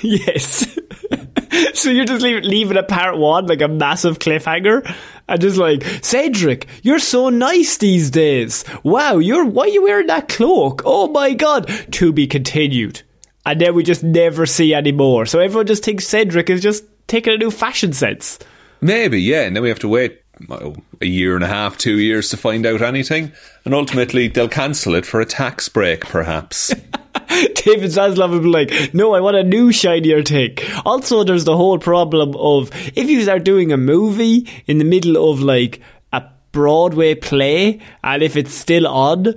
Yes. 0.00 0.78
so 1.74 1.90
you're 1.90 2.06
just 2.06 2.22
leaving, 2.22 2.44
leaving 2.44 2.76
a 2.78 2.82
part 2.82 3.18
one 3.18 3.46
like 3.46 3.60
a 3.60 3.68
massive 3.68 4.18
cliffhanger, 4.18 4.90
and 5.28 5.40
just 5.40 5.58
like 5.58 5.84
Cedric, 6.02 6.66
you're 6.82 6.98
so 6.98 7.28
nice 7.28 7.76
these 7.76 8.10
days. 8.10 8.64
Wow, 8.82 9.18
you're 9.18 9.44
why 9.44 9.64
are 9.64 9.68
you 9.68 9.82
wearing 9.82 10.06
that 10.06 10.28
cloak? 10.28 10.82
Oh 10.86 11.08
my 11.08 11.34
god, 11.34 11.70
to 11.92 12.12
be 12.12 12.26
continued. 12.26 13.02
And 13.44 13.60
then 13.60 13.74
we 13.74 13.82
just 13.82 14.02
never 14.02 14.46
see 14.46 14.72
any 14.72 14.92
more. 14.92 15.26
So 15.26 15.38
everyone 15.38 15.66
just 15.66 15.84
thinks 15.84 16.06
Cedric 16.06 16.48
is 16.48 16.62
just 16.62 16.84
taking 17.06 17.34
a 17.34 17.38
new 17.38 17.50
fashion 17.50 17.92
sense. 17.92 18.38
Maybe, 18.80 19.20
yeah. 19.20 19.42
And 19.42 19.54
then 19.54 19.62
we 19.62 19.68
have 19.68 19.80
to 19.80 19.88
wait 19.88 20.21
a 21.00 21.06
year 21.06 21.34
and 21.34 21.44
a 21.44 21.48
half, 21.48 21.76
two 21.78 21.98
years 21.98 22.28
to 22.30 22.36
find 22.36 22.66
out 22.66 22.82
anything. 22.82 23.32
And 23.64 23.74
ultimately, 23.74 24.28
they'll 24.28 24.48
cancel 24.48 24.94
it 24.94 25.06
for 25.06 25.20
a 25.20 25.24
tax 25.26 25.68
break, 25.68 26.00
perhaps. 26.06 26.68
David 27.54 27.90
Zaslav 27.90 28.30
would 28.30 28.42
be 28.42 28.48
like, 28.48 28.94
no, 28.94 29.14
I 29.14 29.20
want 29.20 29.36
a 29.36 29.42
new 29.44 29.72
shinier 29.72 30.22
take. 30.22 30.68
Also, 30.84 31.24
there's 31.24 31.44
the 31.44 31.56
whole 31.56 31.78
problem 31.78 32.34
of 32.36 32.70
if 32.96 33.08
you 33.08 33.22
start 33.22 33.44
doing 33.44 33.72
a 33.72 33.76
movie 33.76 34.48
in 34.66 34.78
the 34.78 34.84
middle 34.84 35.30
of 35.30 35.40
like 35.40 35.80
a 36.12 36.22
Broadway 36.52 37.14
play, 37.14 37.80
and 38.04 38.22
if 38.22 38.36
it's 38.36 38.52
still 38.54 38.86
on, 38.86 39.34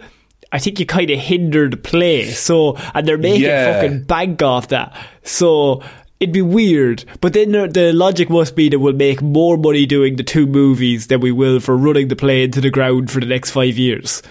I 0.52 0.60
think 0.60 0.80
you 0.80 0.86
kind 0.86 1.10
of 1.10 1.20
hinder 1.20 1.70
the 1.70 1.78
play. 1.78 2.26
So, 2.32 2.78
and 2.94 3.08
they're 3.08 3.18
making 3.18 3.44
Yeah. 3.44 3.74
fucking 3.74 4.04
bank 4.04 4.42
off 4.42 4.70
that. 4.70 4.96
So, 5.24 5.82
it'd 6.20 6.34
be 6.34 6.42
weird. 6.42 7.06
But 7.22 7.34
then 7.34 7.52
the, 7.52 7.68
the 7.68 7.94
logic 7.94 8.30
must 8.30 8.56
be 8.56 8.70
that 8.70 8.80
we'll 8.80 8.94
make 8.94 9.22
more 9.22 9.58
money 9.58 9.86
doing 9.86 10.16
the 10.16 10.24
two 10.24 10.48
movies 10.48 11.08
than 11.08 11.20
we 11.20 11.32
will 11.32 11.60
for 11.60 11.76
running 11.78 12.08
the 12.08 12.16
play 12.16 12.44
into 12.44 12.62
the 12.62 12.70
ground 12.70 13.12
for 13.12 13.20
the 13.20 13.26
next 13.26 13.52
five 13.52 13.78
years. 13.78 14.22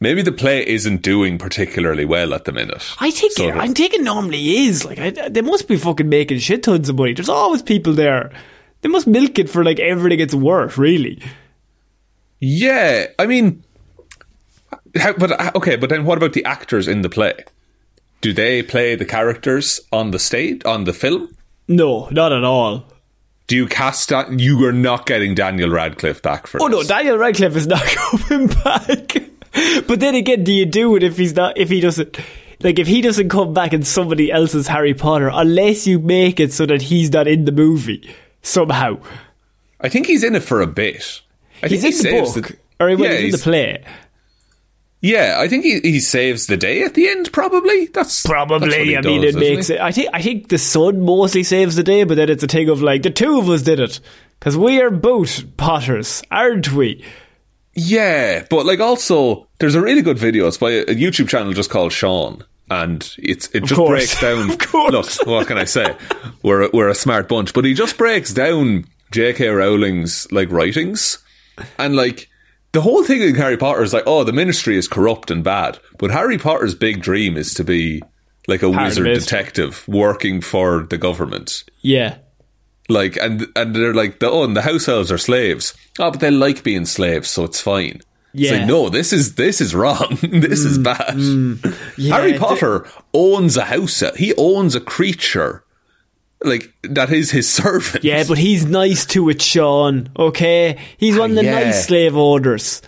Maybe 0.00 0.22
the 0.22 0.32
play 0.32 0.66
isn't 0.66 1.02
doing 1.02 1.38
particularly 1.38 2.04
well 2.04 2.34
at 2.34 2.44
the 2.44 2.52
minute. 2.52 2.84
I 2.98 3.10
think 3.10 3.32
So 3.32 3.48
it, 3.48 3.54
I'm 3.54 3.74
thinking 3.74 4.04
normally 4.04 4.66
is 4.66 4.84
like 4.84 4.98
I, 4.98 5.10
they 5.10 5.40
must 5.40 5.66
be 5.66 5.76
fucking 5.76 6.08
making 6.08 6.38
shit 6.38 6.62
tons 6.62 6.88
of 6.88 6.96
money. 6.96 7.14
There's 7.14 7.28
always 7.28 7.62
people 7.62 7.94
there. 7.94 8.32
They 8.82 8.88
must 8.90 9.06
milk 9.06 9.38
it 9.38 9.48
for 9.48 9.64
like 9.64 9.80
everything 9.80 10.20
it's 10.20 10.34
worth, 10.34 10.76
really. 10.76 11.22
Yeah, 12.38 13.06
I 13.18 13.26
mean, 13.26 13.64
how, 14.96 15.14
but 15.14 15.32
uh, 15.32 15.52
okay, 15.54 15.76
but 15.76 15.88
then 15.88 16.04
what 16.04 16.18
about 16.18 16.34
the 16.34 16.44
actors 16.44 16.86
in 16.86 17.00
the 17.00 17.08
play? 17.08 17.32
Do 18.20 18.32
they 18.32 18.62
play 18.62 18.94
the 18.94 19.04
characters 19.04 19.80
on 19.92 20.10
the 20.10 20.18
stage 20.18 20.62
on 20.64 20.84
the 20.84 20.92
film? 20.92 21.36
No, 21.68 22.08
not 22.10 22.32
at 22.32 22.44
all. 22.44 22.84
Do 23.46 23.56
you 23.56 23.66
cast 23.66 24.08
that? 24.08 24.38
You 24.40 24.64
are 24.66 24.72
not 24.72 25.04
getting 25.06 25.34
Daniel 25.34 25.68
Radcliffe 25.70 26.22
back 26.22 26.46
for 26.46 26.62
Oh 26.62 26.66
no. 26.68 26.82
Daniel 26.82 27.18
Radcliffe 27.18 27.56
is 27.56 27.66
not 27.66 27.82
coming 27.84 28.46
back. 28.48 29.16
but 29.86 30.00
then 30.00 30.14
again, 30.14 30.44
do 30.44 30.52
you 30.52 30.64
do 30.66 30.96
it 30.96 31.02
if 31.02 31.18
he's 31.18 31.34
not? 31.34 31.58
If 31.58 31.68
he 31.68 31.80
doesn't, 31.80 32.18
like 32.62 32.78
if 32.78 32.86
he 32.86 33.02
doesn't 33.02 33.28
come 33.28 33.52
back 33.52 33.72
and 33.74 33.86
somebody 33.86 34.32
else's 34.32 34.68
Harry 34.68 34.94
Potter, 34.94 35.30
unless 35.32 35.86
you 35.86 35.98
make 35.98 36.40
it 36.40 36.52
so 36.54 36.64
that 36.66 36.82
he's 36.82 37.12
not 37.12 37.28
in 37.28 37.44
the 37.44 37.52
movie 37.52 38.14
somehow. 38.40 38.98
I 39.80 39.90
think 39.90 40.06
he's 40.06 40.24
in 40.24 40.34
it 40.34 40.42
for 40.42 40.62
a 40.62 40.66
bit. 40.66 41.20
I 41.62 41.68
He's 41.68 41.82
think 41.82 41.94
in 42.06 42.14
he 42.14 42.20
the 42.20 42.40
book, 42.40 42.58
or 42.80 42.88
he 42.88 42.94
yeah, 42.94 43.10
was 43.10 43.18
in 43.24 43.30
the 43.30 43.38
play. 43.38 43.84
Yeah, 45.04 45.36
I 45.38 45.48
think 45.48 45.64
he, 45.64 45.80
he 45.80 46.00
saves 46.00 46.46
the 46.46 46.56
day 46.56 46.82
at 46.82 46.94
the 46.94 47.10
end. 47.10 47.30
Probably 47.30 47.88
that's 47.88 48.22
that's 48.22 48.26
Probably. 48.26 48.86
he 48.86 48.96
I 48.96 49.02
mean, 49.02 49.20
does, 49.20 49.24
it 49.24 49.28
isn't 49.28 49.40
makes 49.40 49.68
it. 49.68 49.78
I 49.78 49.92
think. 49.92 50.08
I 50.14 50.22
think 50.22 50.48
the 50.48 50.56
son 50.56 51.02
mostly 51.02 51.42
saves 51.42 51.76
the 51.76 51.82
day, 51.82 52.04
but 52.04 52.14
then 52.14 52.30
it's 52.30 52.42
a 52.42 52.46
thing 52.46 52.70
of 52.70 52.80
like 52.80 53.02
the 53.02 53.10
two 53.10 53.38
of 53.38 53.50
us 53.50 53.60
did 53.60 53.80
it 53.80 54.00
because 54.40 54.56
we 54.56 54.80
are 54.80 54.88
both 54.88 55.58
Potters, 55.58 56.22
aren't 56.30 56.72
we? 56.72 57.04
Yeah, 57.74 58.46
but 58.48 58.64
like 58.64 58.80
also, 58.80 59.46
there's 59.58 59.74
a 59.74 59.82
really 59.82 60.00
good 60.00 60.18
video. 60.18 60.46
It's 60.46 60.56
by 60.56 60.70
a, 60.70 60.80
a 60.84 60.94
YouTube 60.94 61.28
channel 61.28 61.52
just 61.52 61.68
called 61.68 61.92
Shaun, 61.92 62.42
and 62.70 63.06
it's 63.18 63.50
it 63.52 63.64
just 63.64 63.78
breaks 63.78 64.18
down. 64.18 64.50
Of 64.52 64.58
course. 64.58 65.18
Look, 65.18 65.26
what 65.26 65.46
can 65.46 65.58
I 65.58 65.64
say? 65.64 65.94
We're 66.42 66.62
a, 66.62 66.70
we're 66.72 66.88
a 66.88 66.94
smart 66.94 67.28
bunch, 67.28 67.52
but 67.52 67.66
he 67.66 67.74
just 67.74 67.98
breaks 67.98 68.32
down 68.32 68.86
J.K. 69.10 69.48
Rowling's 69.48 70.32
like 70.32 70.50
writings, 70.50 71.18
and 71.78 71.94
like 71.94 72.30
the 72.74 72.82
whole 72.82 73.02
thing 73.04 73.22
in 73.22 73.34
Harry 73.36 73.56
Potter 73.56 73.82
is 73.82 73.94
like, 73.94 74.04
oh, 74.06 74.22
the 74.24 74.32
Ministry 74.32 74.76
is 74.76 74.86
corrupt 74.86 75.30
and 75.30 75.42
bad, 75.42 75.78
but 75.98 76.10
Harry 76.10 76.36
Potter's 76.36 76.74
big 76.74 77.00
dream 77.00 77.36
is 77.38 77.54
to 77.54 77.64
be 77.64 78.02
like 78.46 78.62
a 78.62 78.68
wizard 78.68 79.06
detective 79.06 79.82
working 79.88 80.42
for 80.42 80.82
the 80.90 80.98
government. 80.98 81.64
Yeah. 81.80 82.18
Like 82.90 83.16
and 83.16 83.46
and 83.56 83.74
they're 83.74 83.94
like 83.94 84.18
the 84.20 84.28
oh 84.30 84.44
and 84.44 84.54
the 84.54 84.60
house 84.60 84.86
elves 84.88 85.10
are 85.10 85.16
slaves. 85.16 85.72
Oh, 85.98 86.10
but 86.10 86.20
they 86.20 86.30
like 86.30 86.62
being 86.62 86.84
slaves, 86.84 87.30
so 87.30 87.44
it's 87.44 87.58
fine. 87.60 88.00
It's 88.34 88.42
Yeah. 88.50 88.58
like, 88.58 88.66
no, 88.66 88.90
this 88.90 89.10
is 89.14 89.36
this 89.36 89.62
is 89.62 89.74
wrong. 89.74 90.18
this 90.22 90.60
is 90.66 90.76
bad. 90.76 91.16
Yeah, 91.96 92.16
Harry 92.16 92.32
th- 92.32 92.40
Potter 92.40 92.86
owns 93.14 93.56
a 93.56 93.64
house. 93.64 94.02
He 94.16 94.34
owns 94.36 94.74
a 94.74 94.80
creature. 94.80 95.64
Like 96.44 96.72
that 96.82 97.10
is 97.10 97.30
his 97.30 97.50
servant. 97.52 98.04
Yeah, 98.04 98.24
but 98.28 98.38
he's 98.38 98.64
nice 98.64 99.06
to 99.06 99.28
it, 99.30 99.42
Shaun. 99.42 100.10
Okay, 100.16 100.78
he's 100.98 101.18
one 101.18 101.30
of 101.30 101.36
the 101.36 101.42
ah, 101.42 101.58
yeah. 101.58 101.64
nice 101.64 101.86
slave 101.86 102.16
owners. 102.16 102.82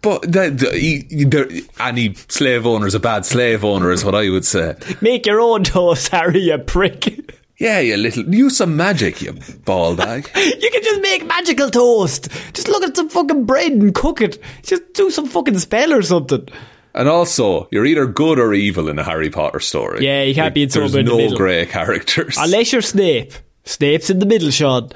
but 0.00 0.22
the, 0.22 0.50
the, 0.50 0.78
he, 0.78 1.66
any 1.80 2.14
slave 2.14 2.66
owner 2.66 2.86
is 2.86 2.94
a 2.94 3.00
bad 3.00 3.26
slave 3.26 3.64
owner, 3.64 3.90
is 3.90 4.04
what 4.04 4.14
I 4.14 4.30
would 4.30 4.44
say. 4.44 4.76
Make 5.00 5.26
your 5.26 5.40
own 5.40 5.64
toast, 5.64 6.08
Harry, 6.08 6.40
you 6.40 6.58
prick. 6.58 7.30
Yeah, 7.58 7.78
you 7.78 7.96
little 7.96 8.34
use 8.34 8.56
some 8.56 8.76
magic, 8.76 9.22
you 9.22 9.32
ball 9.64 9.94
bag. 9.96 10.28
You 10.34 10.70
can 10.70 10.82
just 10.82 11.00
make 11.00 11.24
magical 11.26 11.70
toast. 11.70 12.28
Just 12.52 12.68
look 12.68 12.82
at 12.82 12.96
some 12.96 13.08
fucking 13.08 13.44
bread 13.44 13.72
and 13.72 13.94
cook 13.94 14.20
it. 14.20 14.38
Just 14.62 14.92
do 14.92 15.10
some 15.10 15.26
fucking 15.26 15.58
spell 15.58 15.92
or 15.92 16.02
something. 16.02 16.48
And 16.94 17.08
also, 17.08 17.68
you're 17.72 17.84
either 17.86 18.06
good 18.06 18.38
or 18.38 18.54
evil 18.54 18.88
in 18.88 18.98
a 18.98 19.02
Harry 19.02 19.28
Potter 19.30 19.58
story. 19.60 20.04
Yeah, 20.06 20.22
you 20.22 20.34
can't 20.34 20.54
be 20.54 20.62
in 20.62 20.68
There's 20.68 20.94
in 20.94 21.04
the 21.04 21.10
no 21.10 21.16
middle. 21.16 21.36
grey 21.36 21.66
characters. 21.66 22.36
Unless 22.38 22.72
you're 22.72 22.82
Snape. 22.82 23.32
Snape's 23.64 24.10
in 24.10 24.20
the 24.20 24.26
middle, 24.26 24.50
Shaun. 24.50 24.90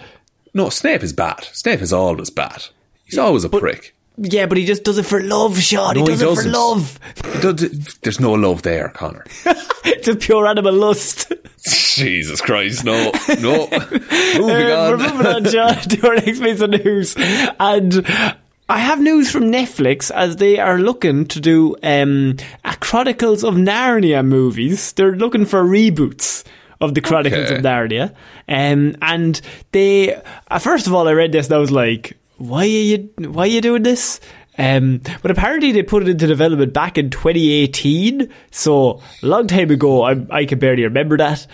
No, 0.55 0.69
Snape 0.71 1.03
is 1.03 1.13
bad. 1.13 1.45
Snape 1.53 1.81
is 1.83 1.93
always 1.93 2.31
bad. 2.31 2.67
He's 3.05 3.19
always 3.19 3.43
a 3.45 3.49
prick. 3.49 3.95
Yeah, 4.21 4.47
but 4.47 4.59
he 4.59 4.65
just 4.67 4.83
does 4.85 4.99
it 4.99 5.07
for 5.07 5.23
love, 5.23 5.59
Shaun. 5.61 5.95
No, 5.95 6.05
he 6.05 6.13
he 6.13 6.19
does 6.19 6.39
it 6.39 6.43
for 6.45 6.49
love. 6.49 7.01
He 7.33 7.41
does- 7.41 7.99
There's 8.03 8.21
no 8.21 8.33
love 8.33 8.63
there, 8.63 8.89
Conor. 8.91 9.25
It's 9.91 10.07
a 10.07 10.17
pure 10.17 10.47
animal 10.47 10.75
lust. 10.75 11.33
Jesus 11.67 12.41
Christ, 12.43 12.85
no, 12.85 13.11
no. 13.41 13.69
Moving 13.71 14.67
Uh, 14.67 14.91
on. 14.93 14.99
We're 14.99 15.13
moving 15.13 15.27
on, 15.27 15.45
John, 15.45 15.75
to 15.81 16.07
our 16.09 16.15
next 16.17 16.41
piece 16.41 16.61
of 16.61 16.71
news. 16.71 17.15
And 17.59 18.07
I 18.69 18.79
have 18.79 19.01
news 19.01 19.31
from 19.31 19.45
Netflix 19.45 20.11
as 20.11 20.37
they 20.37 20.59
are 20.59 20.79
looking 20.79 21.25
to 21.29 21.41
do 21.41 21.75
um, 21.83 22.37
a 22.65 22.77
Chronicles 22.77 23.43
of 23.43 23.55
Narnia 23.55 24.25
movies. 24.27 24.93
They're 24.93 25.17
looking 25.17 25.47
for 25.47 25.63
reboots 25.65 26.45
of 26.81 26.95
the 26.95 27.01
Chronicles 27.01 27.47
Okay. 27.47 27.57
of 27.57 27.63
Narnia. 27.63 28.11
Um, 28.47 28.95
and 29.01 29.41
they, 29.73 30.21
uh, 30.51 30.59
first 30.59 30.87
of 30.87 30.95
all, 30.95 31.09
I 31.09 31.13
read 31.13 31.33
this 31.33 31.47
and 31.47 31.55
I 31.55 31.59
was 31.59 31.71
like, 31.71 32.19
why 32.37 32.65
are 32.65 32.67
you, 32.67 33.11
why 33.19 33.45
are 33.45 33.47
you 33.47 33.63
doing 33.63 33.85
this? 33.85 34.21
Um, 34.59 35.01
but 35.23 35.31
apparently 35.31 35.73
they 35.73 35.83
put 35.83 36.03
it 36.03 36.09
into 36.11 36.27
development 36.27 36.75
back 36.75 36.99
in 36.99 37.09
2018, 37.11 38.29
so 38.51 39.01
a 39.23 39.27
long 39.27 39.47
time 39.47 39.71
ago. 39.71 40.03
I, 40.03 40.17
I 40.31 40.45
can 40.45 40.59
barely 40.59 40.83
remember 40.83 41.17
that. 41.17 41.47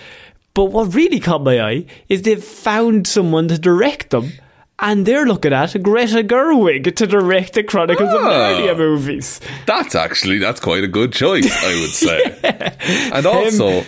But 0.54 0.66
what 0.66 0.94
really 0.94 1.20
caught 1.20 1.44
my 1.44 1.60
eye 1.60 1.86
is 2.08 2.22
they've 2.22 2.42
found 2.42 3.06
someone 3.06 3.48
to 3.48 3.58
direct 3.58 4.10
them, 4.10 4.32
and 4.84 5.04
they're 5.06 5.26
looking 5.26 5.52
at 5.52 5.82
Greta 5.82 6.22
Gerwig 6.22 6.94
to 6.96 7.06
direct 7.06 7.54
the 7.54 7.62
Chronicles 7.64 8.08
of 8.10 8.20
Oh. 8.22 8.24
Narnia 8.24 8.76
movies. 8.76 9.40
That's 9.66 9.94
actually 9.94 10.38
that's 10.38 10.60
quite 10.60 10.84
a 10.84 10.88
good 10.88 11.12
choice, 11.12 11.50
I 11.50 11.80
would 11.80 11.90
say. 11.90 13.10
and 13.12 13.26
also 13.26 13.84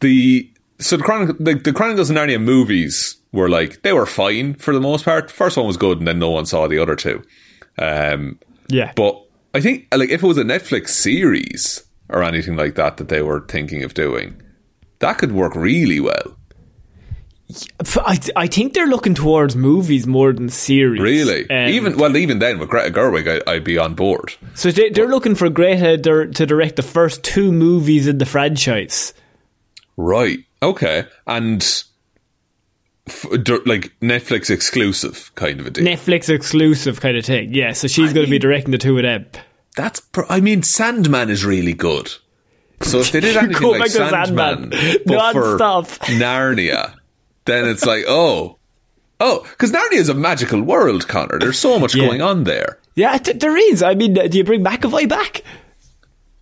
the 0.00 0.50
so 0.80 0.96
the, 0.96 1.02
Chronic, 1.04 1.36
the 1.38 1.54
the 1.54 1.72
Chronicles 1.72 2.10
of 2.10 2.16
Narnia 2.16 2.40
movies 2.42 3.16
were 3.32 3.48
like 3.48 3.82
they 3.82 3.92
were 3.92 4.06
fine 4.06 4.54
for 4.54 4.72
the 4.74 4.80
most 4.80 5.04
part. 5.04 5.30
First 5.30 5.56
one 5.56 5.66
was 5.66 5.76
good, 5.76 5.98
and 5.98 6.08
then 6.08 6.18
no 6.18 6.30
one 6.30 6.46
saw 6.46 6.66
the 6.66 6.78
other 6.78 6.96
two. 6.96 7.22
Um, 7.78 8.38
Yeah, 8.68 8.92
but 8.96 9.22
I 9.54 9.60
think 9.60 9.86
like 9.94 10.10
if 10.10 10.22
it 10.22 10.26
was 10.26 10.38
a 10.38 10.44
Netflix 10.44 10.88
series 10.90 11.84
or 12.08 12.22
anything 12.22 12.56
like 12.56 12.74
that 12.76 12.96
that 12.96 13.08
they 13.08 13.20
were 13.22 13.44
thinking 13.48 13.84
of 13.84 13.92
doing, 13.94 14.40
that 15.00 15.18
could 15.18 15.32
work 15.32 15.54
really 15.54 16.00
well. 16.00 16.36
I, 17.96 18.18
I 18.36 18.46
think 18.46 18.74
they're 18.74 18.86
looking 18.86 19.14
towards 19.14 19.56
movies 19.56 20.06
more 20.06 20.32
than 20.34 20.48
series. 20.50 21.00
Really, 21.00 21.48
Um, 21.48 21.68
even 21.68 21.96
well, 21.96 22.14
even 22.16 22.38
then 22.40 22.58
with 22.58 22.68
Greta 22.68 22.90
Gerwig, 22.90 23.42
I, 23.46 23.50
I'd 23.50 23.64
be 23.64 23.78
on 23.78 23.94
board. 23.94 24.34
so 24.54 24.70
they, 24.70 24.90
they're 24.90 25.08
looking 25.08 25.34
for 25.34 25.48
Greta 25.48 25.96
to 26.26 26.46
direct 26.46 26.76
the 26.76 26.82
first 26.82 27.24
two 27.24 27.50
movies 27.50 28.06
in 28.06 28.18
the 28.18 28.26
franchise. 28.26 29.14
Right. 29.96 30.40
Okay. 30.62 31.04
And 31.26 31.62
f- 33.06 33.24
like 33.66 33.92
Netflix 34.00 34.50
exclusive 34.50 35.32
kind 35.34 35.58
of 35.60 35.66
a 35.66 35.70
deal. 35.70 35.84
Netflix 35.84 36.28
exclusive 36.28 37.00
kind 37.00 37.16
of 37.16 37.24
thing. 37.24 37.54
Yeah, 37.54 37.72
so 37.72 37.88
she's 37.88 38.12
going 38.12 38.26
to 38.26 38.30
be 38.30 38.38
directing 38.38 38.72
the 38.72 38.78
two 38.78 38.96
of 38.98 39.02
them. 39.04 39.26
That's. 39.76 40.00
Pr- 40.00 40.22
I 40.28 40.40
mean, 40.40 40.62
Sandman 40.62 41.30
is 41.30 41.44
really 41.44 41.72
good. 41.74 42.12
So 42.82 42.98
if 43.00 43.10
they 43.10 43.20
did 43.20 43.36
anything 43.42 43.78
like 43.78 43.90
Sandman, 43.90 44.70
Sandman. 44.72 44.98
but 45.06 45.32
for 45.32 45.56
Narnia, 45.58 46.94
then 47.48 47.66
it's 47.66 47.84
like, 47.86 48.04
oh, 48.06 48.58
oh, 49.20 49.42
because 49.50 49.72
Narnia 49.72 49.94
is 49.98 50.08
a 50.08 50.14
magical 50.14 50.62
world, 50.62 51.08
Conor. 51.08 51.38
There's 51.38 51.58
so 51.58 51.78
much 51.78 51.94
Yeah. 51.94 52.06
going 52.06 52.22
on 52.22 52.44
there. 52.44 52.78
Yeah, 52.94 53.16
th- 53.18 53.38
there 53.40 53.56
is. 53.56 53.82
I 53.82 53.94
mean, 53.94 54.14
do 54.14 54.38
you 54.38 54.44
bring 54.44 54.62
McAvoy 54.64 55.08
back? 55.08 55.42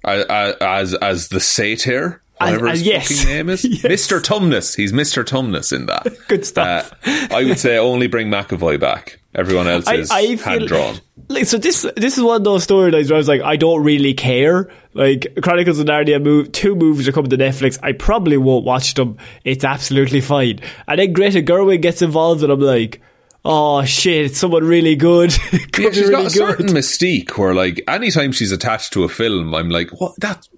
I- 0.04 0.24
I- 0.28 0.80
As 0.80 0.94
as 0.94 1.28
the 1.28 1.40
satyr, 1.40 2.22
whatever 2.38 2.68
As- 2.68 2.78
his 2.78 2.86
yes. 2.88 3.08
fucking 3.20 3.34
name 3.34 3.48
is, 3.50 3.64
Yes. 3.82 3.82
Mr. 3.84 4.20
Tumnus. 4.20 4.76
He's 4.76 4.92
Mr. 4.92 5.24
Tumnus 5.24 5.72
in 5.74 5.86
that. 5.86 6.06
Good 6.28 6.44
stuff. 6.46 6.92
Uh, 7.06 7.28
I 7.30 7.44
would 7.44 7.58
say 7.58 7.78
only 7.78 8.06
bring 8.06 8.28
McAvoy 8.28 8.78
back. 8.80 9.18
Everyone 9.34 9.66
else 9.68 9.88
is 9.90 10.10
hand 10.42 10.66
drawn. 10.66 10.96
like 11.28 11.44
so. 11.44 11.58
This 11.58 11.82
this 11.96 12.16
is 12.16 12.22
one 12.24 12.36
of 12.36 12.44
those 12.44 12.66
storylines 12.66 13.10
where 13.10 13.16
I 13.16 13.18
was 13.18 13.28
like, 13.28 13.42
I 13.42 13.56
don't 13.56 13.82
really 13.84 14.14
care. 14.14 14.70
Like 14.94 15.26
Chronicles 15.42 15.78
of 15.78 15.86
Narnia, 15.86 16.22
move, 16.22 16.52
two 16.52 16.74
movies 16.74 17.06
are 17.06 17.12
coming 17.12 17.28
to 17.28 17.36
Netflix. 17.36 17.78
I 17.82 17.92
probably 17.92 18.38
won't 18.38 18.64
watch 18.64 18.94
them. 18.94 19.18
It's 19.44 19.62
absolutely 19.62 20.22
fine. 20.22 20.60
And 20.88 20.98
then 20.98 21.12
Greta 21.12 21.42
Gerwig 21.42 21.82
gets 21.82 22.00
involved, 22.00 22.42
and 22.44 22.50
I'm 22.50 22.60
like, 22.60 23.02
oh 23.44 23.84
shit, 23.84 24.24
it's 24.24 24.38
someone 24.38 24.64
really 24.64 24.96
good. 24.96 25.34
Yeah, 25.78 25.90
she's 25.90 26.08
got 26.08 26.16
really 26.16 26.26
a 26.28 26.30
certain 26.30 26.66
good. 26.68 26.76
mystique 26.76 27.36
where, 27.36 27.52
like, 27.54 27.84
anytime 27.86 28.32
she's 28.32 28.50
attached 28.52 28.94
to 28.94 29.04
a 29.04 29.08
film, 29.10 29.54
I'm 29.54 29.68
like, 29.68 29.90
what? 30.00 30.18
That 30.20 30.48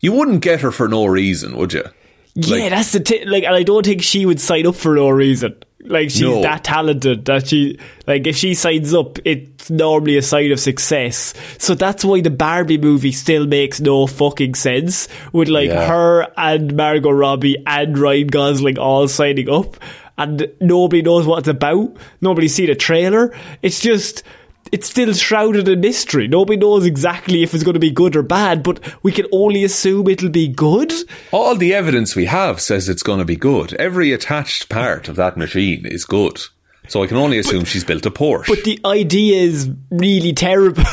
you 0.00 0.12
wouldn't 0.12 0.42
get 0.42 0.60
her 0.60 0.70
for 0.70 0.88
no 0.88 1.06
reason, 1.06 1.56
would 1.56 1.72
you? 1.72 1.84
Yeah, 2.34 2.56
like- 2.64 2.70
that's 2.70 2.92
the 2.92 3.00
t- 3.00 3.24
like, 3.24 3.44
and 3.44 3.54
I 3.54 3.62
don't 3.62 3.84
think 3.84 4.02
she 4.02 4.26
would 4.26 4.40
sign 4.40 4.66
up 4.66 4.74
for 4.76 4.94
no 4.94 5.08
reason. 5.08 5.54
Like 5.88 6.10
she's 6.10 6.22
No. 6.22 6.42
that 6.42 6.64
talented 6.64 7.26
that 7.26 7.46
she 7.46 7.78
like 8.08 8.26
if 8.26 8.36
she 8.36 8.54
signs 8.54 8.92
up, 8.92 9.20
it's 9.24 9.70
normally 9.70 10.16
a 10.16 10.22
sign 10.22 10.50
of 10.50 10.58
success. 10.58 11.32
So 11.58 11.76
that's 11.76 12.04
why 12.04 12.20
the 12.22 12.30
Barbie 12.30 12.76
movie 12.78 13.12
still 13.12 13.46
makes 13.46 13.80
no 13.80 14.08
fucking 14.08 14.56
sense 14.56 15.06
with 15.32 15.48
like 15.48 15.68
Yeah. 15.68 15.86
her 15.86 16.26
and 16.36 16.74
Margot 16.76 17.10
Robbie 17.12 17.56
and 17.68 17.96
Ryan 17.96 18.26
Gosling 18.26 18.78
all 18.80 19.06
signing 19.06 19.48
up, 19.48 19.76
and 20.18 20.48
nobody 20.60 21.02
knows 21.02 21.24
what 21.24 21.38
it's 21.40 21.48
about. 21.48 21.96
Nobody's 22.20 22.54
seen 22.54 22.68
a 22.70 22.74
trailer. 22.74 23.32
It's 23.62 23.80
just. 23.80 24.24
It's 24.76 24.90
still 24.90 25.14
shrouded 25.14 25.68
in 25.68 25.80
mystery. 25.80 26.28
Nobody 26.28 26.58
knows 26.58 26.84
exactly 26.84 27.42
if 27.42 27.54
it's 27.54 27.64
going 27.64 27.72
to 27.72 27.80
be 27.80 27.90
good 27.90 28.14
or 28.14 28.22
bad, 28.22 28.62
but 28.62 28.78
we 29.02 29.10
can 29.10 29.24
only 29.32 29.64
assume 29.64 30.06
it'll 30.06 30.28
be 30.28 30.48
good. 30.48 30.92
All 31.32 31.56
the 31.56 31.72
evidence 31.72 32.14
we 32.14 32.26
have 32.26 32.60
says 32.60 32.86
it's 32.86 33.02
going 33.02 33.20
to 33.20 33.24
be 33.24 33.36
good. 33.36 33.72
Every 33.72 34.12
attached 34.12 34.68
part 34.68 35.08
of 35.08 35.16
that 35.16 35.38
machine 35.38 35.86
is 35.86 36.04
good. 36.04 36.42
So 36.88 37.02
I 37.02 37.06
can 37.06 37.16
only 37.16 37.38
assume 37.38 37.64
she's 37.64 37.84
built 37.84 38.04
a 38.04 38.10
Porsche. 38.10 38.48
But 38.48 38.64
the 38.64 38.78
idea 38.84 39.40
is 39.40 39.70
really 39.90 40.34
terrible. 40.34 40.84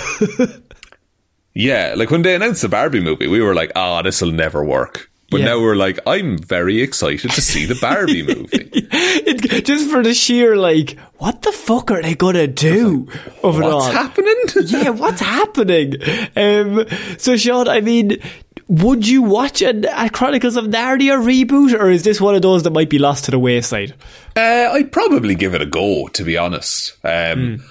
yeah, 1.54 1.94
like 1.98 2.10
when 2.10 2.22
they 2.22 2.36
announced 2.36 2.62
the 2.62 2.70
Barbie 2.70 3.02
movie, 3.02 3.28
we 3.28 3.42
were 3.42 3.54
like, 3.54 3.74
"Ah, 3.76 4.02
this 4.02 4.22
will 4.22 4.32
never 4.32 4.64
work." 4.64 5.12
But 5.34 5.40
Yeah. 5.42 5.48
now 5.48 5.60
we're 5.62 5.76
like, 5.76 6.00
I'm 6.08 6.38
very 6.38 6.82
excited 6.82 7.32
to 7.32 7.42
see 7.42 7.66
the 7.66 7.76
Barbie 7.76 8.24
movie. 8.28 8.70
It, 9.26 9.66
just 9.66 9.90
for 9.90 10.02
the 10.04 10.14
sheer 10.14 10.56
like, 10.56 10.98
what 11.18 11.42
the 11.44 11.52
fuck 11.52 11.92
are 11.92 12.02
they 12.02 12.16
gonna 12.16 12.48
do 12.48 13.08
of 13.44 13.60
it 13.60 13.64
all? 13.64 13.80
What's 13.80 13.94
happening? 13.94 14.36
yeah, 14.68 14.90
what's 14.90 15.22
happening? 15.22 15.96
Um, 16.36 16.86
so, 17.18 17.38
Shaun, 17.38 17.68
I 17.68 17.82
mean, 17.82 18.18
would 18.68 19.08
you 19.08 19.22
watch 19.22 19.62
a, 19.62 20.04
a 20.06 20.10
Chronicles 20.10 20.56
of 20.56 20.66
Narnia 20.66 21.18
reboot, 21.22 21.78
or 21.80 21.90
is 21.90 22.04
this 22.04 22.20
one 22.22 22.36
of 22.36 22.42
those 22.42 22.64
that 22.64 22.72
might 22.72 22.90
be 22.90 23.00
lost 23.00 23.26
to 23.26 23.32
the 23.32 23.40
wayside? 23.40 23.94
Uh, 24.36 24.70
I'd 24.74 24.92
probably 24.92 25.36
give 25.36 25.54
it 25.54 25.62
a 25.62 25.66
go, 25.66 26.08
to 26.10 26.24
be 26.24 26.38
honest. 26.38 26.94
Um, 27.04 27.64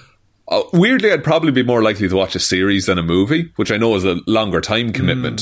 uh, 0.47 0.63
weirdly, 0.73 1.11
I'd 1.11 1.23
probably 1.23 1.51
be 1.51 1.63
more 1.63 1.81
likely 1.83 2.07
to 2.09 2.15
watch 2.15 2.35
a 2.35 2.39
series 2.39 2.85
than 2.87 2.97
a 2.97 3.03
movie, 3.03 3.51
which 3.57 3.71
I 3.71 3.77
know 3.77 3.95
is 3.95 4.05
a 4.05 4.19
longer 4.27 4.61
time 4.61 4.91
commitment. 4.91 5.41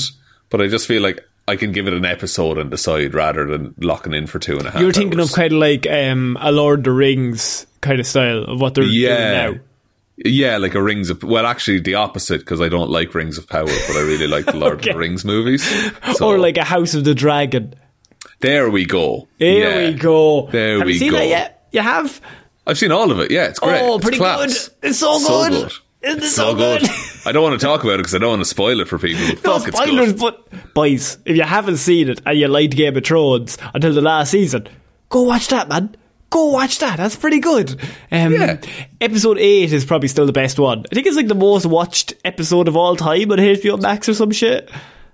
But 0.50 0.60
I 0.60 0.68
just 0.68 0.86
feel 0.86 1.02
like 1.02 1.20
I 1.48 1.56
can 1.56 1.72
give 1.72 1.86
it 1.88 1.92
an 1.92 2.04
episode 2.04 2.56
and 2.58 2.70
decide 2.70 3.14
rather 3.14 3.44
than 3.46 3.74
locking 3.78 4.14
in 4.14 4.26
for 4.26 4.38
two 4.38 4.58
and 4.58 4.66
a 4.66 4.70
half. 4.70 4.80
You're 4.80 4.92
thinking 4.92 5.18
hours. 5.18 5.30
of 5.30 5.36
kind 5.36 5.52
of 5.52 5.58
like 5.58 5.86
um, 5.90 6.38
a 6.40 6.52
Lord 6.52 6.80
of 6.80 6.84
the 6.84 6.92
Rings 6.92 7.66
kind 7.80 7.98
of 8.00 8.06
style 8.06 8.44
of 8.44 8.60
what 8.60 8.74
they're 8.74 8.84
yeah. 8.84 9.46
doing 9.46 9.56
now. 9.56 9.62
Yeah, 10.24 10.56
like 10.58 10.74
a 10.74 10.82
Rings 10.82 11.10
of 11.10 11.22
well, 11.24 11.46
actually 11.46 11.80
the 11.80 11.94
opposite 11.94 12.38
because 12.40 12.60
I 12.60 12.68
don't 12.68 12.90
like 12.90 13.14
Rings 13.14 13.38
of 13.38 13.48
Power, 13.48 13.64
but 13.66 13.96
I 13.96 14.00
really 14.02 14.28
like 14.28 14.44
the 14.46 14.56
Lord 14.56 14.74
Okay. 14.78 14.90
of 14.90 14.94
the 14.96 14.98
Rings 15.00 15.24
movies. 15.24 15.64
So, 16.14 16.28
or 16.28 16.38
like 16.38 16.58
a 16.58 16.64
House 16.64 16.94
of 16.94 17.04
the 17.04 17.14
Dragon. 17.14 17.74
there 18.40 18.70
we 18.70 18.84
go. 18.84 19.26
Here 19.38 19.68
Yeah. 19.84 19.90
we 19.90 19.94
go. 19.98 20.46
There 20.52 20.78
have 20.78 20.86
we 20.86 20.92
you 20.92 20.98
seen 20.98 21.10
go. 21.12 21.18
that 21.18 21.28
yet? 21.28 21.66
You 21.72 21.80
have? 21.80 22.20
I've 22.66 22.78
seen 22.78 22.92
all 22.92 23.10
of 23.10 23.18
it. 23.18 23.30
Yeah, 23.32 23.46
it's 23.46 23.58
great. 23.58 23.80
Oh, 23.82 23.96
It's 23.96 24.02
pretty 24.04 24.18
class. 24.18 24.68
good. 24.68 24.74
It's 24.90 24.98
so 24.98 25.18
good. 25.18 25.72
It's 26.04 26.34
so 26.34 26.54
good. 26.54 26.82
I 27.24 27.32
don't 27.32 27.42
want 27.42 27.60
to 27.60 27.64
talk 27.64 27.82
about 27.84 27.94
it 27.94 27.98
because 27.98 28.14
I 28.14 28.18
don't 28.18 28.30
want 28.30 28.40
to 28.42 28.46
spoil 28.46 28.80
it 28.80 28.88
for 28.88 28.98
people. 28.98 29.24
But 29.36 29.44
No 29.44 29.58
fuck, 29.58 29.68
it's 29.68 29.76
spoilers, 29.78 30.12
good. 30.14 30.18
but 30.20 30.74
boys, 30.74 31.18
if 31.24 31.36
you 31.36 31.42
haven't 31.44 31.76
seen 31.76 32.08
it 32.08 32.20
and 32.26 32.38
you 32.38 32.48
liked 32.48 32.74
Game 32.76 32.96
of 32.96 33.04
Thrones 33.04 33.56
until 33.74 33.92
the 33.94 34.00
last 34.00 34.30
season, 34.32 34.68
go 35.08 35.22
watch 35.22 35.48
that, 35.48 35.68
man. 35.68 35.94
Go 36.30 36.46
watch 36.46 36.78
that. 36.78 36.96
That's 36.96 37.14
pretty 37.14 37.40
good. 37.40 37.72
Um, 38.10 38.32
Yeah. 38.32 38.58
Episode 39.00 39.38
eight 39.38 39.72
is 39.72 39.84
probably 39.84 40.08
still 40.08 40.26
the 40.26 40.32
best 40.32 40.58
one. 40.58 40.84
I 40.90 40.94
think 40.94 41.06
it's 41.06 41.14
like 41.16 41.28
the 41.28 41.34
most 41.34 41.66
watched 41.66 42.14
episode 42.24 42.68
of 42.68 42.76
all 42.76 42.96
time 42.96 43.30
on 43.30 43.38
HBO 43.38 43.80
Max 43.80 44.08
or 44.08 44.14
some 44.14 44.30
shit. 44.30 44.70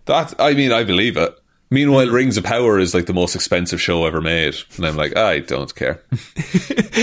That 0.06 0.34
I 0.40 0.54
mean, 0.54 0.72
I 0.72 0.84
believe 0.84 1.16
it. 1.16 1.34
Meanwhile, 1.70 2.08
Rings 2.08 2.36
of 2.38 2.44
Power 2.44 2.78
is 2.78 2.94
like 2.94 3.06
the 3.06 3.12
most 3.12 3.34
expensive 3.34 3.80
show 3.80 4.06
ever 4.06 4.20
made, 4.22 4.54
and 4.76 4.86
I'm 4.86 4.96
like, 4.96 5.16
I 5.16 5.40
don't 5.40 5.74
care. 5.74 6.00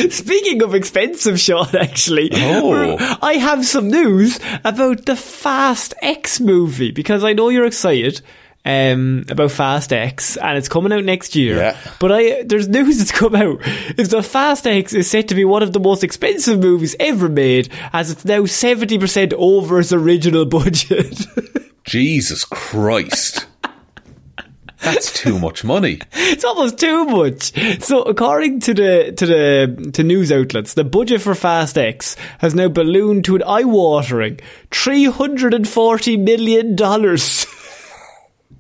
Speaking 0.10 0.64
of 0.64 0.74
expensive, 0.74 1.40
Shaun, 1.40 1.76
actually, 1.76 2.30
Oh. 2.34 2.98
I 3.22 3.34
have 3.34 3.66
some 3.66 3.90
news 3.90 4.40
about 4.64 5.06
the 5.06 5.16
Fast 5.16 5.94
X 6.02 6.40
movie 6.40 6.92
because 6.92 7.24
I 7.24 7.34
know 7.34 7.50
you're 7.50 7.66
excited 7.68 8.22
um, 8.66 9.26
about 9.30 9.52
Fast 9.52 9.94
X 9.94 10.38
and 10.38 10.58
it's 10.58 10.68
coming 10.70 10.92
out 10.92 11.04
next 11.04 11.36
year. 11.36 11.58
Yeah. 11.58 11.78
But 12.00 12.12
I 12.12 12.44
there's 12.44 12.68
news 12.68 12.98
that's 12.98 13.12
come 13.12 13.36
out 13.36 13.60
is 14.00 14.10
that 14.10 14.24
Fast 14.24 14.66
X 14.66 14.94
is 14.94 15.10
set 15.10 15.28
to 15.28 15.36
be 15.36 15.46
one 15.46 15.62
of 15.62 15.74
the 15.74 15.80
most 15.80 16.04
expensive 16.04 16.60
movies 16.60 16.96
ever 17.00 17.30
made, 17.30 17.70
as 17.94 18.10
it's 18.10 18.26
now 18.26 18.46
seventy 18.46 18.98
percent 18.98 19.34
over 19.38 19.80
its 19.80 19.94
original 19.94 20.46
budget. 20.46 21.20
Jesus 21.86 22.44
Christ, 22.44 23.46
that's 24.86 25.12
too 25.14 25.38
much 25.40 25.64
money. 25.64 26.00
it's 26.14 26.44
almost 26.44 26.80
too 26.80 27.06
much. 27.06 27.52
So, 27.84 28.04
according 28.04 28.62
to 28.62 28.74
the 28.74 29.14
to 29.18 29.26
the 29.26 29.92
to 29.94 30.04
news 30.04 30.32
outlets, 30.32 30.74
the 30.74 30.84
budget 30.84 31.22
for 31.22 31.36
Fast 31.36 31.78
X 31.78 32.16
has 32.40 32.56
now 32.56 32.70
ballooned 32.70 33.26
to 33.26 33.36
an 33.36 33.44
eye-watering 33.44 34.40
three 34.72 35.06
hundred 35.06 35.54
and 35.54 35.68
forty 35.68 36.18
million 36.18 36.76
dollars. 36.76 37.46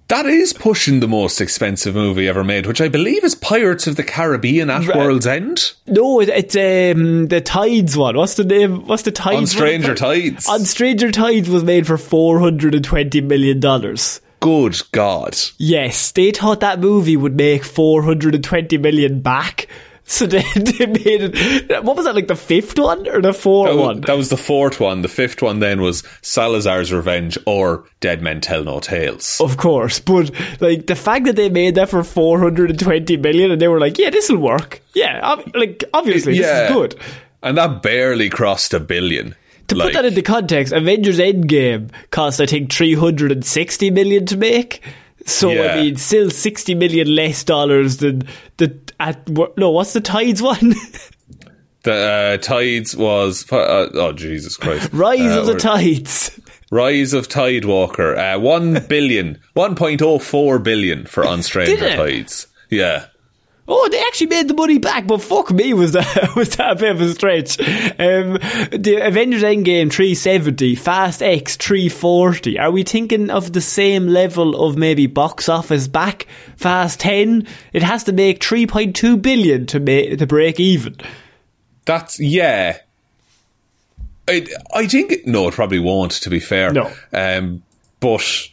That 0.08 0.28
is 0.28 0.54
pushing 0.54 1.00
the 1.00 1.08
most 1.08 1.42
expensive 1.42 1.96
movie 1.96 2.28
ever 2.28 2.44
made, 2.44 2.68
which 2.68 2.80
I 2.80 2.90
believe 2.90 3.24
is 3.24 3.34
Pirates 3.34 3.88
of 3.88 3.96
the 3.96 4.04
Caribbean 4.04 4.70
at 4.70 4.86
Right. 4.86 4.96
World's 4.98 5.26
End. 5.26 5.74
no, 5.88 6.20
it, 6.22 6.30
it's 6.30 6.56
um, 6.56 7.28
the 7.28 7.42
Tides 7.42 7.98
one. 7.98 8.16
What's 8.16 8.36
the 8.36 8.44
name? 8.44 8.86
What's 8.86 9.02
the 9.02 9.12
Tides? 9.12 9.36
On 9.36 9.42
one? 9.42 9.48
Stranger 9.48 9.96
Tides. 9.96 10.48
On 10.48 10.64
Stranger 10.64 11.12
Tides 11.12 11.50
was 11.50 11.64
made 11.64 11.88
for 11.88 11.98
four 11.98 12.40
hundred 12.40 12.76
and 12.76 12.86
twenty 12.86 13.20
million 13.22 13.60
dollars. 13.60 14.22
Good 14.46 14.80
God. 14.92 15.36
Yes, 15.58 16.12
they 16.12 16.30
thought 16.30 16.60
that 16.60 16.80
movie 16.80 17.18
would 17.18 17.36
make 17.36 17.64
420 17.64 18.78
million 18.78 19.20
back. 19.22 19.68
So 20.04 20.28
they, 20.28 20.44
they 20.56 20.86
made 20.86 21.34
it. 21.34 21.84
What 21.84 21.96
was 21.96 22.06
that, 22.06 22.14
like 22.14 22.28
the 22.28 22.36
fifth 22.36 22.78
one 22.78 23.08
or 23.08 23.24
the 23.24 23.34
fourth 23.34 23.72
That, 23.72 23.76
one? 23.76 24.02
that 24.02 24.16
was 24.16 24.30
the 24.30 24.38
fourth 24.38 24.80
one. 24.80 25.02
The 25.02 25.08
fifth 25.08 25.42
one 25.42 25.62
then 25.62 25.82
was 25.82 26.04
Salazar's 26.22 26.94
Revenge 26.94 27.40
or 27.48 27.86
Dead 28.02 28.22
Men 28.22 28.40
Tell 28.40 28.64
No 28.64 28.80
Tales. 28.80 29.42
Of 29.42 29.58
course, 29.58 30.00
but 30.00 30.30
like 30.62 30.86
the 30.86 30.96
fact 30.96 31.26
that 31.26 31.38
they 31.38 31.50
made 31.50 31.74
that 31.74 31.90
for 31.90 32.04
420 32.04 33.18
million 33.18 33.50
and 33.50 33.60
they 33.60 33.68
were 33.68 33.80
like, 33.80 33.98
yeah, 33.98 34.12
this 34.12 34.30
will 34.30 34.38
work. 34.38 34.80
Yeah, 34.94 35.22
ob- 35.24 35.56
like 35.56 35.84
obviously 35.92 36.38
this 36.38 36.46
is 36.46 36.72
good. 36.72 36.96
And 37.42 37.58
that 37.58 37.82
barely 37.82 38.30
crossed 38.30 38.76
a 38.76 38.80
billion. 38.80 39.34
To 39.68 39.76
Like, 39.76 39.88
put 39.88 39.94
that 39.94 40.06
into 40.06 40.22
context, 40.22 40.74
Avengers 40.74 41.20
Endgame 41.20 41.90
cost 42.12 42.40
I 42.40 42.46
think 42.46 42.72
360 42.72 43.90
million 43.92 44.26
to 44.28 44.38
make. 44.38 44.82
So 45.26 45.50
Yeah. 45.52 45.74
I 45.76 45.82
mean, 45.84 45.96
still 45.96 46.30
60 46.30 46.76
million 46.76 47.16
less 47.16 47.44
dollars 47.44 47.98
than 47.98 48.24
the 48.58 48.78
at 49.00 49.28
no. 49.58 49.72
What's 49.72 49.94
the 49.94 50.02
Tides 50.02 50.42
one? 50.42 50.76
the 51.84 51.94
uh, 51.94 52.38
Tides 52.38 52.96
was 52.96 53.52
uh, 53.52 53.90
oh 53.94 54.14
Jesus 54.14 54.56
Christ! 54.58 54.90
Rise 54.94 55.22
Uh, 55.22 55.42
of 55.42 55.46
the 55.48 55.56
Tides. 55.56 56.40
Rise 56.72 57.14
of 57.14 57.28
Tidewalker. 57.28 58.36
Uh, 58.36 58.40
one 58.40 58.86
billion, 58.90 59.40
one 59.54 59.76
point 59.76 60.02
oh 60.02 60.20
four 60.20 60.60
billion 60.60 61.06
for 61.06 61.26
On 61.26 61.42
Stranger 61.44 61.96
Tides. 61.96 62.48
Yeah. 62.70 63.06
Oh, 63.68 63.90
they 63.92 64.00
actually 64.02 64.28
made 64.28 64.48
the 64.48 64.54
money 64.54 64.78
back, 64.78 65.08
but 65.08 65.24
fuck 65.24 65.52
me, 65.52 65.74
was 65.74 65.94
that 65.94 66.32
was 66.36 66.50
that 66.58 66.74
a 66.74 66.76
bit 66.76 66.92
of 66.92 67.02
a 67.02 67.14
stretch? 67.14 67.60
Um, 67.60 68.34
the 68.72 69.00
Avengers 69.02 69.42
Endgame 69.42 69.92
three 69.92 70.14
seventy, 70.14 70.76
Fast 70.76 71.24
X 71.24 71.56
three 71.56 71.90
forty. 71.90 72.60
Are 72.60 72.70
we 72.70 72.84
thinking 72.84 73.32
of 73.32 73.54
the 73.54 73.62
same 73.62 74.08
level 74.08 74.64
of 74.64 74.78
maybe 74.78 75.08
box 75.08 75.50
office 75.50 75.88
back? 75.88 76.28
Fast 76.58 77.00
ten, 77.00 77.48
it 77.74 77.82
has 77.82 78.04
to 78.04 78.12
make 78.14 78.44
three 78.44 78.68
point 78.68 78.96
two 78.96 79.18
billion 79.18 79.66
to 79.68 79.80
make 79.80 80.20
to 80.20 80.28
break 80.28 80.60
even. 80.60 80.96
That's 81.86 82.20
yeah. 82.20 82.78
I 84.28 84.46
I 84.76 84.86
think 84.86 85.26
no, 85.26 85.48
it 85.48 85.56
probably 85.56 85.80
won't. 85.80 86.12
To 86.12 86.30
be 86.30 86.40
fair, 86.40 86.72
No. 86.72 86.92
Um, 87.12 87.64
but 88.00 88.50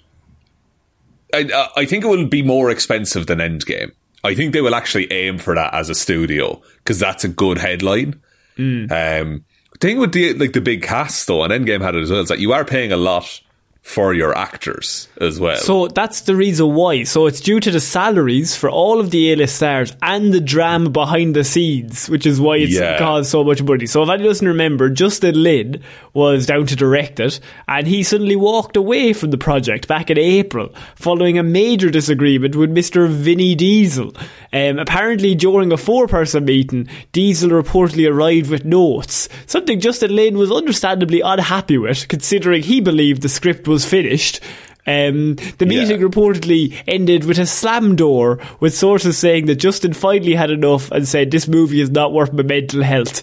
I 1.34 1.68
I 1.76 1.84
think 1.84 2.02
it 2.04 2.08
will 2.08 2.26
be 2.28 2.42
more 2.42 2.70
expensive 2.70 3.26
than 3.26 3.40
Endgame. 3.40 3.92
I 4.24 4.34
think 4.34 4.52
they 4.52 4.60
will 4.60 4.74
actually 4.74 5.10
aim 5.12 5.38
for 5.38 5.54
that 5.54 5.74
as 5.74 5.88
a 5.88 5.94
studio 5.94 6.62
because 6.78 6.98
that's 6.98 7.24
a 7.24 7.28
good 7.28 7.58
headline. 7.58 8.20
Hmm. 8.56 8.86
Um, 8.90 9.44
thing 9.80 9.98
with 9.98 10.12
the 10.12 10.34
like 10.34 10.52
the 10.52 10.60
big 10.60 10.82
cast 10.82 11.26
though, 11.26 11.42
and 11.42 11.52
Endgame 11.52 11.80
had 11.80 11.94
it 11.94 12.02
as 12.02 12.10
well, 12.10 12.20
is 12.20 12.28
that 12.28 12.38
you 12.38 12.52
are 12.52 12.64
paying 12.64 12.92
a 12.92 12.96
lot 12.96 13.40
for 13.82 14.14
your 14.14 14.36
actors 14.38 15.08
as 15.20 15.40
well. 15.40 15.56
So 15.56 15.88
that's 15.88 16.20
the 16.22 16.36
reason 16.36 16.72
why. 16.72 17.02
So 17.02 17.26
it's 17.26 17.40
due 17.40 17.58
to 17.58 17.70
the 17.72 17.80
salaries 17.80 18.54
for 18.54 18.70
all 18.70 19.00
of 19.00 19.10
the 19.10 19.32
A-list 19.32 19.56
stars 19.56 19.92
and 20.00 20.32
the 20.32 20.40
drama 20.40 20.88
behind 20.88 21.34
the 21.34 21.42
scenes, 21.42 22.08
which 22.08 22.24
is 22.24 22.40
why 22.40 22.58
it's 22.58 22.72
Yeah. 22.78 22.96
caused 22.98 23.28
so 23.28 23.42
much 23.42 23.60
money. 23.60 23.86
So 23.86 24.02
if 24.04 24.08
anyone 24.08 24.28
doesn't 24.28 24.46
remember, 24.46 24.88
Justin 24.88 25.42
Lin 25.42 25.80
was 26.14 26.46
down 26.46 26.66
to 26.66 26.76
direct 26.76 27.18
it, 27.18 27.40
and 27.66 27.86
he 27.88 28.04
suddenly 28.04 28.36
walked 28.36 28.76
away 28.76 29.12
from 29.12 29.32
the 29.32 29.38
project 29.38 29.88
back 29.88 30.10
in 30.10 30.18
April, 30.18 30.72
following 30.94 31.36
a 31.36 31.42
major 31.42 31.90
disagreement 31.90 32.54
with 32.54 32.70
Mr. 32.72 33.08
Vinny 33.08 33.54
Diesel. 33.56 34.14
Um, 34.52 34.78
apparently, 34.78 35.34
during 35.34 35.72
a 35.72 35.76
four-person 35.76 36.44
meeting, 36.44 36.86
Diesel 37.12 37.50
reportedly 37.50 38.08
arrived 38.08 38.48
with 38.50 38.64
notes, 38.64 39.28
something 39.46 39.80
Justin 39.80 40.14
Lin 40.14 40.38
was 40.38 40.52
understandably 40.52 41.20
unhappy 41.20 41.78
with, 41.78 42.06
considering 42.08 42.62
he 42.62 42.80
believed 42.80 43.22
the 43.22 43.28
script 43.28 43.66
was 43.66 43.71
finished. 43.78 44.40
Um, 44.86 45.36
the 45.58 45.66
meeting 45.66 46.00
Yeah. 46.00 46.06
reportedly 46.08 46.74
ended 46.88 47.24
with 47.24 47.38
a 47.38 47.46
slam 47.46 47.94
door, 47.94 48.40
with 48.58 48.74
sources 48.74 49.16
saying 49.16 49.46
that 49.46 49.56
Justin 49.56 49.92
finally 49.92 50.34
had 50.34 50.50
enough 50.50 50.90
and 50.90 51.06
said 51.06 51.30
this 51.30 51.46
movie 51.46 51.80
is 51.80 51.90
not 51.90 52.12
worth 52.12 52.32
my 52.32 52.42
mental 52.42 52.82
health, 52.82 53.22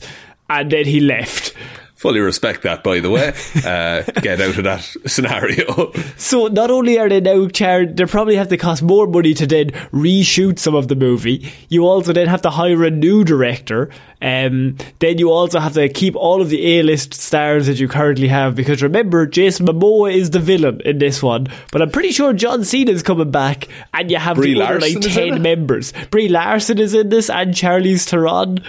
and 0.49 0.71
then 0.71 0.85
he 0.85 1.01
left. 1.01 1.53
Fully 1.99 2.21
respect 2.21 2.61
that, 2.63 2.81
by 2.81 3.01
the 3.01 3.09
way. 3.09 3.33
Uh, 3.59 4.03
get 4.21 4.39
out 4.39 4.57
of 4.57 4.63
that 4.63 4.81
scenario. 5.05 5.91
So 6.17 6.47
not 6.47 6.71
only 6.71 6.97
are 6.97 7.09
they 7.09 7.19
now 7.19 7.47
charged, 7.47 7.97
they 7.97 8.05
probably 8.05 8.35
have 8.35 8.47
to 8.49 8.57
cost 8.57 8.81
more 8.81 9.05
money 9.05 9.33
to 9.33 9.45
then 9.45 9.71
reshoot 9.91 10.59
some 10.59 10.75
of 10.75 10.87
the 10.87 10.95
movie. 10.95 11.51
You 11.67 11.85
also 11.85 12.13
then 12.13 12.27
have 12.27 12.41
to 12.43 12.49
hire 12.49 12.83
a 12.83 12.89
new 12.91 13.23
director. 13.23 13.89
Um, 14.21 14.77
then 14.99 15.17
you 15.17 15.31
also 15.31 15.59
have 15.59 15.73
to 15.73 15.89
keep 15.89 16.15
all 16.15 16.41
of 16.41 16.49
the 16.49 16.79
A-list 16.79 17.13
stars 17.13 17.67
that 17.67 17.79
you 17.79 17.87
currently 17.87 18.27
have 18.27 18.55
because 18.55 18.81
remember, 18.81 19.25
Jason 19.25 19.65
Momoa 19.67 20.13
is 20.13 20.29
the 20.29 20.39
villain 20.39 20.81
in 20.85 20.99
this 20.99 21.21
one, 21.21 21.47
but 21.71 21.81
I'm 21.81 21.91
pretty 21.91 22.11
sure 22.11 22.33
John 22.33 22.63
Cena 22.63 22.91
is 22.91 23.03
coming 23.03 23.31
back, 23.31 23.67
and 23.93 24.09
you 24.11 24.17
have 24.17 24.37
Brie 24.37 24.53
the 24.53 24.61
other 24.61 24.79
like 24.79 24.93
Larson 24.95 25.09
is 25.09 25.17
in 25.17 25.29
ten 25.33 25.41
members. 25.41 25.93
Brie 26.11 26.29
Larson 26.29 26.79
is 26.79 26.93
in 26.93 27.09
this, 27.09 27.29
and 27.29 27.53
Charlize 27.53 28.07
Theron. 28.07 28.59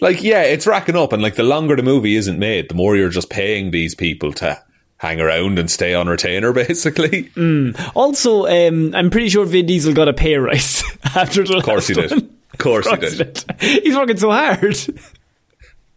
Like 0.00 0.22
yeah, 0.22 0.42
it's 0.42 0.66
racking 0.66 0.96
up, 0.96 1.12
and 1.12 1.22
like 1.22 1.34
the 1.36 1.42
longer 1.42 1.76
the 1.76 1.82
movie 1.82 2.16
isn't 2.16 2.38
made, 2.38 2.68
the 2.68 2.74
more 2.74 2.96
you're 2.96 3.08
just 3.10 3.30
paying 3.30 3.70
these 3.70 3.94
people 3.94 4.32
to 4.34 4.62
hang 4.98 5.20
around 5.20 5.58
and 5.58 5.70
stay 5.70 5.94
on 5.94 6.08
retainer, 6.08 6.52
basically. 6.52 7.30
Also, 7.94 8.46
um, 8.46 8.94
I'm 8.94 9.10
pretty 9.10 9.28
sure 9.28 9.44
Vin 9.44 9.66
Diesel 9.66 9.92
got 9.94 10.08
a 10.08 10.12
pay 10.12 10.36
rise 10.36 10.82
after 11.16 11.44
the 11.44 11.56
Of 11.56 11.64
course 11.64 11.88
he 11.88 11.94
did. 11.94 12.10
one. 12.10 12.30
Of 12.52 12.58
course 12.58 12.86
he 12.86 12.92
Of 12.94 13.00
course 13.00 13.16
did. 13.16 13.44
He's 13.84 13.96
working 13.96 14.16
so 14.16 14.30
hard. 14.30 14.76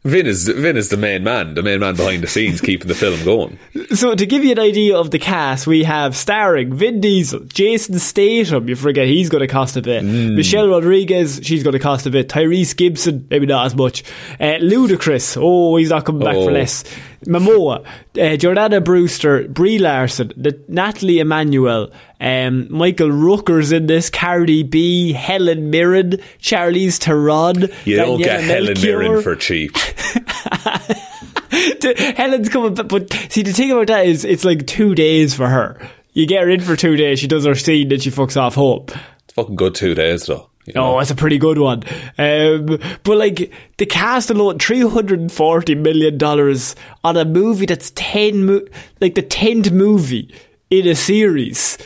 Vin 0.06 0.28
is 0.28 0.48
Vin 0.48 0.78
is 0.78 0.90
the 0.90 0.98
main 0.98 1.24
man, 1.24 1.56
the 1.56 1.64
main 1.64 1.80
man 1.80 1.96
behind 1.96 2.22
the 2.22 2.28
scenes, 2.28 2.62
keeping 2.62 2.88
the 2.88 2.94
film 2.94 3.24
going. 3.26 3.58
So 3.96 4.14
to 4.14 4.26
give 4.28 4.44
you 4.46 4.52
an 4.52 4.60
idea 4.60 4.96
of 4.96 5.10
the 5.10 5.18
cast, 5.18 5.66
we 5.66 5.84
have 5.84 6.16
starring 6.16 6.76
Vin 6.76 7.02
Diesel, 7.02 7.40
Jason 7.46 7.98
Statham. 7.98 8.70
You 8.70 8.76
forget 8.76 9.08
he's 9.08 9.30
going 9.30 9.42
to 9.42 9.48
cost 9.48 9.76
a 9.78 9.82
bit. 9.82 10.04
Mm. 10.04 10.36
Michelle 10.36 10.68
Rodriguez, 10.70 11.40
she's 11.44 11.64
going 11.64 11.74
to 11.74 11.80
cost 11.80 12.06
a 12.06 12.12
bit. 12.12 12.30
Tyrese 12.30 12.76
Gibson, 12.78 13.26
maybe 13.32 13.48
not 13.48 13.66
as 13.66 13.76
much. 13.76 14.04
Uh, 14.40 14.60
Ludacris, 14.62 15.38
oh, 15.42 15.76
he's 15.78 15.90
not 15.90 16.06
coming 16.06 16.24
back 16.24 16.36
for 16.36 16.52
Oh. 16.52 16.54
less. 16.54 16.84
Momoa, 17.26 17.86
uh, 17.86 17.88
Jordana 18.16 18.84
Brewster, 18.84 19.48
Brie 19.48 19.80
Larson, 19.80 20.32
the, 20.38 20.60
Nathalie 20.68 21.20
Emmanuel, 21.20 21.92
um, 22.20 22.68
Michael 22.72 23.10
Rooker's 23.10 23.72
in 23.72 23.88
this, 23.88 24.10
Cardi 24.10 24.64
B, 24.64 25.14
Helen 25.14 25.70
Mirren, 25.70 26.12
Charlize 26.40 26.98
Theron. 26.98 27.70
You 27.86 27.98
don't 27.98 28.20
Daniela 28.20 28.24
get 28.24 28.44
Helen 28.44 28.82
Mirren 28.82 29.22
for 29.22 29.36
cheap. 29.36 29.76
Helen's 32.18 32.50
coming 32.50 32.74
back, 32.74 32.88
but 32.88 33.12
see, 33.30 33.42
the 33.42 33.54
thing 33.54 33.72
about 33.72 33.88
that 33.88 34.06
is 34.06 34.26
it's 34.26 34.46
like 34.46 34.68
two 34.68 34.96
days 34.96 35.34
for 35.34 35.48
her. 35.48 35.80
You 36.14 36.28
get 36.28 36.44
her 36.44 36.50
in 36.50 36.62
for 36.62 36.76
two 36.76 36.96
days, 36.96 37.20
she 37.20 37.28
does 37.28 37.46
her 37.46 37.56
scene, 37.56 37.90
then 37.90 38.00
she 38.00 38.12
fucks 38.12 38.40
off 38.40 38.56
home. 38.56 38.86
It's 39.26 39.34
fucking 39.34 39.56
good 39.56 39.76
two 39.76 39.96
days 39.96 40.26
though. 40.26 40.50
You 40.66 40.74
know. 40.74 40.96
Oh, 40.96 40.98
that's 41.00 41.12
a 41.12 41.16
pretty 41.16 41.38
good 41.38 41.58
one. 41.58 41.84
Um, 42.18 42.66
but 43.04 43.18
like 43.18 43.52
the 43.78 43.86
cast 43.86 44.30
alone, 44.30 44.60
three 44.60 44.82
hundred 44.82 45.20
and 45.20 45.32
forty 45.32 45.76
million 45.76 46.18
dollars 46.18 46.76
on 47.04 47.18
a 47.18 47.26
movie 47.26 47.66
that's 47.66 47.92
ten, 47.96 48.46
mo- 48.46 48.66
like 49.02 49.16
the 49.16 49.22
tenth 49.22 49.72
movie 49.72 50.34
in 50.70 50.88
a 50.88 50.96
series. 50.96 51.78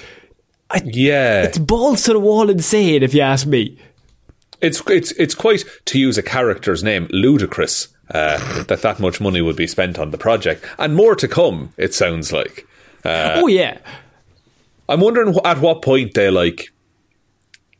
yeah, 0.83 1.43
It's 1.43 1.57
balls 1.57 2.03
to 2.03 2.13
the 2.13 2.19
wall 2.19 2.49
insane, 2.49 3.03
if 3.03 3.13
you 3.13 3.21
ask 3.21 3.45
me. 3.47 3.77
It's 4.61 4.81
it's 4.87 5.11
it's 5.13 5.35
quite 5.35 5.63
to 5.85 5.99
use 5.99 6.17
a 6.17 6.23
character's 6.23 6.83
name, 6.83 7.07
ludicrous. 7.11 7.87
Uh, 8.11 8.63
that 8.63 8.81
that 8.81 8.99
much 8.99 9.21
money 9.21 9.39
would 9.39 9.55
be 9.55 9.67
spent 9.67 9.99
on 9.99 10.09
the 10.11 10.17
project, 10.17 10.65
and 10.79 10.95
more 10.95 11.15
to 11.15 11.27
come. 11.27 11.73
It 11.77 11.93
sounds 11.93 12.33
like. 12.33 12.65
oh 13.05 13.47
yeah, 13.47 13.77
I'm 14.89 14.99
wondering 14.99 15.37
at 15.45 15.59
what 15.59 15.81
point 15.83 16.13
they 16.15 16.29
like 16.31 16.71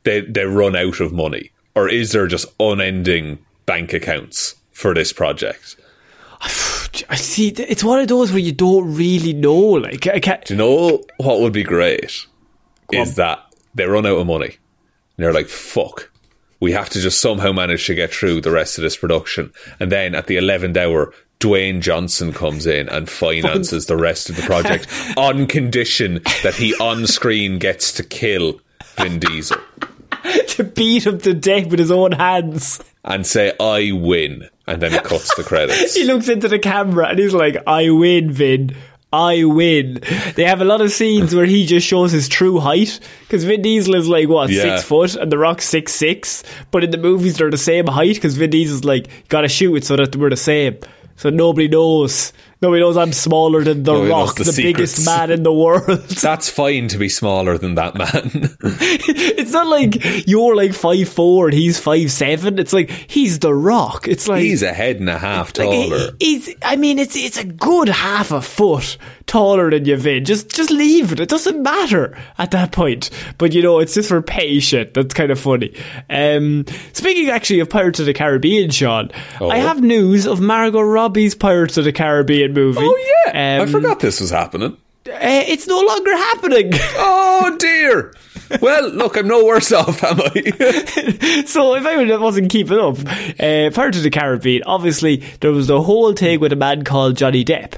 they 0.03 0.21
they 0.21 0.45
run 0.45 0.75
out 0.75 0.99
of 0.99 1.13
money, 1.13 1.51
or 1.75 1.89
is 1.89 2.11
there 2.11 2.27
just 2.27 2.47
unending 2.59 3.39
bank 3.65 3.93
accounts 3.93 4.55
for 4.71 4.93
this 4.93 5.13
project? 5.13 5.75
I 6.41 7.15
see. 7.15 7.49
It's 7.49 7.83
one 7.83 7.99
of 7.99 8.07
those 8.07 8.31
where 8.31 8.39
you 8.39 8.51
don't 8.51 8.95
really 8.95 9.33
know. 9.33 9.57
Like, 9.57 10.07
I 10.07 10.19
can't. 10.19 10.43
Do 10.45 10.53
you 10.53 10.57
know 10.57 11.03
what 11.17 11.39
would 11.41 11.53
be 11.53 11.63
great? 11.63 12.25
Is 12.91 13.15
that 13.15 13.39
they 13.75 13.85
run 13.85 14.05
out 14.05 14.17
of 14.17 14.27
money, 14.27 14.57
and 15.17 15.25
they're 15.25 15.33
like, 15.33 15.47
"Fuck." 15.47 16.11
We 16.61 16.73
have 16.73 16.89
to 16.89 16.99
just 16.99 17.21
somehow 17.21 17.53
manage 17.53 17.85
to 17.87 17.95
get 17.95 18.13
through 18.13 18.41
the 18.41 18.51
rest 18.51 18.77
of 18.77 18.81
this 18.81 18.97
production. 18.97 19.53
And 19.79 19.89
then 19.89 20.13
at 20.13 20.27
the 20.27 20.35
11th 20.35 20.75
hour, 20.75 21.13
Dwayne 21.39 21.79
Johnson 21.79 22.33
comes 22.33 22.67
in 22.67 22.89
and 22.89 23.09
finances 23.09 23.85
the 23.85 23.95
rest 23.95 24.29
of 24.29 24.35
the 24.35 24.41
project 24.41 24.87
on 25.17 25.47
condition 25.47 26.21
that 26.43 26.55
he 26.55 26.75
on 26.75 27.07
screen 27.07 27.59
gets 27.59 27.93
to 27.93 28.03
kill 28.03 28.59
Vin 29.01 29.19
Diesel 29.19 29.57
to 30.49 30.63
beat 30.63 31.05
him 31.07 31.17
to 31.19 31.33
death 31.33 31.67
with 31.67 31.79
his 31.79 31.91
own 31.91 32.11
hands. 32.13 32.79
and 33.03 33.25
say, 33.25 33.53
I 33.59 33.91
win. 33.93 34.49
And 34.67 34.81
then 34.81 34.93
it 34.93 35.03
cuts 35.03 35.33
the 35.35 35.43
credits. 35.43 35.95
He 35.99 36.03
looks 36.03 36.29
into 36.29 36.47
the 36.47 36.59
camera 36.59 37.07
and 37.07 37.17
he's 37.19 37.33
like, 37.33 37.57
I 37.65 37.89
win, 37.89 38.31
Vin. 38.31 38.75
I 39.11 39.43
win. 39.43 40.01
They 40.35 40.43
have 40.43 40.61
a 40.61 40.65
lot 40.65 40.81
of 40.81 40.91
scenes 40.91 41.33
where 41.33 41.45
he 41.47 41.65
just 41.65 41.87
shows 41.87 42.11
his 42.11 42.27
true 42.29 42.59
height 42.59 42.99
because 43.21 43.43
Vin 43.43 43.63
Diesel 43.63 43.95
is 43.95 44.07
like 44.07 44.29
what 44.29 44.51
Yeah. 44.51 44.61
six 44.77 44.83
foot 44.83 45.15
and 45.15 45.31
The 45.31 45.37
Rock's 45.39 45.65
six 45.65 45.93
six, 45.93 46.43
but 46.69 46.83
in 46.83 46.91
the 46.91 46.99
movies 46.99 47.37
they're 47.37 47.49
the 47.49 47.57
same 47.57 47.87
height 47.87 48.13
because 48.15 48.35
Vin 48.37 48.51
Diesel's 48.51 48.83
like 48.83 49.07
gotta 49.29 49.47
shoot 49.47 49.75
it 49.77 49.85
so 49.85 49.95
that 49.95 50.15
we're 50.15 50.29
the 50.29 50.35
same, 50.37 50.77
so 51.15 51.31
nobody 51.31 51.67
knows. 51.67 52.33
Nobody 52.61 52.81
knows 52.81 52.97
I'm 52.97 53.13
smaller 53.13 53.63
than 53.63 53.83
The 53.83 53.93
Nobody 53.93 54.11
Rock, 54.11 54.35
the 54.35 54.43
the, 54.43 54.61
biggest 54.61 55.05
man 55.05 55.31
in 55.31 55.43
the 55.43 55.53
world. 55.53 55.85
That's 56.21 56.49
fine 56.49 56.89
to 56.89 56.97
be 56.97 57.07
smaller 57.07 57.57
than 57.57 57.75
that 57.75 57.95
man. 57.95 58.57
it's 58.61 59.53
not 59.53 59.67
like 59.67 60.27
you're 60.27 60.55
like 60.55 60.73
five 60.73 61.07
four 61.07 61.45
and 61.47 61.53
he's 61.53 61.79
five 61.79 62.11
seven. 62.11 62.59
It's 62.59 62.73
like 62.73 62.89
he's 62.89 63.39
The 63.39 63.53
Rock. 63.53 64.07
It's 64.09 64.27
like 64.27 64.41
He's 64.41 64.61
a 64.61 64.73
head 64.73 64.97
and 64.99 65.09
a 65.09 65.17
half 65.17 65.57
Like, 65.57 65.69
he- 65.69 65.89
taller. 65.89 66.11
he's, 66.19 66.55
I 66.61 66.75
mean, 66.75 66.99
it's 66.99 67.15
it's 67.15 67.37
a 67.37 67.45
good 67.45 67.87
half 67.87 68.31
a 68.31 68.41
foot 68.41 68.97
taller 69.25 69.69
than 69.69 69.85
you, 69.85 69.95
Vin. 69.95 70.25
Just 70.25 70.53
just 70.53 70.69
leave 70.71 71.13
it. 71.13 71.19
It 71.21 71.29
doesn't 71.29 71.61
matter 71.63 72.17
at 72.37 72.51
that 72.51 72.73
point. 72.73 73.09
But 73.37 73.53
you 73.53 73.61
know, 73.61 73.79
it's 73.79 73.93
just 73.93 74.09
for 74.09 74.21
pay 74.21 74.59
shit. 74.59 74.93
That's 74.95 75.13
kind 75.13 75.31
of 75.31 75.39
funny. 75.39 75.73
Um, 76.09 76.65
speaking 76.91 77.29
actually 77.29 77.61
of 77.61 77.69
Pirates 77.69 78.01
of 78.01 78.05
the 78.05 78.13
Caribbean, 78.13 78.69
Shaun, 78.71 79.11
Oh. 79.39 79.49
I 79.49 79.57
have 79.59 79.81
news 79.81 80.25
of 80.27 80.41
Margot 80.41 80.81
Robbie's 80.81 81.35
Pirates 81.35 81.77
of 81.77 81.85
the 81.85 81.93
Caribbean 81.93 82.48
movie. 82.53 82.79
Oh, 82.81 83.23
yeah. 83.27 83.57
I 83.59 83.63
Um, 83.63 83.69
forgot 83.69 83.99
this 83.99 84.19
was 84.21 84.29
happening. 84.31 84.73
uh, 85.07 85.17
it's 85.47 85.67
no 85.67 85.79
longer 85.81 86.15
happening. 86.15 86.71
Oh, 87.41 87.55
dear. 87.57 88.13
Well, 88.61 88.89
look, 88.89 89.15
I'm 89.15 89.27
no 89.27 89.45
worse 89.45 89.71
off, 89.71 90.03
am 90.03 90.19
I? 90.19 91.43
so 91.45 91.75
if 91.75 91.85
I 91.85 92.17
wasn't 92.17 92.51
keeping 92.51 92.77
up, 92.77 92.97
uh, 93.39 93.69
Pirates 93.73 93.97
of 93.97 94.03
the 94.03 94.09
Caribbean, 94.11 94.63
obviously 94.65 95.17
there 95.39 95.51
was 95.51 95.67
the 95.67 95.81
whole 95.81 96.13
thing 96.13 96.39
with 96.39 96.51
a 96.51 96.55
man 96.57 96.83
called 96.83 97.15
Johnny 97.15 97.45
Depp. 97.45 97.75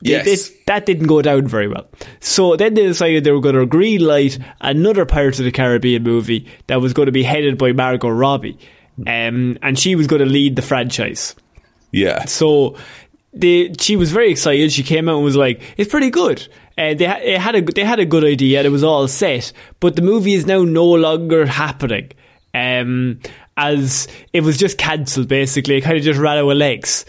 Yes. 0.00 0.24
they- 0.48 0.54
that 0.66 0.84
didn't 0.86 1.06
go 1.06 1.22
down 1.22 1.46
very 1.46 1.68
well. 1.68 1.86
So 2.20 2.56
then 2.56 2.74
they 2.74 2.86
decided 2.86 3.22
they 3.24 3.30
were 3.32 3.40
going 3.40 3.54
to 3.54 3.66
green 3.66 4.00
light 4.00 4.38
another 4.60 5.04
Pirates 5.06 5.38
of 5.38 5.44
the 5.44 5.52
Caribbean 5.52 6.02
movie 6.02 6.46
that 6.66 6.80
was 6.80 6.92
going 6.92 7.06
to 7.06 7.12
be 7.12 7.22
headed 7.22 7.56
by 7.58 7.72
Margot 7.72 8.08
Robbie. 8.08 8.58
Um, 9.06 9.56
and 9.62 9.78
she 9.78 9.94
was 9.94 10.06
going 10.06 10.20
to 10.20 10.26
lead 10.26 10.56
the 10.56 10.62
franchise. 10.62 11.34
yeah. 11.92 12.24
So 12.24 12.76
they, 13.34 13.72
she 13.80 13.96
was 13.96 14.12
very 14.12 14.30
excited. 14.30 14.72
She 14.72 14.82
came 14.82 15.08
out 15.08 15.16
and 15.16 15.24
was 15.24 15.36
like, 15.36 15.60
"It's 15.76 15.90
pretty 15.90 16.10
good." 16.10 16.46
Uh, 16.76 16.94
they 16.94 17.04
ha- 17.06 17.40
had 17.40 17.54
a 17.54 17.62
they 17.62 17.84
had 17.84 18.00
a 18.00 18.04
good 18.06 18.24
idea. 18.24 18.58
and 18.60 18.66
It 18.66 18.70
was 18.70 18.84
all 18.84 19.06
set, 19.08 19.52
but 19.80 19.96
the 19.96 20.02
movie 20.02 20.34
is 20.34 20.46
now 20.46 20.62
no 20.62 20.84
longer 20.86 21.46
happening. 21.46 22.10
Um, 22.54 23.20
as 23.56 24.08
it 24.32 24.42
was 24.42 24.56
just 24.56 24.78
cancelled, 24.78 25.28
basically, 25.28 25.76
it 25.76 25.82
kind 25.82 25.96
of 25.96 26.02
just 26.02 26.18
ran 26.20 26.38
out 26.38 26.48
of 26.50 26.56
legs, 26.56 27.04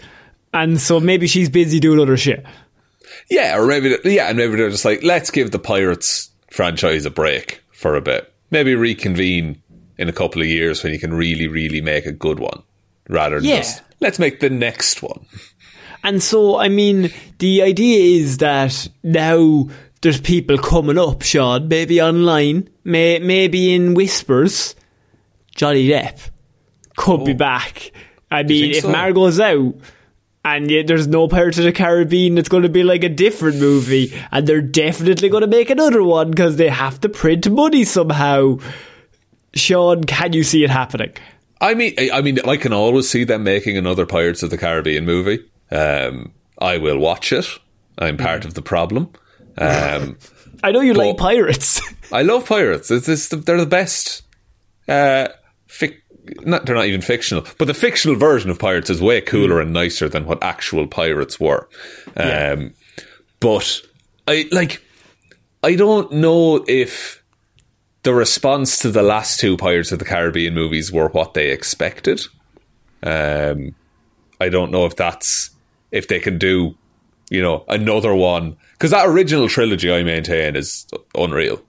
and 0.52 0.80
so 0.80 1.00
maybe 1.00 1.26
she's 1.26 1.48
busy 1.48 1.80
doing 1.80 2.00
other 2.00 2.16
shit. 2.16 2.44
Yeah, 3.30 3.56
or 3.58 3.66
maybe, 3.66 3.96
yeah, 4.04 4.28
and 4.28 4.36
maybe 4.36 4.56
they're 4.56 4.70
just 4.70 4.84
like, 4.84 5.02
let's 5.02 5.30
give 5.30 5.50
the 5.50 5.58
Pirates 5.58 6.30
franchise 6.50 7.04
a 7.06 7.10
break 7.10 7.62
for 7.72 7.94
a 7.96 8.00
bit. 8.00 8.32
Maybe 8.50 8.74
reconvene 8.74 9.60
in 9.98 10.08
a 10.08 10.12
couple 10.12 10.42
of 10.42 10.48
years 10.48 10.82
when 10.84 10.92
you 10.92 10.98
can 10.98 11.14
really, 11.14 11.48
really 11.48 11.80
make 11.80 12.06
a 12.06 12.12
good 12.12 12.38
one 12.38 12.62
rather 13.08 13.36
than 13.40 13.48
Yeah. 13.48 13.56
just, 13.58 13.82
let's 14.00 14.18
make 14.18 14.40
the 14.40 14.50
next 14.50 15.02
one. 15.02 15.26
And 16.06 16.22
so, 16.22 16.56
I 16.56 16.68
mean, 16.68 17.10
the 17.40 17.62
idea 17.62 18.20
is 18.20 18.38
that 18.38 18.86
now 19.02 19.68
there's 20.02 20.20
people 20.20 20.56
coming 20.56 20.98
up, 20.98 21.22
Shaun, 21.22 21.66
maybe 21.66 22.00
online, 22.00 22.68
may, 22.84 23.18
maybe 23.18 23.74
in 23.74 23.94
whispers, 23.94 24.76
Johnny 25.56 25.88
Depp 25.88 26.30
could 26.96 27.24
be 27.24 27.32
oh. 27.32 27.36
back. 27.36 27.90
I 28.30 28.44
mean, 28.44 28.70
if 28.70 28.82
so? 28.82 28.92
Margot's 28.92 29.40
out 29.40 29.74
and 30.44 30.70
yet 30.70 30.86
there's 30.86 31.08
no 31.08 31.26
Pirates 31.26 31.58
of 31.58 31.64
the 31.64 31.72
Caribbean, 31.72 32.38
it's 32.38 32.48
going 32.48 32.62
to 32.62 32.68
be 32.68 32.84
like 32.84 33.02
a 33.02 33.08
different 33.08 33.58
movie, 33.58 34.14
and 34.30 34.46
they're 34.46 34.62
definitely 34.62 35.28
going 35.28 35.40
to 35.40 35.48
make 35.48 35.70
another 35.70 36.04
one 36.04 36.30
because 36.30 36.54
they 36.54 36.68
have 36.68 37.00
to 37.00 37.08
print 37.08 37.50
money 37.50 37.82
somehow. 37.82 38.58
Shaun, 39.54 40.04
can 40.04 40.32
you 40.34 40.44
see 40.44 40.62
it 40.62 40.70
happening? 40.70 41.14
I 41.60 41.74
mean, 41.74 41.94
I 41.98 42.10
I 42.12 42.22
mean, 42.22 42.38
I 42.46 42.58
can 42.58 42.72
always 42.72 43.10
see 43.10 43.24
them 43.24 43.42
making 43.42 43.76
another 43.76 44.06
Pirates 44.06 44.44
of 44.44 44.50
the 44.50 44.58
Caribbean 44.58 45.04
movie. 45.04 45.44
Um, 45.70 46.32
I 46.58 46.78
will 46.78 46.98
watch 46.98 47.32
it. 47.32 47.46
I'm 47.98 48.16
part 48.16 48.44
of 48.44 48.54
the 48.54 48.62
problem. 48.62 49.10
Um, 49.58 50.18
I 50.62 50.72
know 50.72 50.80
you 50.80 50.94
like 50.94 51.16
pirates. 51.16 51.80
I 52.12 52.22
love 52.22 52.46
pirates. 52.46 52.90
It's, 52.90 53.08
it's 53.08 53.28
the, 53.28 53.36
they're 53.36 53.58
the 53.58 53.66
best. 53.66 54.22
Uh, 54.88 55.28
fic- 55.68 56.00
not, 56.42 56.66
they're 56.66 56.74
not 56.74 56.86
even 56.86 57.00
fictional, 57.00 57.44
but 57.58 57.66
the 57.66 57.74
fictional 57.74 58.16
version 58.16 58.50
of 58.50 58.58
pirates 58.58 58.90
is 58.90 59.00
way 59.00 59.20
cooler 59.20 59.60
and 59.60 59.72
nicer 59.72 60.08
than 60.08 60.24
what 60.26 60.42
actual 60.42 60.86
pirates 60.86 61.38
were. 61.38 61.68
Um, 62.16 62.74
But 63.40 63.82
I 64.26 64.48
like. 64.50 64.82
I 65.62 65.74
don't 65.74 66.10
know 66.12 66.64
if 66.66 67.22
the 68.02 68.14
response 68.14 68.78
to 68.80 68.90
the 68.90 69.02
last 69.02 69.40
two 69.40 69.56
Pirates 69.56 69.90
of 69.92 69.98
the 69.98 70.04
Caribbean 70.04 70.54
movies 70.54 70.92
were 70.92 71.08
what 71.08 71.34
they 71.34 71.50
expected. 71.50 72.20
Um, 73.02 73.74
I 74.40 74.48
don't 74.48 74.70
know 74.70 74.86
if 74.86 74.94
that's 74.96 75.50
if 75.96 76.08
they 76.08 76.20
can 76.20 76.38
do, 76.38 76.74
you 77.30 77.42
know, 77.42 77.64
another 77.68 78.14
one 78.14 78.56
because 78.72 78.90
that 78.90 79.06
original 79.06 79.48
trilogy 79.48 79.90
I 79.92 80.02
maintain 80.02 80.54
is 80.56 80.86
unreal. 81.14 81.60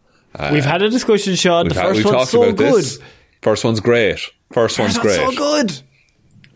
We've 0.51 0.65
had 0.65 0.81
a 0.83 0.89
discussion, 0.89 1.33
Shaun. 1.35 1.67
The 1.69 1.73
had- 1.73 1.85
1st 1.85 1.95
we've 1.95 2.05
one's 2.05 2.15
talked 2.17 2.31
so 2.31 2.43
about 2.43 2.55
good. 2.57 2.73
this. 2.75 2.99
First 3.41 3.63
one's 3.63 3.79
great. 3.79 4.19
First 4.51 4.77
one's 4.77 4.97
First 4.97 5.01
great. 5.01 5.21
one's 5.21 5.35
so 5.37 5.61
good. 5.63 5.81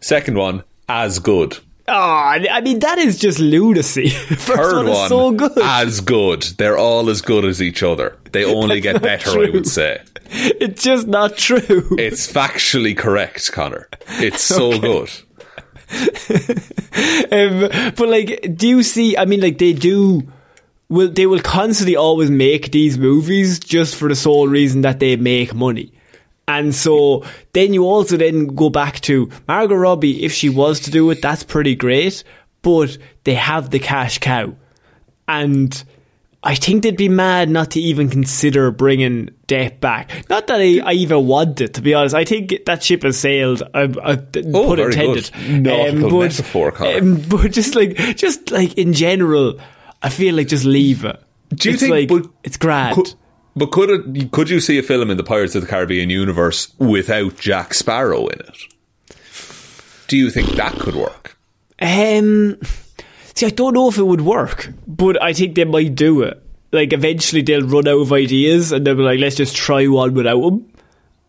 Second 0.02 0.38
one 0.38 0.64
as 0.88 1.20
good. 1.20 1.58
Oh, 1.88 1.94
I 1.94 2.62
mean 2.62 2.80
that 2.80 3.00
is 3.00 3.18
just 3.18 3.40
lunacy. 3.40 4.10
First 4.10 4.46
Third 4.46 4.74
one 4.86 4.88
one, 4.88 5.10
so 5.10 5.32
good. 5.32 5.52
as 5.62 6.00
good. 6.02 6.44
They're 6.58 6.78
all 6.78 7.10
as 7.10 7.22
good 7.22 7.44
as 7.44 7.62
each 7.62 7.82
other. 7.84 8.18
They 8.32 8.46
only 8.46 8.80
get 8.82 9.02
better, 9.02 9.32
I 9.32 9.50
would 9.50 9.68
say. 9.68 10.02
It's 10.34 10.82
just 10.84 11.08
not 11.08 11.36
true. 11.36 11.98
It's 12.00 12.32
factually 12.32 12.96
correct, 12.96 13.52
Conor. 13.52 13.90
It's 14.12 14.42
so 14.42 14.80
good. 14.90 15.10
Um, 17.32 17.70
but 17.96 18.10
like, 18.10 18.58
do 18.58 18.68
you 18.68 18.84
see? 18.84 19.16
I 19.16 19.26
mean, 19.26 19.40
like 19.40 19.58
they 19.58 19.74
do. 19.74 20.28
Will 20.90 21.10
they 21.10 21.26
will 21.26 21.40
constantly 21.40 21.96
always 21.96 22.30
make 22.30 22.72
these 22.72 22.98
movies 22.98 23.60
just 23.60 23.96
for 23.96 24.10
the 24.10 24.16
sole 24.16 24.48
reason 24.50 24.82
that 24.82 25.00
they 25.00 25.16
make 25.16 25.54
money. 25.54 25.94
And 26.48 26.76
so 26.76 27.24
then 27.54 27.74
you 27.74 27.86
also 27.86 28.18
then 28.18 28.48
go 28.48 28.70
back 28.70 29.00
to 29.02 29.30
Margot 29.48 29.76
Robbie. 29.76 30.26
If 30.26 30.34
she 30.34 30.50
was 30.50 30.82
to 30.82 30.92
do 30.92 31.10
it, 31.12 31.22
that's 31.22 31.44
pretty 31.44 31.76
great. 31.76 32.26
But 32.62 32.98
they 33.24 33.36
have 33.36 33.70
the 33.70 33.80
cash 33.80 34.18
cow, 34.18 34.56
and 35.30 35.84
I 36.44 36.56
think 36.56 36.82
they'd 36.82 36.98
be 36.98 37.08
mad 37.10 37.50
not 37.50 37.70
to 37.72 37.80
even 37.80 38.10
consider 38.10 38.72
bringing 38.72 39.30
Depp 39.48 39.80
back. 39.80 40.28
Not 40.28 40.48
that 40.48 40.60
I, 40.60 40.80
I 40.84 40.94
even 40.94 41.28
want 41.28 41.62
it, 41.62 41.76
to 41.76 41.82
be 41.82 41.94
honest. 41.94 42.16
I 42.16 42.26
think 42.26 42.66
that 42.66 42.82
ship 42.82 43.04
has 43.04 43.20
sailed. 43.20 43.62
I, 43.76 43.82
I, 43.84 44.18
Oh, 44.54 44.68
put 44.68 44.78
very 44.80 44.92
intended. 44.94 45.30
good. 45.34 45.62
Nautical 45.64 46.20
metaphor, 46.20 46.72
Conor. 46.72 46.98
um, 47.00 47.22
but 47.30 47.52
just 47.52 47.76
like, 47.76 47.96
just 48.18 48.50
like 48.50 48.76
in 48.76 48.94
general, 48.94 49.60
I 50.02 50.10
feel 50.10 50.34
like 50.36 50.48
just 50.48 50.66
leave 50.66 51.06
it. 51.06 51.22
Do 51.54 51.70
you 51.70 51.74
it's 51.74 51.84
think? 51.84 51.92
like 51.92 52.08
but 52.10 52.32
it's 52.44 52.58
grand? 52.58 52.96
Could, 52.96 53.14
but 53.56 53.72
could 53.72 53.90
it? 53.92 54.32
Could 54.32 54.50
you 54.50 54.60
see 54.62 54.80
a 54.80 54.84
film 54.84 55.12
in 55.12 55.18
the 55.18 55.24
Pirates 55.24 55.54
of 55.54 55.62
the 55.62 55.68
Caribbean 55.68 56.10
universe 56.10 56.74
without 56.80 57.38
Jack 57.38 57.74
Sparrow 57.76 58.26
in 58.28 58.40
it? 58.40 58.58
Do 60.08 60.18
you 60.18 60.32
think 60.32 60.50
that 60.52 60.74
could 60.74 60.96
work? 60.96 61.38
Um, 61.80 62.58
see, 63.36 63.46
I 63.46 63.50
don't 63.50 63.74
know 63.74 63.90
if 63.90 63.98
it 63.98 64.04
would 64.04 64.22
work, 64.22 64.70
but 64.88 65.22
I 65.22 65.34
think 65.34 65.56
they 65.56 65.66
might 65.66 65.96
do 65.96 66.22
it. 66.22 66.42
Like 66.72 66.94
eventually 66.94 67.42
they'll 67.42 67.68
run 67.68 67.88
out 67.88 68.00
of 68.00 68.14
ideas 68.14 68.72
and 68.72 68.86
they'll 68.86 68.96
be 68.96 69.02
like, 69.02 69.20
let's 69.20 69.36
just 69.36 69.56
try 69.56 69.88
one 69.88 70.14
without 70.14 70.42
them 70.42 70.72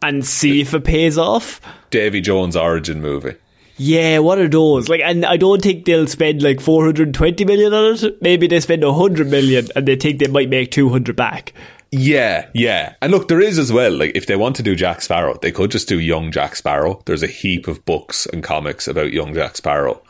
and 0.01 0.25
see 0.25 0.61
if 0.61 0.75
it 0.75 0.85
pays 0.85 1.19
off. 1.19 1.61
Davy 1.91 2.21
Jones' 2.21 2.57
origin 2.57 3.01
movie. 3.01 3.35
Yeah, 3.77 4.19
what 4.19 4.39
are 4.39 4.49
those? 4.49 4.89
Like, 4.89 5.01
and 5.01 5.25
I 5.25 5.37
don't 5.37 5.63
think 5.63 5.85
they'll 5.85 6.07
spend 6.07 6.43
like 6.43 6.61
420 6.61 7.45
million 7.45 7.73
on 7.73 7.95
it. 7.95 8.23
Maybe 8.23 8.47
they 8.47 8.61
spend 8.61 8.85
100 8.85 9.29
million 9.29 9.67
and 9.75 9.89
they 9.89 9.97
think 9.97 10.19
they 10.19 10.29
might 10.29 10.49
make 10.49 10.71
200 10.71 11.17
back. 11.17 11.53
Yeah, 11.91 12.49
yeah. 12.55 12.95
And 13.03 13.13
look, 13.13 13.29
there 13.29 13.41
is 13.41 13.59
as 13.59 13.73
well, 13.73 13.93
like, 13.93 14.13
if 14.15 14.27
they 14.27 14.37
want 14.37 14.57
to 14.57 14.63
do 14.63 14.75
Jack 14.75 15.03
Sparrow, 15.03 15.39
they 15.41 15.53
could 15.53 15.71
just 15.71 15.89
do 15.89 15.99
young 15.99 16.31
Jack 16.33 16.57
Sparrow. 16.57 17.03
There's 17.05 17.23
a 17.23 17.27
heap 17.27 17.69
of 17.69 17.85
books 17.85 18.25
and 18.27 18.43
comics 18.43 18.89
about 18.89 19.13
young 19.13 19.35
Jack 19.35 19.57
Sparrow. 19.57 20.03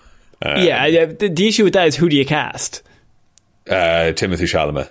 Yeah, 0.44 0.84
uh, 1.02 1.06
the, 1.18 1.28
the 1.28 1.48
issue 1.48 1.64
with 1.64 1.72
that 1.74 1.88
is 1.88 1.96
who 1.96 2.08
do 2.08 2.16
you 2.16 2.24
cast? 2.26 2.82
Uh, 3.68 4.12
Timothy 4.12 4.44
Chalamet. 4.44 4.90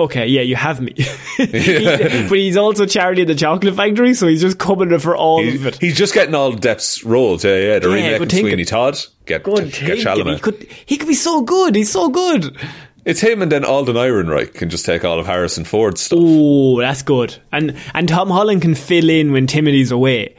Okay, 0.00 0.26
yeah, 0.26 0.40
you 0.40 0.56
have 0.56 0.80
me. 0.80 0.94
He- 1.36 1.46
but 2.28 2.38
he's 2.38 2.56
also 2.56 2.86
Charlie 2.86 3.22
in 3.22 3.28
the 3.28 3.34
Chocolate 3.34 3.74
Factory, 3.76 4.14
so 4.14 4.26
he's 4.26 4.40
just 4.40 4.58
coming 4.58 4.90
in 4.90 4.98
for 4.98 5.14
all 5.16 5.46
of 5.46 5.66
it. 5.66 5.78
he's 5.80 5.96
just 5.96 6.14
getting 6.14 6.34
all 6.34 6.52
Depp's 6.52 7.04
roles. 7.04 7.44
Yeah, 7.44 7.56
yeah. 7.56 7.78
The 7.78 7.88
Yeah, 7.90 7.94
remake 7.94 8.22
of. 8.22 8.30
Sweeney 8.32 8.64
Todd. 8.64 8.98
Get, 9.26 9.42
Good 9.44 9.72
get 9.72 9.98
thinking. 10.02 10.26
He 10.34 10.38
could, 10.40 10.62
he 10.86 10.96
could 10.96 11.08
be 11.08 11.14
so 11.14 11.42
good. 11.42 11.76
He's 11.76 11.90
so 11.92 12.08
good. 12.08 12.56
It's 13.04 13.20
him 13.20 13.42
and 13.42 13.50
then 13.52 13.64
Alden 13.64 13.96
Ehrenreich 13.96 14.54
can 14.54 14.70
just 14.70 14.84
take 14.86 15.04
all 15.04 15.18
of 15.20 15.26
Harrison 15.26 15.64
Ford's 15.64 16.00
stuff. 16.00 16.18
Oh, 16.22 16.80
that's 16.80 17.02
good. 17.02 17.36
And 17.52 17.76
and 17.94 18.08
Tom 18.08 18.30
Holland 18.30 18.62
can 18.62 18.74
fill 18.74 19.08
in 19.10 19.32
when 19.32 19.46
Timothy's 19.46 19.90
away. 19.90 20.36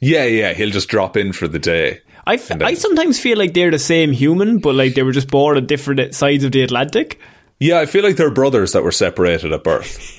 Yeah, 0.00 0.24
yeah. 0.24 0.52
He'll 0.52 0.70
just 0.70 0.88
drop 0.88 1.16
in 1.16 1.32
for 1.32 1.48
the 1.48 1.58
day. 1.58 2.00
I, 2.26 2.34
f- 2.34 2.60
I 2.62 2.74
sometimes 2.74 3.18
feel 3.20 3.36
like 3.38 3.52
they're 3.54 3.70
the 3.70 3.78
same 3.78 4.12
human, 4.12 4.58
but 4.58 4.74
like 4.74 4.94
they 4.94 5.02
were 5.02 5.12
just 5.12 5.28
born 5.30 5.56
on 5.56 5.66
different 5.66 6.14
sides 6.14 6.44
of 6.44 6.52
the 6.52 6.62
Atlantic. 6.62 7.18
Yeah, 7.58 7.78
I 7.80 7.86
feel 7.86 8.02
like 8.02 8.16
they're 8.16 8.30
brothers 8.30 8.72
that 8.72 8.82
were 8.82 8.92
separated 8.92 9.52
at 9.52 9.62
birth. 9.64 9.98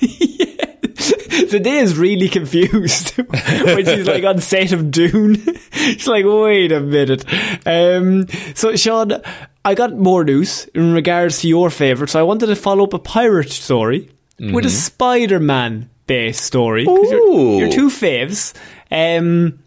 Zendaya 0.84 1.82
is 1.82 1.96
really 1.98 2.28
confused 2.28 3.10
when 3.18 3.84
she's 3.84 4.06
like 4.06 4.24
on 4.24 4.38
set 4.40 4.72
of 4.72 4.90
Dune. 4.90 5.34
she's 5.72 6.06
like, 6.06 6.24
wait 6.24 6.72
a 6.72 6.80
minute. 6.80 7.24
Um, 7.66 8.26
so, 8.54 8.76
Shaun, 8.76 9.20
I 9.64 9.74
got 9.74 9.96
more 9.96 10.24
news 10.24 10.66
in 10.74 10.92
regards 10.94 11.40
to 11.40 11.48
your 11.48 11.70
favourite. 11.70 12.10
So, 12.10 12.20
I 12.20 12.22
wanted 12.22 12.46
to 12.46 12.56
follow 12.56 12.84
up 12.84 12.94
a 12.94 12.98
pirate 12.98 13.50
story 13.50 14.10
with 14.38 14.64
a 14.66 14.70
Spider 14.70 15.40
Man 15.40 15.90
based 16.06 16.44
story. 16.44 16.84
'cause 16.86 17.10
Your, 17.10 17.60
your 17.60 17.70
two 17.70 17.88
faves. 17.88 18.54
Um, 18.90 19.58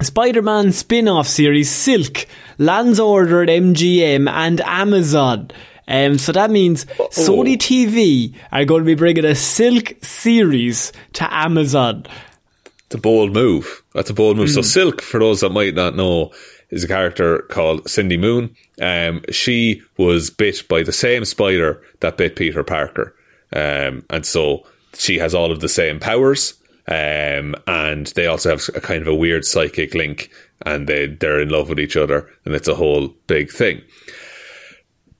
Spider 0.00 0.42
Man 0.42 0.70
spin 0.72 1.08
off 1.08 1.26
series 1.26 1.70
Silk 1.70 2.26
lands 2.58 3.00
order 3.00 3.42
at 3.42 3.48
MGM 3.48 4.30
and 4.30 4.60
Amazon. 4.60 5.50
Um, 5.88 6.18
so 6.18 6.32
that 6.32 6.50
means 6.50 6.84
Sony 6.84 7.56
TV 7.56 8.34
are 8.52 8.64
going 8.64 8.82
to 8.82 8.86
be 8.86 8.94
bringing 8.94 9.24
a 9.24 9.34
Silk 9.34 9.94
series 10.02 10.92
to 11.14 11.34
Amazon. 11.34 12.06
It's 12.86 12.94
a 12.94 12.98
bold 12.98 13.32
move. 13.32 13.82
That's 13.92 14.10
a 14.10 14.14
bold 14.14 14.36
move. 14.36 14.48
Hmm. 14.48 14.54
So 14.54 14.62
Silk, 14.62 15.02
for 15.02 15.18
those 15.18 15.40
that 15.40 15.50
might 15.50 15.74
not 15.74 15.96
know, 15.96 16.32
is 16.70 16.84
a 16.84 16.88
character 16.88 17.40
called 17.50 17.88
Cindy 17.88 18.16
Moon. 18.16 18.54
Um, 18.80 19.22
she 19.30 19.82
was 19.96 20.30
bit 20.30 20.68
by 20.68 20.82
the 20.82 20.92
same 20.92 21.24
spider 21.24 21.82
that 22.00 22.16
bit 22.16 22.36
Peter 22.36 22.62
Parker. 22.62 23.16
Um, 23.52 24.04
and 24.10 24.24
so 24.24 24.64
she 24.94 25.18
has 25.18 25.34
all 25.34 25.50
of 25.50 25.60
the 25.60 25.68
same 25.68 25.98
powers. 25.98 26.54
Um, 26.88 27.54
and 27.66 28.06
they 28.08 28.26
also 28.26 28.48
have 28.48 28.68
a 28.74 28.80
kind 28.80 29.02
of 29.02 29.08
a 29.08 29.14
weird 29.14 29.44
psychic 29.44 29.94
link 29.94 30.30
and 30.64 30.88
they, 30.88 31.06
they're 31.06 31.40
in 31.40 31.50
love 31.50 31.68
with 31.68 31.78
each 31.78 31.98
other 31.98 32.30
and 32.44 32.54
it's 32.54 32.68
a 32.68 32.74
whole 32.74 33.08
big 33.26 33.50
thing. 33.50 33.82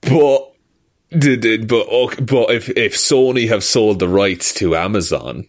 But 0.01 0.53
but 1.11 2.27
but 2.27 2.51
if 2.51 2.69
if 2.71 2.95
Sony 2.95 3.49
have 3.49 3.65
sold 3.65 3.99
the 3.99 4.09
rights 4.09 4.55
to 4.55 4.77
Amazon, 4.77 5.47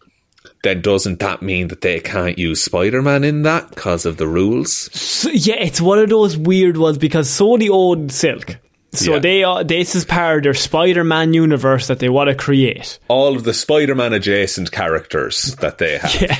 then 0.63 0.81
doesn't 0.81 1.19
that 1.19 1.41
mean 1.41 1.69
that 1.69 1.81
they 1.81 1.99
can't 1.99 2.37
use 2.37 2.63
Spider 2.63 3.01
Man 3.01 3.23
in 3.23 3.43
that 3.43 3.69
because 3.69 4.05
of 4.05 4.17
the 4.17 4.27
rules? 4.27 4.91
So, 4.93 5.29
yeah, 5.29 5.55
it's 5.55 5.81
one 5.81 5.99
of 5.99 6.09
those 6.09 6.37
weird 6.37 6.77
ones 6.77 6.97
because 6.97 7.29
Sony 7.29 7.69
owned 7.69 8.11
Silk. 8.11 8.57
So 8.91 9.13
Yeah. 9.13 9.19
they 9.19 9.43
are, 9.43 9.63
this 9.63 9.93
is 9.95 10.03
part 10.05 10.37
of 10.37 10.43
their 10.43 10.53
Spider 10.55 11.03
Man 11.03 11.33
universe 11.33 11.87
that 11.87 11.99
they 11.99 12.09
want 12.09 12.29
to 12.29 12.35
create. 12.35 12.97
All 13.07 13.35
of 13.35 13.43
the 13.43 13.53
Spider 13.53 13.93
Man 13.95 14.13
adjacent 14.13 14.71
characters 14.71 15.55
that 15.57 15.77
they 15.77 15.97
have. 15.99 16.13
Yeah. 16.21 16.37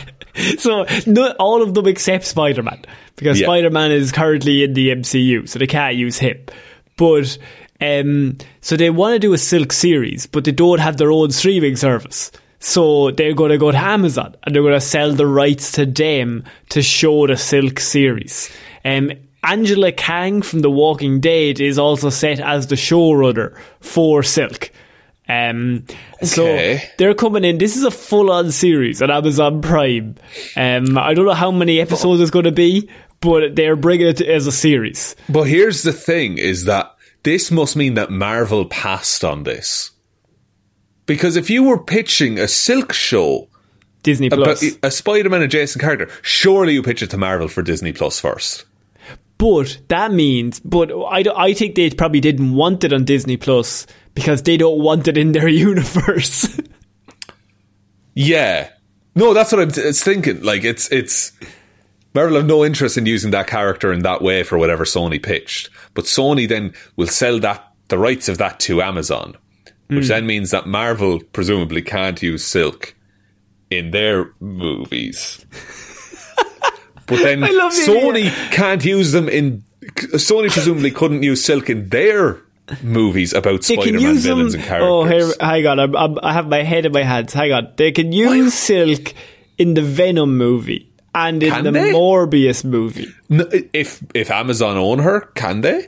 So 0.58 0.86
no, 1.06 1.32
all 1.39 1.62
of 1.62 1.74
them 1.74 1.86
except 1.88 2.24
Spider 2.26 2.64
Man 2.64 2.82
because 3.18 3.39
Yeah. 3.39 3.45
Spider 3.47 3.70
Man 3.70 3.91
is 3.91 4.12
currently 4.12 4.64
in 4.64 4.74
the 4.74 4.89
MCU, 4.89 5.47
so 5.50 5.60
they 5.60 5.68
can't 5.68 5.95
use 5.95 6.18
him. 6.18 6.38
But 6.97 7.38
um, 7.82 8.38
so 8.62 8.78
they 8.78 8.89
want 8.89 9.14
to 9.16 9.20
do 9.20 9.34
a 9.34 9.38
Silk 9.38 9.72
series, 9.74 10.26
but 10.28 10.43
they 10.45 10.52
don't 10.52 10.80
have 10.80 10.97
their 10.97 11.12
own 11.12 11.32
streaming 11.32 11.76
service. 11.76 12.32
So 12.60 13.12
they're 13.12 13.34
going 13.34 13.52
to 13.52 13.58
go 13.58 13.72
to 13.72 13.78
Amazon 13.78 14.36
and 14.43 14.54
they're 14.56 14.62
going 14.64 14.74
to 14.74 14.82
sell 14.82 15.12
the 15.14 15.26
rights 15.28 15.72
to 15.74 15.86
them 15.86 16.43
to 16.70 16.82
show 16.82 17.26
the 17.28 17.38
Silk 17.38 17.80
series. 17.80 18.50
Um, 18.86 19.12
Angela 19.44 19.92
Kang 19.92 20.42
from 20.42 20.60
The 20.60 20.70
Walking 20.72 21.20
Dead 21.20 21.60
is 21.60 21.80
also 21.80 22.10
set 22.10 22.40
as 22.40 22.68
the 22.68 22.76
showrunner 22.76 23.58
for 23.80 24.24
Silk. 24.24 24.72
Um, 25.28 25.86
So 26.24 26.78
they're 26.98 27.14
coming 27.14 27.46
in. 27.46 27.60
This 27.60 27.78
is 27.78 27.84
a 27.84 27.92
full-on 27.92 28.52
series 28.52 29.02
on 29.02 29.12
Amazon 29.12 29.62
Prime. 29.62 30.16
Um, 30.58 30.98
I 30.98 31.14
don't 31.14 31.26
know 31.26 31.34
how 31.34 31.52
many 31.52 31.80
episodes 31.80 32.22
it's 32.22 32.32
going 32.32 32.46
to 32.46 32.52
be, 32.52 32.90
but 33.22 33.56
they're 33.56 33.76
bringing 33.76 34.08
it 34.08 34.22
as 34.22 34.48
a 34.48 34.52
series. 34.52 35.16
But 35.30 35.44
here's 35.44 35.84
the 35.84 35.94
thing: 35.94 36.38
is 36.38 36.66
that 36.66 36.96
this 37.24 37.52
must 37.52 37.76
mean 37.76 37.94
that 37.94 38.10
Marvel 38.10 38.66
passed 38.66 39.24
on 39.24 39.44
this. 39.44 39.92
Because 41.06 41.36
if 41.36 41.50
you 41.50 41.64
were 41.64 41.82
pitching 41.82 42.38
a 42.38 42.48
Silk 42.48 42.94
show 42.94 43.50
Disney 44.04 44.30
Plus. 44.30 44.64
a 44.82 44.92
Spider 44.92 45.30
Man 45.30 45.42
adjacent 45.42 45.82
character, 45.82 46.10
surely 46.22 46.74
you 46.74 46.84
pitch 46.84 47.02
it 47.02 47.10
to 47.12 47.18
Marvel 47.18 47.48
for 47.48 47.62
Disney 47.62 47.92
Plus 47.92 48.20
first. 48.20 48.66
But 49.40 49.80
that 49.88 50.12
means, 50.12 50.60
but 50.60 50.92
I, 50.92 51.24
I 51.36 51.54
think 51.54 51.76
they 51.76 51.90
probably 51.92 52.20
didn't 52.20 52.54
want 52.54 52.84
it 52.84 52.92
on 52.92 53.06
Disney 53.06 53.38
Plus 53.38 53.88
because 54.14 54.44
they 54.44 54.58
don't 54.58 54.84
want 54.84 55.08
it 55.08 55.18
in 55.18 55.32
their 55.32 55.48
universe. 55.68 56.60
Yeah. 58.14 58.70
No, 59.16 59.34
that's 59.34 59.54
what 59.54 59.62
I'm 59.62 59.72
t- 59.72 59.92
thinking. 59.94 60.44
Like, 60.44 60.66
it's, 60.66 60.92
it's, 60.92 61.32
Marvel 62.14 62.36
have 62.36 62.48
no 62.48 62.66
interest 62.66 62.98
in 62.98 63.06
using 63.06 63.32
that 63.32 63.48
character 63.48 63.94
in 63.94 64.02
that 64.04 64.22
way 64.22 64.44
for 64.44 64.58
whatever 64.58 64.84
Sony 64.84 65.24
pitched. 65.24 65.70
But 65.94 66.04
Sony 66.04 66.48
then 66.48 66.74
will 66.98 67.08
sell 67.08 67.40
that, 67.40 67.66
the 67.88 67.98
rights 67.98 68.28
of 68.28 68.40
that 68.40 68.60
to 68.62 68.82
Amazon, 68.82 69.38
which 69.88 70.06
hmm. 70.06 70.10
then 70.10 70.28
means 70.28 70.52
that 70.52 70.68
Marvel 70.68 71.22
presumably 71.32 71.82
can't 71.82 72.22
use 72.22 72.44
Silk 72.44 72.94
in 73.70 73.92
their 73.92 74.34
movies. 74.42 75.46
But 77.10 77.18
then 77.24 77.39
Sony 77.41 78.30
can't 78.51 78.84
use 78.86 79.12
them 79.12 79.28
in, 79.30 79.64
Sony 79.82 80.49
presumably 80.51 80.91
couldn't 80.91 81.24
use 81.24 81.43
Silk 81.43 81.70
in 81.70 81.89
their 81.89 82.38
movies 82.84 83.34
about 83.34 83.64
they 83.64 83.76
Spider-Man 83.76 84.01
use 84.01 84.24
them. 84.24 84.36
villains 84.38 84.53
and 84.53 84.64
characters. 84.64 84.88
Oh, 84.89 85.03
here, 85.05 85.32
hang 85.39 85.66
on. 85.68 85.80
I'm, 85.80 85.95
I'm, 85.95 86.20
I 86.22 86.34
have 86.34 86.47
my 86.47 86.62
head 86.64 86.86
in 86.86 86.91
my 86.91 87.03
hands. 87.03 87.34
Hang 87.34 87.51
on. 87.51 87.74
They 87.78 87.91
can 87.91 88.12
use 88.12 88.53
Silk 88.53 89.14
in 89.57 89.74
the 89.74 89.82
Venom 89.82 90.38
movie 90.38 90.88
and 91.16 91.41
in 91.41 91.49
Can 91.51 91.64
the 91.64 91.72
they? 91.72 91.91
Morbius 91.93 92.64
movie. 92.64 93.07
N- 93.32 93.49
If 93.74 94.03
if 94.14 94.30
Amazon 94.30 94.78
own 94.78 94.99
her, 94.99 95.22
can 95.34 95.62
they? 95.62 95.88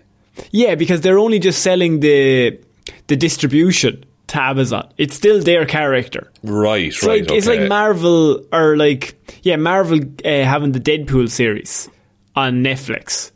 Yeah, 0.52 0.74
because 0.76 1.02
they're 1.02 1.20
only 1.20 1.38
just 1.40 1.62
selling 1.62 2.00
the 2.00 2.60
the 3.08 3.16
distribution 3.16 4.04
to 4.32 4.42
Amazon. 4.42 4.92
It's 4.98 5.16
still 5.16 5.42
their 5.42 5.66
character. 5.66 6.32
Right, 6.44 6.88
It's 6.88 7.04
right. 7.04 7.22
like 7.22 7.32
it's 7.32 7.48
like 7.48 7.68
Marvel 7.68 8.46
or 8.52 8.78
like 8.78 9.16
yeah, 9.44 9.58
Marvel 9.58 10.00
uh, 10.00 10.30
having 10.30 10.72
the 10.72 10.80
Deadpool 10.80 11.30
series 11.30 11.90
on 12.36 12.64
Netflix. 12.64 13.32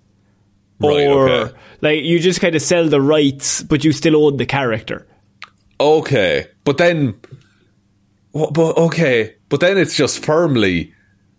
Right, 0.79 1.07
or 1.07 1.29
okay. 1.29 1.55
like 1.81 2.03
you 2.03 2.19
just 2.19 2.41
kind 2.41 2.55
of 2.55 2.61
sell 2.61 2.87
the 2.87 3.01
rights, 3.01 3.61
but 3.61 3.83
you 3.83 3.91
still 3.91 4.25
own 4.25 4.37
the 4.37 4.45
character. 4.45 5.05
Okay, 5.79 6.47
but 6.63 6.77
then, 6.77 7.19
but 8.33 8.77
okay, 8.77 9.35
but 9.49 9.59
then 9.59 9.77
it's 9.77 9.95
just 9.95 10.23
firmly, 10.23 10.93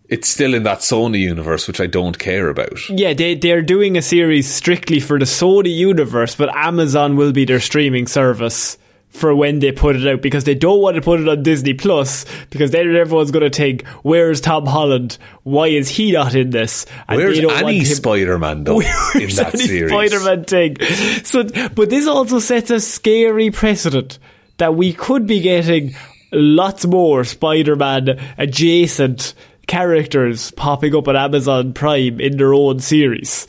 it's 0.09 0.29
still 0.29 0.55
in 0.55 0.65
that 0.65 0.79
Sony 0.79 1.21
universe, 1.21 1.67
which 1.67 1.81
I 1.81 1.87
don't 1.87 2.19
care 2.19 2.49
about. 2.49 2.89
Yeah, 2.91 3.15
they 3.15 3.35
they're 3.35 3.63
doing 3.63 3.97
a 3.97 4.03
series 4.03 4.49
strictly 4.53 5.01
for 5.01 5.19
the 5.19 5.25
Sony 5.27 5.75
universe, 5.75 6.35
but 6.35 6.55
Amazon 6.55 7.17
will 7.17 7.33
be 7.33 7.47
their 7.47 7.61
streaming 7.61 8.07
service 8.07 8.77
for 9.17 9.35
when 9.35 9.59
they 9.59 9.73
put 9.73 9.97
it 9.97 10.07
out 10.07 10.23
because 10.23 10.45
they 10.45 10.55
don't 10.55 10.81
want 10.81 10.97
to 10.97 11.03
put 11.03 11.21
it 11.21 11.29
on 11.29 11.43
Disney 11.43 11.75
Plus 11.75 12.25
because 12.51 12.71
then 12.71 12.95
everyone's 12.95 13.31
going 13.31 13.51
to 13.51 13.57
think, 13.57 13.87
"Where's 14.03 14.41
Tom 14.41 14.67
Holland? 14.67 15.19
Why 15.43 15.69
is 15.69 15.89
he 15.89 16.13
not 16.13 16.35
in 16.35 16.51
this?" 16.51 16.87
And 17.09 17.19
Where's 17.19 17.41
don't 17.41 17.57
any 17.57 17.85
Spider-Man 17.85 18.65
though 18.65 18.81
in 19.15 19.29
that 19.31 19.55
any 19.55 19.67
series? 19.67 19.91
Spider-Man 19.91 20.45
thing. 20.45 20.77
So, 21.25 21.45
but 21.75 21.91
this 21.91 22.07
also 22.07 22.39
sets 22.39 22.71
a 22.71 22.81
scary 22.81 23.51
precedent 23.51 24.19
that 24.59 24.75
we 24.75 24.93
could 24.93 25.27
be 25.27 25.41
getting 25.41 25.95
lots 26.33 26.87
more 26.87 27.25
Spider-Man 27.25 28.21
adjacent 28.39 29.35
characters 29.67 30.51
popping 30.53 30.95
up 30.95 31.09
on 31.09 31.17
Amazon 31.17 31.73
Prime 31.73 32.21
in 32.21 32.37
their 32.37 32.55
own 32.55 32.81
series. 32.81 33.47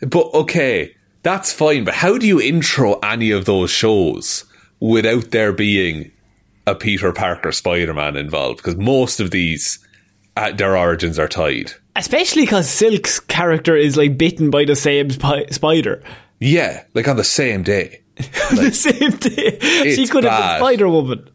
But 0.00 0.32
okay, 0.34 0.95
that's 1.26 1.52
fine. 1.52 1.84
But 1.84 1.94
how 1.94 2.18
do 2.18 2.26
you 2.26 2.40
intro 2.40 2.94
any 3.00 3.32
of 3.32 3.44
those 3.44 3.70
shows 3.70 4.44
without 4.78 5.32
there 5.32 5.52
being 5.52 6.12
a 6.66 6.74
Peter 6.74 7.12
Parker 7.12 7.50
Spider-Man 7.50 8.16
involved? 8.16 8.58
Because 8.58 8.76
most 8.76 9.18
of 9.18 9.32
these, 9.32 9.84
uh, 10.36 10.52
their 10.52 10.76
origins 10.76 11.18
are 11.18 11.28
tied. 11.28 11.72
Especially 11.96 12.42
because 12.42 12.70
Silk's 12.70 13.18
character 13.18 13.74
is 13.74 13.96
like 13.96 14.16
bitten 14.16 14.50
by 14.50 14.64
the 14.64 14.76
same 14.76 15.10
spi- 15.10 15.46
spider. 15.50 16.02
Yeah, 16.38 16.84
like 16.94 17.08
on 17.08 17.16
the 17.16 17.24
same 17.24 17.62
day. 17.62 18.02
the 18.16 18.70
same 18.72 19.10
day. 19.10 19.94
She 19.94 20.06
could 20.06 20.24
have 20.24 20.38
been 20.38 20.58
Spider 20.60 20.88
Woman. 20.88 21.28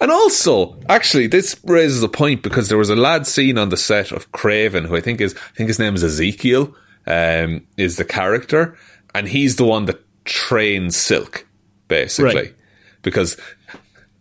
And 0.00 0.10
also, 0.10 0.80
actually, 0.88 1.26
this 1.26 1.60
raises 1.64 2.02
a 2.02 2.08
point 2.08 2.42
because 2.42 2.68
there 2.68 2.78
was 2.78 2.88
a 2.88 2.96
lad 2.96 3.26
seen 3.26 3.58
on 3.58 3.68
the 3.68 3.76
set 3.76 4.10
of 4.12 4.30
Kraven, 4.32 4.86
who 4.86 4.96
I 4.96 5.00
think 5.00 5.20
is, 5.20 5.34
I 5.34 5.56
think 5.56 5.68
his 5.68 5.78
name 5.78 5.94
is 5.94 6.04
Ezekiel, 6.04 6.74
um, 7.06 7.66
is 7.76 7.96
the 7.96 8.04
character, 8.04 8.76
and 9.14 9.28
he's 9.28 9.56
the 9.56 9.64
one 9.64 9.86
that 9.86 10.00
trains 10.24 10.96
Silk, 10.96 11.46
basically. 11.88 12.34
Right. 12.34 12.54
Because, 13.02 13.36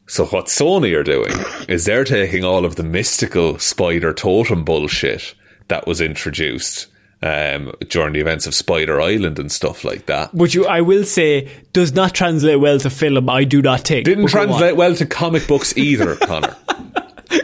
so 0.07 0.25
what 0.27 0.45
Sony 0.47 0.95
are 0.97 1.03
doing 1.03 1.31
is 1.67 1.85
they're 1.85 2.03
taking 2.03 2.43
all 2.43 2.65
of 2.65 2.75
the 2.75 2.83
mystical 2.83 3.59
spider 3.59 4.13
totem 4.13 4.63
bullshit 4.63 5.35
that 5.67 5.85
was 5.87 6.01
introduced 6.01 6.87
um, 7.23 7.71
during 7.87 8.13
the 8.13 8.19
events 8.19 8.47
of 8.47 8.55
Spider 8.55 8.99
Island 8.99 9.37
and 9.37 9.51
stuff 9.51 9.83
like 9.83 10.07
that. 10.07 10.33
Which 10.33 10.55
you, 10.55 10.65
I 10.65 10.81
will 10.81 11.03
say 11.03 11.49
does 11.73 11.93
not 11.93 12.15
translate 12.15 12.59
well 12.59 12.79
to 12.79 12.89
film, 12.89 13.29
I 13.29 13.43
do 13.43 13.61
not 13.61 13.85
take. 13.85 14.05
Didn't 14.05 14.25
But 14.25 14.33
go 14.33 14.39
on. 14.41 14.47
translate 14.47 14.75
well 14.75 14.95
to 14.95 15.05
comic 15.05 15.47
books 15.47 15.77
either, 15.77 16.15
Conor. 16.21 16.55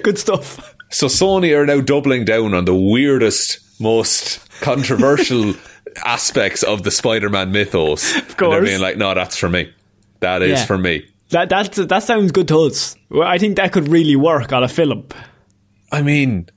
Good 0.03 0.17
stuff. 0.17 0.75
So 0.89 1.05
Sony 1.07 1.55
are 1.55 1.65
now 1.65 1.79
doubling 1.81 2.25
down 2.25 2.53
on 2.55 2.65
the 2.65 2.75
weirdest, 2.75 3.59
most 3.79 4.39
controversial 4.61 5.53
aspects 6.05 6.63
of 6.63 6.83
the 6.83 6.91
Spider-Man 6.91 7.51
mythos. 7.51 8.15
Of 8.17 8.39
And 8.41 8.51
they're 8.51 8.61
being 8.63 8.81
like, 8.81 8.97
no, 8.97 9.13
that's 9.13 9.37
for 9.37 9.49
me. 9.49 9.71
That 10.19 10.41
is 10.41 10.59
Yeah. 10.59 10.65
for 10.65 10.77
me. 10.77 11.05
That 11.29 11.49
that 11.49 11.73
that 11.73 12.03
sounds 12.03 12.31
good 12.31 12.47
to 12.47 12.57
us. 12.61 12.95
I 13.21 13.37
think 13.37 13.57
that 13.57 13.71
could 13.73 13.89
really 13.89 14.15
work 14.15 14.53
on 14.53 14.63
a 14.63 14.67
film. 14.69 15.05
I 15.91 16.01
mean, 16.01 16.47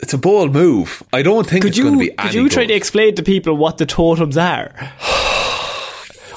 it's 0.00 0.12
a 0.12 0.18
bold 0.18 0.52
move. 0.52 1.02
I 1.12 1.22
don't 1.22 1.46
think 1.48 1.62
Could 1.62 1.70
it's 1.70 1.78
going 1.80 1.98
to 1.98 2.04
you 2.04 2.10
be 2.10 2.16
could 2.16 2.34
you 2.34 2.48
try 2.48 2.66
to 2.66 2.74
explain 2.74 3.14
to 3.14 3.22
people 3.22 3.56
what 3.56 3.78
the 3.78 3.86
totems 3.86 4.36
are? 4.36 4.72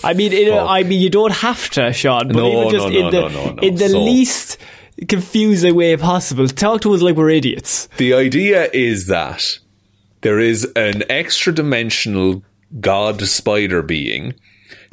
I 0.04 0.14
mean, 0.14 0.32
in 0.32 0.54
a, 0.54 0.58
I 0.66 0.84
mean, 0.84 1.02
you 1.02 1.10
don't 1.10 1.34
have 1.34 1.70
to, 1.72 1.92
Shaun. 1.92 2.28
But 2.28 2.36
No, 2.38 2.60
even 2.62 2.72
just 2.72 2.88
no, 2.90 2.96
in 2.96 3.02
no, 3.06 3.12
the 3.12 3.22
no, 3.22 3.28
no, 3.30 3.52
no. 3.54 3.62
in 3.62 3.76
the 3.76 3.90
So- 3.90 4.04
least 4.04 4.58
confusing 5.08 5.76
way 5.76 5.98
possible, 5.98 6.48
talk 6.48 6.82
to 6.82 6.94
us 6.94 7.02
like 7.02 7.16
we're 7.16 7.30
idiots. 7.32 7.88
The 7.98 8.14
idea 8.14 8.70
is 8.72 9.08
that 9.08 9.44
there 10.22 10.40
is 10.40 10.66
an 10.76 11.04
extra 11.10 11.54
dimensional 11.54 12.44
god 12.80 13.22
spider 13.22 13.82
being 13.82 14.34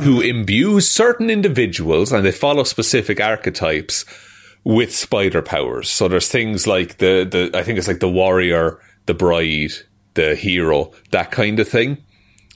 who 0.01 0.21
imbues 0.21 0.89
certain 0.89 1.31
individuals 1.31 2.13
and 2.13 2.25
they 2.25 2.33
follow 2.33 2.65
specific 2.65 3.21
archetypes 3.21 4.05
with 4.65 4.95
spider 4.95 5.43
powers. 5.43 5.91
So 5.91 6.09
there's 6.09 6.29
things 6.29 6.67
like 6.67 6.99
the, 6.99 7.27
the 7.31 7.59
I 7.59 7.63
think 7.63 7.79
it's 7.79 7.89
like 7.89 8.01
the 8.01 8.09
warrior, 8.09 8.81
the 9.07 9.15
bride, 9.15 9.73
the 10.15 10.35
hero, 10.35 10.93
that 11.11 11.31
kind 11.31 11.61
of 11.61 11.69
thing. 11.69 11.99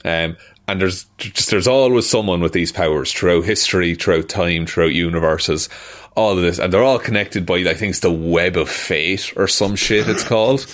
Um, 0.03 0.37
and 0.67 0.79
there's 0.79 1.05
just 1.17 1.49
there's 1.49 1.67
always 1.67 2.07
someone 2.07 2.41
with 2.41 2.53
these 2.53 2.71
powers 2.71 3.11
throughout 3.11 3.45
history, 3.45 3.95
throughout 3.95 4.29
time, 4.29 4.65
throughout 4.65 4.93
universes, 4.93 5.67
all 6.15 6.37
of 6.37 6.43
this, 6.43 6.59
and 6.59 6.71
they're 6.71 6.83
all 6.83 6.99
connected 6.99 7.45
by 7.45 7.55
I 7.55 7.73
think 7.73 7.91
it's 7.91 7.99
the 8.01 8.11
web 8.11 8.55
of 8.55 8.69
fate 8.69 9.33
or 9.35 9.47
some 9.47 9.75
shit 9.75 10.07
it's 10.07 10.23
called. 10.23 10.65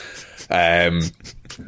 Um, 0.49 1.01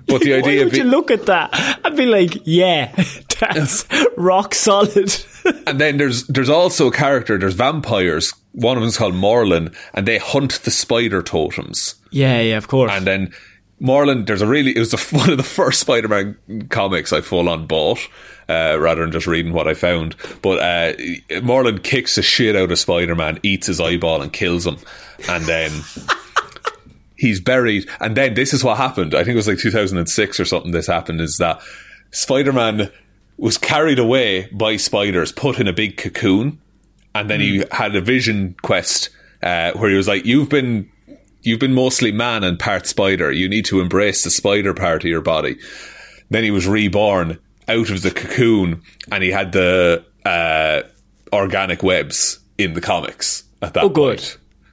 but 0.07 0.21
the 0.21 0.31
Why 0.41 0.63
would 0.63 0.71
be- 0.71 0.77
you 0.77 0.83
look 0.83 1.11
at 1.11 1.25
that 1.27 1.79
and 1.83 1.95
be 1.97 2.05
like, 2.05 2.37
yeah, 2.45 2.93
that's 3.39 3.85
rock 4.17 4.53
solid? 4.55 5.15
and 5.67 5.79
then 5.79 5.97
there's 5.97 6.25
there's 6.27 6.49
also 6.49 6.87
a 6.87 6.91
character. 6.91 7.37
There's 7.37 7.53
vampires. 7.53 8.33
One 8.53 8.77
of 8.77 8.81
them's 8.81 8.97
called 8.97 9.13
Morlun, 9.13 9.75
and 9.93 10.07
they 10.07 10.17
hunt 10.17 10.61
the 10.63 10.71
spider 10.71 11.21
totems. 11.21 11.95
yeah, 12.11 12.41
yeah, 12.41 12.57
of 12.57 12.67
course. 12.67 12.91
And 12.91 13.05
then 13.05 13.33
Morlun, 13.79 14.25
there's 14.25 14.41
a 14.41 14.47
really, 14.47 14.75
it 14.75 14.79
was 14.79 14.89
the, 14.89 14.97
one 15.15 15.29
of 15.29 15.37
the 15.37 15.43
first 15.43 15.79
Spider-Man 15.81 16.67
comics 16.69 17.13
I 17.13 17.21
full 17.21 17.47
on 17.47 17.67
bought, 17.67 17.99
uh, 18.49 18.75
rather 18.79 19.01
than 19.01 19.11
just 19.11 19.27
reading 19.27 19.53
what 19.53 19.67
I 19.67 19.75
found. 19.75 20.15
But, 20.41 20.57
uh, 20.59 20.93
Morlun 21.41 21.83
kicks 21.83 22.15
the 22.15 22.23
shit 22.23 22.55
out 22.55 22.71
of 22.71 22.79
Spider-Man, 22.79 23.39
eats 23.43 23.67
his 23.67 23.79
eyeball 23.79 24.23
and 24.23 24.33
kills 24.33 24.65
him. 24.65 24.77
And 25.29 25.45
then 25.45 25.71
he's 27.17 27.39
buried. 27.39 27.89
And 27.99 28.15
then 28.15 28.33
this 28.33 28.53
is 28.53 28.63
what 28.63 28.77
happened. 28.77 29.13
I 29.13 29.19
think 29.19 29.33
it 29.33 29.35
was 29.35 29.47
like 29.47 29.59
2006 29.59 30.39
or 30.39 30.45
something 30.45 30.71
this 30.71 30.87
happened 30.87 31.21
is 31.21 31.37
that 31.37 31.61
Spider-Man 32.11 32.89
was 33.37 33.57
carried 33.57 33.99
away 33.99 34.47
by 34.51 34.77
spiders, 34.77 35.31
put 35.31 35.59
in 35.59 35.67
a 35.67 35.73
big 35.73 35.97
cocoon. 35.97 36.59
And 37.13 37.29
then 37.29 37.39
he 37.39 37.63
had 37.71 37.95
a 37.95 38.01
vision 38.01 38.55
quest, 38.61 39.09
uh, 39.41 39.71
where 39.73 39.89
he 39.89 39.97
was 39.97 40.07
like, 40.07 40.25
you've 40.25 40.49
been 40.49 40.91
you've 41.41 41.59
been 41.59 41.73
mostly 41.73 42.11
man 42.11 42.43
and 42.43 42.59
part 42.59 42.85
spider. 42.85 43.31
You 43.31 43.49
need 43.49 43.65
to 43.65 43.79
embrace 43.79 44.23
the 44.23 44.29
spider 44.29 44.73
part 44.73 45.03
of 45.03 45.09
your 45.09 45.21
body. 45.21 45.57
Then 46.29 46.43
he 46.43 46.51
was 46.51 46.67
reborn 46.67 47.39
out 47.67 47.89
of 47.89 48.01
the 48.01 48.11
cocoon 48.11 48.83
and 49.11 49.23
he 49.23 49.31
had 49.31 49.51
the 49.51 50.05
uh, 50.25 50.83
organic 51.33 51.83
webs 51.83 52.39
in 52.57 52.73
the 52.73 52.81
comics 52.81 53.43
at 53.61 53.73
that 53.73 53.83
Oh, 53.83 53.89
good. 53.89 54.23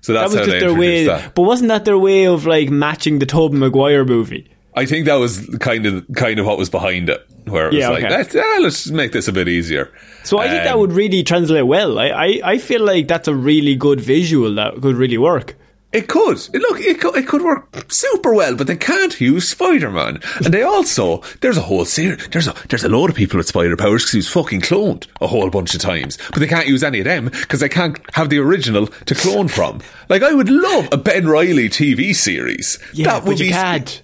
So 0.05 0.13
that 0.13 0.25
was 0.25 0.35
just 0.35 0.51
their 0.51 0.75
way. 0.75 1.07
that. 1.07 1.35
But 1.35 1.43
wasn't 1.43 1.69
that 1.69 1.87
their 1.87 1.97
way 1.99 2.27
of 2.27 2.45
like 2.45 2.69
matching 2.69 3.21
the 3.21 3.27
Tobey 3.27 3.57
Maguire 3.57 4.05
movie? 4.05 4.47
I 4.77 4.85
think 4.85 5.07
that 5.07 5.15
was 5.15 5.49
kind 5.61 5.87
of 5.87 6.05
kind 6.15 6.39
of 6.39 6.45
what 6.47 6.59
was 6.59 6.69
behind 6.69 7.09
it, 7.09 7.27
where 7.47 7.69
it 7.69 7.75
was 7.75 7.81
Yeah, 7.81 7.89
like, 7.89 8.05
okay. 8.05 8.15
let's, 8.17 8.35
let's 8.35 8.91
make 8.91 9.13
this 9.13 9.29
a 9.29 9.33
bit 9.33 9.49
easier. 9.49 9.91
So 10.25 10.39
I 10.39 10.49
think 10.51 10.65
that 10.65 10.75
Um, 10.75 10.81
would 10.81 10.93
really 10.93 11.23
translate 11.23 11.67
well. 11.67 11.99
I, 11.99 12.09
I, 12.09 12.41
I 12.53 12.59
feel 12.59 12.85
like 12.85 13.09
that's 13.09 13.29
a 13.29 13.35
really 13.35 13.77
good 13.77 14.01
visual 14.01 14.55
that 14.57 14.75
could 14.83 14.97
really 14.97 15.17
work. 15.17 15.57
It 15.95 16.09
could. 16.09 16.39
It, 16.53 16.61
look, 16.61 16.81
it 16.81 17.01
could, 17.01 17.17
it 17.17 17.29
could 17.29 17.43
work 17.43 17.91
super 17.91 18.35
well, 18.35 18.57
but 18.57 18.67
they 18.67 18.77
can't 18.77 19.19
use 19.21 19.49
Spider-Man. 19.49 20.21
And 20.45 20.53
they 20.53 20.63
also, 20.63 21.23
there's 21.41 21.57
a 21.57 21.63
whole 21.63 21.85
series, 21.85 22.27
there's 22.29 22.49
a, 22.49 22.55
there's 22.69 22.83
a 22.83 22.89
load 22.89 23.11
of 23.11 23.17
people 23.17 23.37
with 23.37 23.47
spider 23.47 23.77
powers 23.77 24.03
because 24.03 24.13
he 24.13 24.19
was 24.19 24.29
fucking 24.29 24.63
cloned 24.63 25.07
a 25.21 25.29
whole 25.29 25.51
bunch 25.51 25.73
of 25.73 25.81
times. 25.81 26.19
But 26.31 26.41
they 26.41 26.49
can't 26.49 26.67
use 26.67 26.83
any 26.83 26.99
of 26.99 27.05
them 27.05 27.27
because 27.27 27.61
they 27.61 27.69
can't 27.69 27.99
have 28.15 28.29
the 28.29 28.39
original 28.39 28.89
to 28.89 29.15
clone 29.15 29.47
from. 29.47 29.81
Like, 30.09 30.23
I 30.25 30.35
would 30.35 30.51
love 30.51 30.89
a 30.91 30.97
Ben 30.97 31.29
Reilly 31.29 31.69
TV 31.69 32.13
series. 32.15 32.81
Yeah, 32.93 33.07
that 33.07 33.25
would 33.25 33.37
but 33.37 33.39
you 33.39 33.47
be, 33.47 33.53
can't. 33.53 34.03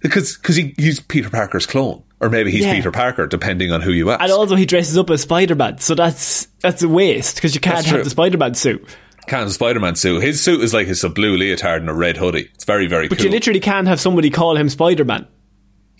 Because, 0.00 0.36
because 0.38 0.56
he, 0.56 0.74
he's 0.78 0.98
Peter 0.98 1.28
Parker's 1.28 1.66
clone. 1.66 2.02
Or 2.20 2.28
maybe 2.30 2.50
he's 2.50 2.64
Yeah. 2.64 2.74
Peter 2.74 2.90
Parker, 2.90 3.26
depending 3.26 3.70
on 3.70 3.80
who 3.80 3.92
you 3.92 4.10
ask. 4.10 4.22
And 4.22 4.32
also 4.32 4.56
he 4.56 4.66
dresses 4.66 4.98
up 4.98 5.08
as 5.10 5.22
Spider-Man, 5.22 5.78
so 5.78 5.94
that's 5.94 6.46
that's 6.60 6.82
a 6.82 6.88
waste 6.88 7.36
because 7.36 7.54
you 7.54 7.60
can't 7.60 7.84
have 7.86 8.02
the 8.02 8.10
Spider-Man 8.10 8.54
suit. 8.54 8.84
Can't 9.28 9.50
Spider-Man 9.50 9.94
suit. 9.96 10.22
His 10.22 10.42
suit 10.42 10.62
is 10.62 10.72
like 10.74 10.88
it's 10.88 11.04
a 11.04 11.08
blue 11.08 11.36
leotard 11.36 11.80
and 11.82 11.88
a 11.90 11.94
red 11.94 12.16
hoodie. 12.16 12.48
It's 12.54 12.64
very, 12.64 12.86
very 12.86 13.08
But 13.08 13.18
cool. 13.18 13.26
you 13.26 13.30
literally 13.30 13.60
can't 13.60 13.86
have 13.88 14.00
somebody 14.00 14.30
call 14.30 14.56
him 14.56 14.68
Spider-Man. 14.68 15.26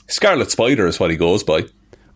Scarlet 0.09 0.51
Spider 0.51 0.87
is 0.87 0.99
what 0.99 1.11
he 1.11 1.17
goes 1.17 1.43
by. 1.45 1.65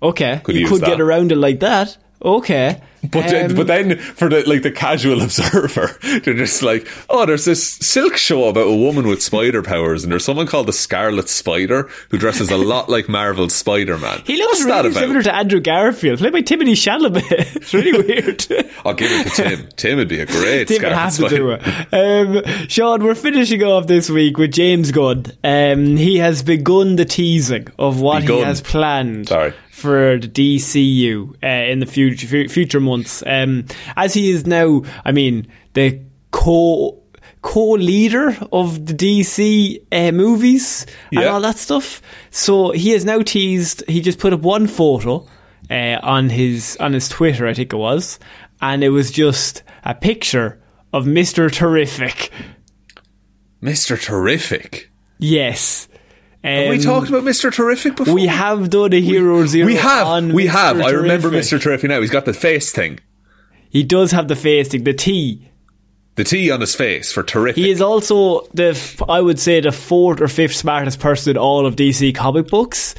Okay, 0.02 0.40
Could 0.42 0.56
you 0.56 0.66
could 0.68 0.80
that. 0.80 0.86
get 0.86 1.00
around 1.00 1.30
it 1.30 1.36
like 1.36 1.60
that. 1.60 1.96
Okay. 2.24 2.80
But 3.10 3.26
then, 3.26 3.50
Um, 3.50 3.56
but 3.56 3.66
then 3.66 3.98
for 3.98 4.28
the 4.28 4.48
like 4.48 4.62
the 4.62 4.70
casual 4.70 5.22
observer, 5.22 5.90
they're 6.22 6.34
just 6.34 6.62
like, 6.62 6.86
oh, 7.10 7.26
there's 7.26 7.44
this 7.44 7.60
silk 7.68 8.16
show 8.16 8.44
about 8.48 8.68
a 8.68 8.76
woman 8.76 9.08
with 9.08 9.20
spider 9.20 9.60
powers, 9.60 10.04
and 10.04 10.12
there's 10.12 10.24
someone 10.24 10.46
called 10.46 10.68
the 10.68 10.72
Scarlet 10.72 11.28
Spider 11.28 11.90
who 12.10 12.18
dresses 12.18 12.48
a 12.52 12.56
lot 12.56 12.88
like 12.88 13.08
Marvel's 13.08 13.56
Spider 13.56 13.98
Man. 13.98 14.22
he 14.24 14.36
looks 14.36 14.64
What's 14.64 14.84
really 14.84 14.92
similar 14.92 15.22
to 15.24 15.34
Andrew 15.34 15.58
Garfield, 15.58 16.20
played 16.20 16.32
by 16.32 16.42
Timothy 16.42 16.74
Chalamet. 16.74 17.24
it's 17.56 17.74
really 17.74 17.90
weird. 18.06 18.46
I'll 18.84 18.94
give 18.94 19.10
it 19.10 19.24
to 19.34 19.42
Tim. 19.42 19.68
Tim 19.74 19.98
would 19.98 20.06
be 20.08 20.20
a 20.20 20.26
great 20.26 20.68
Tim 20.68 20.76
Scarlet 20.78 20.96
have 20.96 21.16
to 21.16 21.28
Spider. 21.28 21.36
do 21.36 21.50
it. 21.58 22.46
Um, 22.54 22.68
Shaun, 22.68 23.02
we're 23.02 23.16
finishing 23.16 23.64
off 23.64 23.88
this 23.88 24.10
week 24.10 24.38
with 24.38 24.52
James 24.52 24.92
Gunn. 24.92 25.24
Um, 25.42 25.96
he 25.96 26.18
has 26.18 26.44
begun 26.44 26.94
the 26.94 27.04
teasing 27.04 27.66
of 27.80 28.00
what 28.00 28.22
he 28.22 28.38
has 28.42 28.60
planned 28.60 29.26
Sorry. 29.28 29.54
For 29.82 30.18
the 30.18 30.28
DCU 30.28 31.34
uh, 31.42 31.70
in 31.70 31.80
the 31.80 31.86
future 31.86 32.48
future 32.48 32.80
months. 32.80 33.22
Um, 33.26 33.66
as 33.96 34.14
he 34.14 34.30
is 34.30 34.46
now, 34.46 34.82
I 35.04 35.12
mean, 35.12 35.48
the 35.74 36.00
co 36.30 37.02
co-leader 37.42 38.36
of 38.52 38.86
the 38.86 38.94
DC 38.94 39.84
uh, 39.90 40.12
movies 40.12 40.86
and 41.10 41.24
all 41.24 41.40
that 41.40 41.58
stuff. 41.58 42.00
So 42.30 42.70
he 42.70 42.90
has 42.90 43.04
now 43.04 43.20
teased. 43.22 43.82
He 43.88 44.00
just 44.00 44.20
put 44.20 44.32
up 44.32 44.40
one 44.40 44.68
photo 44.68 45.26
uh, 45.68 45.98
on 46.02 46.28
his 46.28 46.76
on 46.78 46.92
his 46.92 47.08
Twitter, 47.08 47.46
I 47.46 47.54
think 47.54 47.72
it 47.72 47.76
was, 47.76 48.18
and 48.60 48.84
it 48.84 48.90
was 48.90 49.10
just 49.10 49.64
a 49.84 49.94
picture 49.94 50.62
of 50.92 51.06
Mister 51.06 51.50
Terrific. 51.50 52.30
Mr. 53.62 54.00
Terrific. 54.00 54.90
Yes. 55.18 55.86
Have 56.44 56.68
we 56.68 56.78
talked 56.78 57.08
about 57.08 57.22
Mr. 57.22 57.52
Terrific 57.52 57.96
before? 57.96 58.14
We 58.14 58.26
have 58.26 58.68
done 58.70 58.92
a 58.92 59.00
Hero 59.00 59.46
Zero. 59.46 59.66
We 59.66 59.76
have. 59.76 60.32
We 60.32 60.46
Mr. 60.46 60.48
have. 60.48 60.80
I 60.80 60.90
remember 60.90 61.30
Mr. 61.30 61.60
Terrific 61.60 61.88
now. 61.88 62.00
He's 62.00 62.10
got 62.10 62.24
the 62.24 62.32
face 62.32 62.72
thing. 62.72 62.98
He 63.70 63.82
does 63.82 64.10
have 64.10 64.28
the 64.28 64.36
face 64.36 64.68
thing, 64.68 64.84
the 64.84 64.92
T. 64.92 65.48
The 66.16 66.24
T 66.24 66.50
on 66.50 66.60
his 66.60 66.74
face 66.74 67.10
for 67.10 67.22
terrific. 67.22 67.64
He 67.64 67.70
is 67.70 67.80
also 67.80 68.42
the, 68.52 68.78
I 69.08 69.20
would 69.20 69.38
say, 69.38 69.60
the 69.60 69.72
fourth 69.72 70.20
or 70.20 70.28
fifth 70.28 70.54
smartest 70.54 71.00
person 71.00 71.30
in 71.32 71.36
all 71.38 71.64
of 71.64 71.76
DC 71.76 72.14
comic 72.14 72.48
books. 72.48 72.94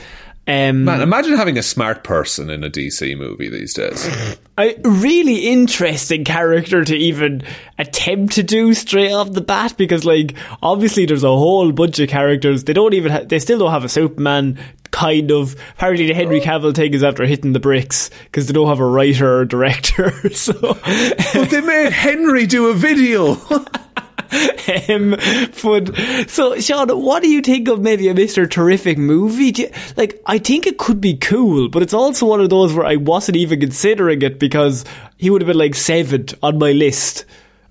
Um, 0.46 0.84
Man, 0.84 1.02
imagine 1.02 1.38
having 1.38 1.58
a 1.58 1.64
smart 1.64 2.04
person 2.04 2.50
in 2.50 2.66
a 2.66 2.70
DC 2.70 3.18
movie 3.18 3.50
these 3.50 3.74
days. 3.74 4.06
a 4.58 4.76
really 4.84 5.48
interesting 5.48 6.26
character 6.26 6.84
to 6.84 6.96
even 6.96 7.44
attempt 7.80 8.34
to 8.34 8.44
do 8.44 8.74
straight 8.74 9.14
off 9.14 9.32
the 9.32 9.40
bat 9.40 9.76
because, 9.78 10.04
like, 10.04 10.36
obviously 10.62 11.06
there's 11.06 11.24
a 11.24 11.30
whole 11.30 11.72
bunch 11.72 12.00
of 12.00 12.10
characters. 12.10 12.66
They 12.66 12.74
don't 12.74 12.94
even, 12.94 13.12
ha- 13.14 13.24
they 13.26 13.40
still 13.40 13.60
don't 13.60 13.72
have 13.72 13.86
a 13.86 13.90
Superman. 13.90 14.60
Kind 14.92 15.32
of. 15.32 15.56
Apparently, 15.76 16.08
the 16.08 16.14
Henry 16.14 16.40
Cavill 16.40 16.76
thing 16.76 16.94
is 16.94 17.04
after 17.04 17.26
hitting 17.26 17.54
the 17.54 17.60
bricks 17.60 18.12
because 18.26 18.46
they 18.46 18.54
don't 18.54 18.68
have 18.68 18.80
a 18.80 18.86
writer 18.86 19.40
or 19.40 19.46
director. 19.46 20.30
so, 20.34 20.54
but 20.54 21.50
they 21.50 21.62
made 21.62 21.92
Henry 21.94 22.46
do 22.46 22.68
a 22.68 22.74
video. 22.76 23.38
Um, 24.90 25.12
but 25.62 25.96
so, 26.28 26.60
Shaun, 26.60 26.90
what 26.90 27.22
do 27.22 27.30
you 27.30 27.42
think 27.42 27.68
of 27.68 27.82
maybe 27.82 28.08
a 28.08 28.14
Mister 28.14 28.48
Terrific 28.48 28.98
movie? 28.98 29.54
You, 29.56 29.70
like, 29.98 30.22
I 30.26 30.38
think 30.38 30.66
it 30.68 30.78
could 30.78 31.00
be 31.00 31.16
cool, 31.16 31.70
but 31.70 31.84
it's 31.84 31.94
also 31.94 32.26
one 32.26 32.42
of 32.42 32.50
those 32.50 32.74
where 32.74 32.86
I 32.86 32.96
wasn't 32.96 33.38
even 33.38 33.60
considering 33.60 34.22
it 34.22 34.40
because 34.40 34.86
he 35.18 35.30
would 35.30 35.42
have 35.42 35.48
been 35.48 35.58
like 35.58 35.76
seventh 35.76 36.34
on 36.42 36.58
my 36.60 36.72
list 36.72 37.26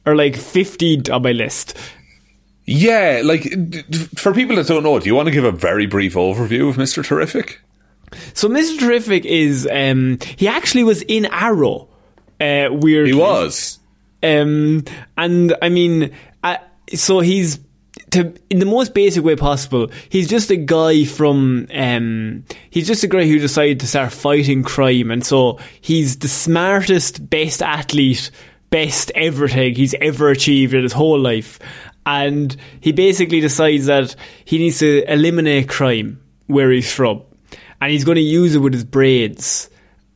or 0.06 0.14
like 0.14 0.36
fifteenth 0.36 1.10
on 1.10 1.22
my 1.22 1.32
list. 1.32 1.76
yeah, 2.64 3.22
like 3.24 3.42
for 4.16 4.32
people 4.32 4.56
that 4.56 4.66
don't 4.66 4.82
know, 4.82 4.98
do 4.98 5.06
you 5.06 5.14
want 5.14 5.26
to 5.26 5.32
give 5.32 5.44
a 5.44 5.52
very 5.52 5.86
brief 5.86 6.14
overview 6.14 6.68
of 6.68 6.76
Mr. 6.76 7.04
Terrific? 7.04 7.60
So, 8.34 8.48
Mister 8.48 8.78
Terrific 8.78 9.24
is 9.24 9.68
um, 9.70 10.18
he 10.36 10.46
actually 10.46 10.84
was 10.84 11.02
in 11.02 11.26
Arrow. 11.26 11.88
Uh, 12.40 12.68
weirdly. 12.70 13.12
He 13.12 13.18
was. 13.18 13.78
Um, 14.22 14.84
and 15.16 15.54
I 15.60 15.68
mean, 15.68 16.12
so 16.94 17.20
he's 17.20 17.60
to 18.10 18.32
in 18.50 18.58
the 18.58 18.66
most 18.66 18.94
basic 18.94 19.24
way 19.24 19.36
possible. 19.36 19.90
He's 20.08 20.28
just 20.28 20.50
a 20.50 20.56
guy 20.56 21.04
from. 21.04 21.66
Um, 21.74 22.44
he's 22.70 22.86
just 22.86 23.04
a 23.04 23.08
guy 23.08 23.26
who 23.26 23.38
decided 23.38 23.80
to 23.80 23.86
start 23.86 24.12
fighting 24.12 24.62
crime, 24.62 25.10
and 25.10 25.24
so 25.24 25.58
he's 25.80 26.18
the 26.18 26.28
smartest, 26.28 27.28
best 27.28 27.62
athlete, 27.62 28.30
best 28.70 29.10
everything 29.14 29.74
he's 29.74 29.94
ever 29.94 30.30
achieved 30.30 30.74
in 30.74 30.82
his 30.82 30.92
whole 30.92 31.18
life. 31.18 31.58
And 32.04 32.56
he 32.80 32.92
basically 32.92 33.40
decides 33.40 33.86
that 33.86 34.16
he 34.44 34.58
needs 34.58 34.80
to 34.80 35.04
eliminate 35.10 35.68
crime 35.68 36.20
where 36.46 36.70
he's 36.70 36.92
from, 36.92 37.22
and 37.80 37.92
he's 37.92 38.04
going 38.04 38.16
to 38.16 38.22
use 38.22 38.54
it 38.54 38.58
with 38.58 38.74
his 38.74 38.84
braids 38.84 39.68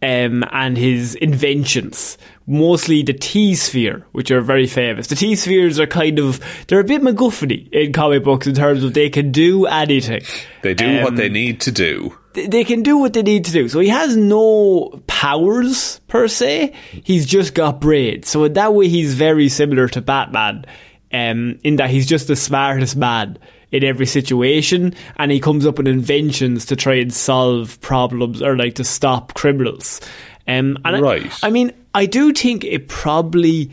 um, 0.06 0.44
and 0.52 0.78
his 0.78 1.16
inventions. 1.16 2.16
Mostly 2.46 3.02
the 3.02 3.12
T 3.12 3.56
sphere, 3.56 4.06
which 4.12 4.30
are 4.30 4.40
very 4.40 4.68
famous. 4.68 5.08
The 5.08 5.16
T 5.16 5.34
spheres 5.34 5.80
are 5.80 5.86
kind 5.86 6.20
of 6.20 6.40
they're 6.68 6.78
a 6.78 6.84
bit 6.84 7.02
MacGuffin 7.02 7.68
in 7.72 7.92
comic 7.92 8.22
books 8.22 8.46
in 8.46 8.54
terms 8.54 8.84
of 8.84 8.94
they 8.94 9.10
can 9.10 9.32
do 9.32 9.66
anything. 9.66 10.22
They 10.62 10.74
do 10.74 11.02
what 11.02 11.08
Um, 11.08 11.16
they 11.16 11.28
need 11.28 11.60
to 11.62 11.72
do. 11.72 12.16
They 12.34 12.62
can 12.62 12.84
do 12.84 12.98
what 12.98 13.14
they 13.14 13.22
need 13.22 13.46
to 13.46 13.52
do. 13.52 13.68
So 13.68 13.80
he 13.80 13.88
has 13.88 14.16
no 14.16 15.02
powers 15.08 16.00
per 16.06 16.28
se. 16.28 16.72
He's 17.02 17.26
just 17.26 17.54
got 17.54 17.80
braids. 17.80 18.28
So 18.28 18.44
in 18.44 18.52
that 18.52 18.74
way, 18.74 18.86
he's 18.88 19.14
very 19.14 19.48
similar 19.48 19.88
to 19.88 20.00
Batman. 20.00 20.66
Um, 21.12 21.58
in 21.64 21.76
that 21.76 21.90
he's 21.90 22.06
just 22.06 22.28
the 22.28 22.36
smartest 22.36 22.96
man 22.96 23.38
in 23.72 23.82
every 23.84 24.06
situation, 24.06 24.94
and 25.16 25.30
he 25.32 25.40
comes 25.40 25.66
up 25.66 25.78
with 25.78 25.88
inventions 25.88 26.64
to 26.66 26.76
try 26.76 26.94
and 26.94 27.12
solve 27.12 27.80
problems 27.80 28.40
or 28.42 28.56
like 28.56 28.74
to 28.76 28.84
stop 28.84 29.34
criminals. 29.34 30.00
Um, 30.46 30.78
and 30.84 30.96
I- 30.96 31.00
Right. 31.00 31.32
I, 31.42 31.50
mean, 31.50 31.72
I 31.94 32.06
do 32.06 32.32
think 32.32 32.64
it 32.64 32.88
probably 32.88 33.70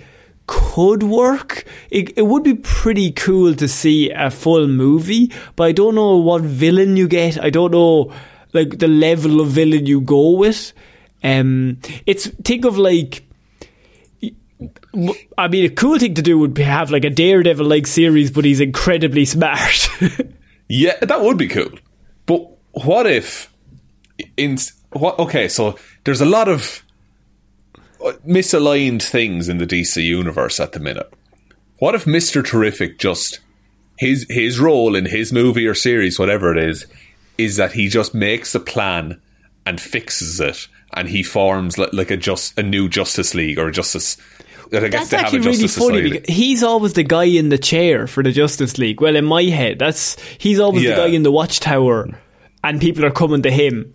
could 0.48 1.04
work. 1.04 1.66
It, 1.91 2.18
it 2.18 2.24
would 2.24 2.44
be 2.44 2.56
pretty 2.56 3.12
cool 3.12 3.54
to 3.56 3.68
see 3.68 4.10
a 4.12 4.30
full 4.32 4.68
movie, 4.68 5.32
but 5.56 5.66
I 5.66 5.72
don't 5.72 5.96
know 5.96 6.18
what 6.18 6.41
villain 6.41 6.98
you 6.98 7.08
get. 7.08 7.41
I 7.41 7.50
don't 7.50 7.72
know 7.72 8.12
like 8.52 8.80
the 8.80 8.88
level 8.88 9.39
of 9.41 9.48
villain 9.50 9.86
you 9.86 10.02
go 10.02 10.32
with. 10.32 10.74
Um, 11.24 11.78
it's 12.06 12.28
think 12.28 12.66
of 12.66 12.78
like. 12.78 13.24
I 15.38 15.48
mean, 15.48 15.66
a 15.66 15.70
cool 15.70 15.98
thing 15.98 16.14
to 16.14 16.22
do 16.22 16.38
would 16.38 16.54
be 16.54 16.64
have 16.64 16.91
like 16.91 17.04
a 17.04 17.10
Daredevil 17.10 17.66
like 17.66 17.88
series, 17.88 18.30
but 18.30 18.46
he's 18.46 18.60
incredibly 18.60 19.26
smart. 19.26 19.89
Yeah, 20.68 20.98
that 21.02 21.22
would 21.22 21.38
be 21.38 21.48
cool. 21.48 21.78
But 22.26 22.48
what 22.72 23.06
if 23.06 23.54
in 24.38 24.58
what? 24.91 25.20
Okay, 25.20 25.48
so 25.48 25.78
there's 26.04 26.22
a 26.22 26.26
lot 26.26 26.48
of 26.48 26.84
uh, 28.04 28.14
misaligned 28.28 29.04
things 29.04 29.50
in 29.50 29.58
the 29.58 29.68
DC 29.68 30.04
universe 30.04 30.60
at 30.60 30.72
the 30.72 30.80
minute. 30.80 31.12
What 31.78 31.96
if 31.96 32.08
Mister 32.08 32.41
Terrific 32.41 32.98
just 32.98 33.39
his 34.00 34.26
his 34.30 34.60
role 34.60 34.96
in 34.96 35.06
his 35.06 35.32
movie 35.32 35.68
or 35.68 35.76
series, 35.76 36.18
whatever 36.18 36.56
it 36.56 36.64
is, 36.64 36.88
is 37.38 37.58
that 37.58 37.74
he 37.74 37.88
just 37.88 38.16
makes 38.16 38.56
a 38.56 38.60
plan 38.60 39.22
and 39.66 39.80
fixes 39.80 40.39
it, 40.39 40.68
and 40.94 41.10
he 41.10 41.22
forms 41.24 41.78
like, 41.78 41.94
like 41.94 42.10
a 42.10 42.18
just 42.18 42.58
a 42.58 42.64
new 42.64 42.89
Justice 42.89 43.36
League 43.36 43.60
or 43.60 43.68
a 43.68 43.72
Justice. 43.72 44.18
I 44.74 44.88
guess 44.88 44.91
That's 44.91 45.09
they 45.09 45.17
have 45.17 45.24
a 45.26 45.38
actually 45.38 45.51
really 45.51 45.67
funny 45.67 46.01
because 46.09 46.36
he's 46.36 46.63
always 46.63 46.93
the 46.93 47.03
guy 47.03 47.26
in 47.26 47.49
the 47.49 47.57
chair 47.59 48.07
for 48.07 48.24
the 48.24 48.32
Justice 48.32 48.78
League. 48.80 49.01
Well, 49.01 49.15
in 49.15 49.26
my 49.26 49.43
head, 49.43 49.78
that's 49.80 50.17
he's 50.39 50.59
always 50.59 50.84
Yeah. 50.84 50.91
the 50.91 50.95
guy 50.95 51.07
in 51.07 51.24
the 51.24 51.32
watchtower, 51.32 52.09
and 52.63 52.82
people 52.82 53.05
are 53.05 53.11
coming 53.11 53.43
to 53.43 53.51
him. 53.51 53.93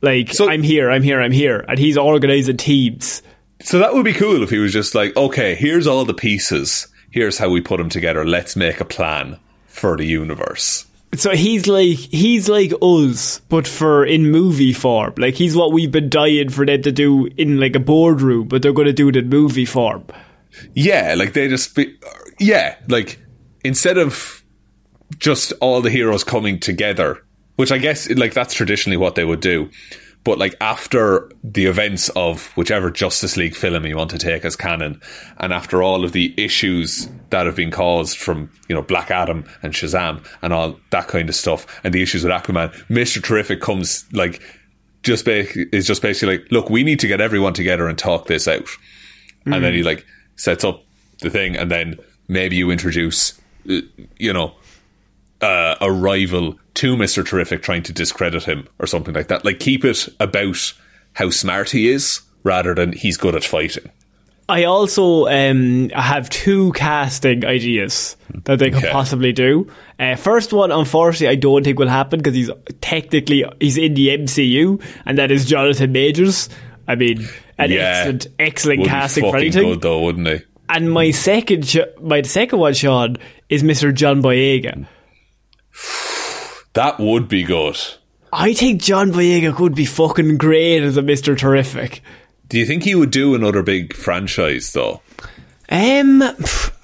Like 0.00 0.32
So- 0.32 0.48
I'm 0.48 0.62
here, 0.62 0.90
I'm 0.90 1.02
here, 1.02 1.20
I'm 1.20 1.32
here, 1.32 1.64
and 1.68 1.78
he's 1.78 1.96
organising 1.98 2.56
teams. 2.56 3.22
So 3.62 3.78
that 3.78 3.94
would 3.94 4.04
be 4.04 4.12
cool 4.12 4.42
if 4.42 4.50
he 4.50 4.58
was 4.58 4.72
just 4.72 4.94
like, 4.94 5.16
okay, 5.16 5.54
here's 5.54 5.86
all 5.86 6.04
the 6.04 6.14
pieces. 6.14 6.88
Here's 7.10 7.38
how 7.38 7.48
we 7.50 7.60
put 7.60 7.76
them 7.78 7.88
together. 7.88 8.24
Let's 8.24 8.56
make 8.56 8.80
a 8.80 8.84
plan 8.84 9.38
for 9.66 9.96
the 9.96 10.04
universe. 10.06 10.86
So 11.14 11.32
he's 11.32 11.66
like 11.66 11.98
he's 11.98 12.48
like 12.48 12.72
us, 12.80 13.40
but 13.48 13.68
for 13.68 14.04
in 14.04 14.30
movie 14.30 14.72
form. 14.72 15.14
Like 15.18 15.34
he's 15.34 15.54
what 15.54 15.72
we've 15.72 15.90
been 15.90 16.08
dying 16.08 16.48
for 16.48 16.64
them 16.64 16.82
to 16.82 16.92
do 16.92 17.26
in 17.36 17.60
like 17.60 17.76
a 17.76 17.80
boardroom, 17.80 18.48
but 18.48 18.62
they're 18.62 18.72
going 18.72 18.86
to 18.86 18.92
do 18.94 19.08
it 19.08 19.16
in 19.16 19.28
movie 19.28 19.66
form. 19.66 20.06
Yeah, 20.74 21.14
like 21.16 21.34
they 21.34 21.48
just 21.48 21.74
be, 21.74 21.98
yeah, 22.38 22.76
like 22.88 23.18
instead 23.62 23.98
of 23.98 24.42
just 25.18 25.52
all 25.60 25.82
the 25.82 25.90
heroes 25.90 26.24
coming 26.24 26.58
together, 26.58 27.22
which 27.56 27.72
I 27.72 27.78
guess 27.78 28.08
like 28.10 28.32
that's 28.32 28.54
traditionally 28.54 28.96
what 28.96 29.14
they 29.14 29.24
would 29.24 29.40
do. 29.40 29.70
But 30.24 30.38
like 30.38 30.54
after 30.60 31.28
the 31.42 31.66
events 31.66 32.08
of 32.10 32.46
whichever 32.56 32.90
Justice 32.90 33.36
League 33.36 33.56
film 33.56 33.84
you 33.86 33.96
want 33.96 34.10
to 34.12 34.18
take 34.18 34.44
as 34.44 34.54
canon, 34.54 35.00
and 35.38 35.52
after 35.52 35.82
all 35.82 36.04
of 36.04 36.12
the 36.12 36.32
issues 36.36 37.08
that 37.30 37.46
have 37.46 37.56
been 37.56 37.72
caused 37.72 38.16
from 38.16 38.50
you 38.68 38.74
know 38.74 38.82
Black 38.82 39.10
Adam 39.10 39.44
and 39.62 39.72
Shazam 39.72 40.24
and 40.40 40.52
all 40.52 40.78
that 40.90 41.08
kind 41.08 41.28
of 41.28 41.34
stuff, 41.34 41.66
and 41.82 41.92
the 41.92 42.02
issues 42.02 42.22
with 42.22 42.32
Aquaman, 42.32 42.72
Mister 42.88 43.20
Terrific 43.20 43.60
comes 43.60 44.04
like 44.12 44.40
just 45.02 45.24
ba- 45.24 45.46
is 45.74 45.86
just 45.86 46.02
basically 46.02 46.38
like, 46.38 46.52
look, 46.52 46.70
we 46.70 46.84
need 46.84 47.00
to 47.00 47.08
get 47.08 47.20
everyone 47.20 47.52
together 47.52 47.88
and 47.88 47.98
talk 47.98 48.28
this 48.28 48.46
out, 48.46 48.68
and 49.44 49.64
then 49.64 49.74
he 49.74 49.82
like 49.82 50.06
sets 50.36 50.62
up 50.62 50.84
the 51.20 51.30
thing, 51.30 51.56
and 51.56 51.68
then 51.70 51.96
maybe 52.28 52.54
you 52.54 52.70
introduce, 52.70 53.40
uh, 53.68 53.80
you 54.18 54.32
know, 54.32 54.54
uh, 55.42 55.76
a 55.80 55.90
rival 55.92 56.58
to 56.74 56.96
Mister 56.96 57.22
Terrific 57.22 57.62
trying 57.62 57.82
to 57.84 57.92
discredit 57.92 58.44
him 58.44 58.68
or 58.78 58.86
something 58.86 59.14
like 59.14 59.28
that. 59.28 59.44
Like 59.44 59.58
keep 59.60 59.84
it 59.84 60.08
about 60.20 60.72
how 61.14 61.30
smart 61.30 61.70
he 61.70 61.88
is 61.90 62.20
rather 62.42 62.74
than 62.74 62.92
he's 62.92 63.16
good 63.16 63.34
at 63.34 63.44
fighting. 63.44 63.90
I 64.48 64.64
also 64.64 65.26
um, 65.28 65.88
have 65.90 66.28
two 66.28 66.72
casting 66.72 67.44
ideas 67.44 68.16
that 68.44 68.58
they 68.58 68.70
could 68.70 68.82
Okay. 68.84 68.92
possibly 68.92 69.32
do. 69.32 69.68
Uh, 69.98 70.16
first 70.16 70.52
one, 70.52 70.72
unfortunately, 70.72 71.28
I 71.28 71.36
don't 71.36 71.62
think 71.62 71.78
will 71.78 71.88
happen 71.88 72.18
because 72.18 72.34
he's 72.34 72.50
technically 72.80 73.44
he's 73.60 73.78
in 73.78 73.94
the 73.94 74.08
MCU, 74.08 74.82
and 75.06 75.16
that 75.18 75.30
is 75.30 75.44
Jonathan 75.46 75.92
Majors. 75.92 76.48
I 76.88 76.96
mean, 76.96 77.28
an 77.58 77.70
Yeah. 77.70 77.80
excellent, 78.00 78.26
excellent 78.38 78.78
Would 78.80 78.84
be 78.86 78.90
casting 78.90 79.30
for 79.30 79.36
anything. 79.36 79.62
good 79.62 79.80
though, 79.82 80.02
wouldn't 80.02 80.26
he? 80.26 80.40
And 80.68 80.90
my 80.90 81.12
second, 81.12 81.66
sh- 81.68 81.76
my 82.02 82.22
second 82.22 82.58
one, 82.58 82.74
Shaun, 82.74 83.16
is 83.48 83.62
Mr. 83.62 83.94
John 83.94 84.22
Boyega. 84.22 84.86
That 86.74 86.98
would 86.98 87.28
be 87.28 87.42
good. 87.42 87.76
I 88.32 88.54
think 88.54 88.80
John 88.80 89.12
Boyega 89.12 89.54
could 89.54 89.74
be 89.74 89.84
fucking 89.84 90.38
great 90.38 90.82
as 90.82 90.96
a 90.96 91.02
Mr. 91.02 91.36
Terrific. 91.36 92.02
Do 92.48 92.58
you 92.58 92.64
think 92.64 92.82
he 92.82 92.94
would 92.94 93.10
do 93.10 93.34
another 93.34 93.62
big 93.62 93.94
franchise 93.94 94.72
though? 94.72 95.02
Um, 95.68 96.22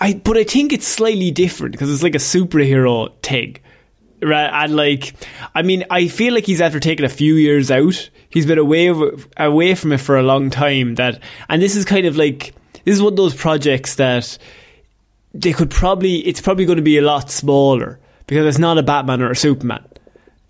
I 0.00 0.20
but 0.24 0.36
I 0.36 0.44
think 0.44 0.72
it's 0.72 0.86
slightly 0.86 1.30
different 1.30 1.72
because 1.72 1.92
it's 1.92 2.02
like 2.02 2.14
a 2.14 2.18
superhero 2.18 3.12
thing, 3.22 3.58
right? 4.22 4.64
And 4.64 4.76
like, 4.76 5.14
I 5.54 5.62
mean, 5.62 5.84
I 5.90 6.08
feel 6.08 6.34
like 6.34 6.46
he's 6.46 6.60
after 6.60 6.80
taking 6.80 7.04
a 7.04 7.10
few 7.10 7.34
years 7.34 7.70
out. 7.70 8.08
He's 8.30 8.46
been 8.46 8.58
away 8.58 8.94
away 9.36 9.74
from 9.74 9.92
it 9.92 10.00
for 10.00 10.18
a 10.18 10.22
long 10.22 10.50
time. 10.50 10.94
That 10.96 11.22
and 11.48 11.60
this 11.60 11.76
is 11.76 11.84
kind 11.84 12.06
of 12.06 12.16
like 12.16 12.54
this 12.84 12.94
is 12.94 13.02
one 13.02 13.14
of 13.14 13.16
those 13.16 13.34
projects 13.34 13.96
that 13.96 14.38
they 15.34 15.52
could 15.52 15.70
probably 15.70 16.26
it's 16.26 16.40
probably 16.40 16.64
going 16.64 16.76
to 16.76 16.82
be 16.82 16.98
a 16.98 17.02
lot 17.02 17.30
smaller 17.30 17.98
because 18.28 18.46
it's 18.46 18.58
not 18.58 18.78
a 18.78 18.82
Batman 18.84 19.20
or 19.22 19.32
a 19.32 19.36
Superman. 19.36 19.84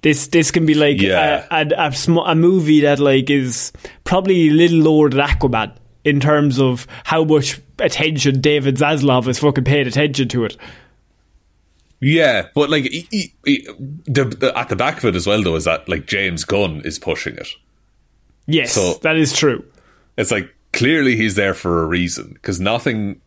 This 0.03 0.27
this 0.29 0.51
can 0.51 0.67
be 0.67 0.75
like 0.75 1.01
Yeah. 1.01 1.47
a, 1.51 1.67
a, 1.67 1.89
a, 1.89 1.93
sm- 1.93 2.19
a 2.19 2.35
movie 2.35 2.81
that 2.83 2.99
like 2.99 3.31
is 3.31 3.73
probably 4.05 4.49
a 4.49 4.53
little 4.53 4.79
lower 4.81 5.09
than 5.09 5.21
Aquaman 5.27 5.73
in 6.05 6.21
terms 6.21 6.61
of 6.61 6.87
how 7.05 7.25
much 7.25 7.61
attention 7.79 8.41
David 8.41 8.77
Zaslav 8.77 9.25
has 9.25 9.39
fucking 9.39 9.65
paid 9.65 9.87
attention 9.87 10.29
to 10.29 10.45
it. 10.45 10.57
Yeah, 12.01 12.47
but 12.55 12.71
like 12.71 12.85
he, 12.85 13.09
he, 13.11 13.33
he- 13.45 13.69
the, 14.07 14.25
the, 14.25 14.57
at 14.57 14.69
the 14.69 14.77
back 14.77 14.99
of 14.99 15.05
it 15.07 15.17
as 15.17 15.27
well 15.27 15.43
though 15.43 15.57
is 15.57 15.65
that 15.65 15.89
like 15.89 16.07
James 16.07 16.45
Gunn 16.45 16.83
is 16.85 16.99
pushing 16.99 17.37
it. 17.37 17.49
Yes, 18.47 18.73
So- 18.73 18.95
that 19.03 19.17
is 19.17 19.37
true. 19.37 19.65
It's 20.17 20.31
like 20.31 20.55
clearly 20.73 21.17
he's 21.17 21.35
there 21.35 21.55
for 21.55 21.83
a 21.83 21.87
reason 21.87 22.31
because 22.35 22.61
nothing, 22.61 23.21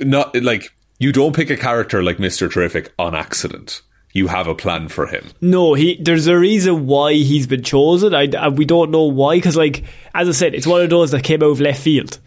not 0.00 0.34
like 0.42 0.72
you 1.02 1.12
don't 1.12 1.34
pick 1.34 1.50
a 1.50 1.56
character 1.56 2.02
like 2.02 2.18
Mister 2.18 2.48
Terrific 2.48 2.92
on 2.98 3.14
accident. 3.14 3.82
You 4.14 4.28
have 4.28 4.46
a 4.46 4.54
plan 4.54 4.88
for 4.88 5.06
him. 5.06 5.28
No, 5.40 5.72
he. 5.74 5.96
There's 6.00 6.26
a 6.26 6.36
reason 6.38 6.86
why 6.86 7.14
he's 7.14 7.46
been 7.46 7.62
chosen. 7.62 8.14
I, 8.14 8.28
I- 8.38 8.48
we 8.48 8.64
don't 8.66 8.90
know 8.90 9.04
why 9.04 9.36
because, 9.36 9.56
like, 9.56 9.84
as 10.14 10.28
I 10.28 10.32
said, 10.32 10.54
it's 10.54 10.66
one 10.66 10.82
of 10.82 10.90
those 10.90 11.12
that 11.12 11.24
came 11.24 11.42
out 11.42 11.46
of 11.50 11.60
left 11.60 11.80
field. 11.80 12.18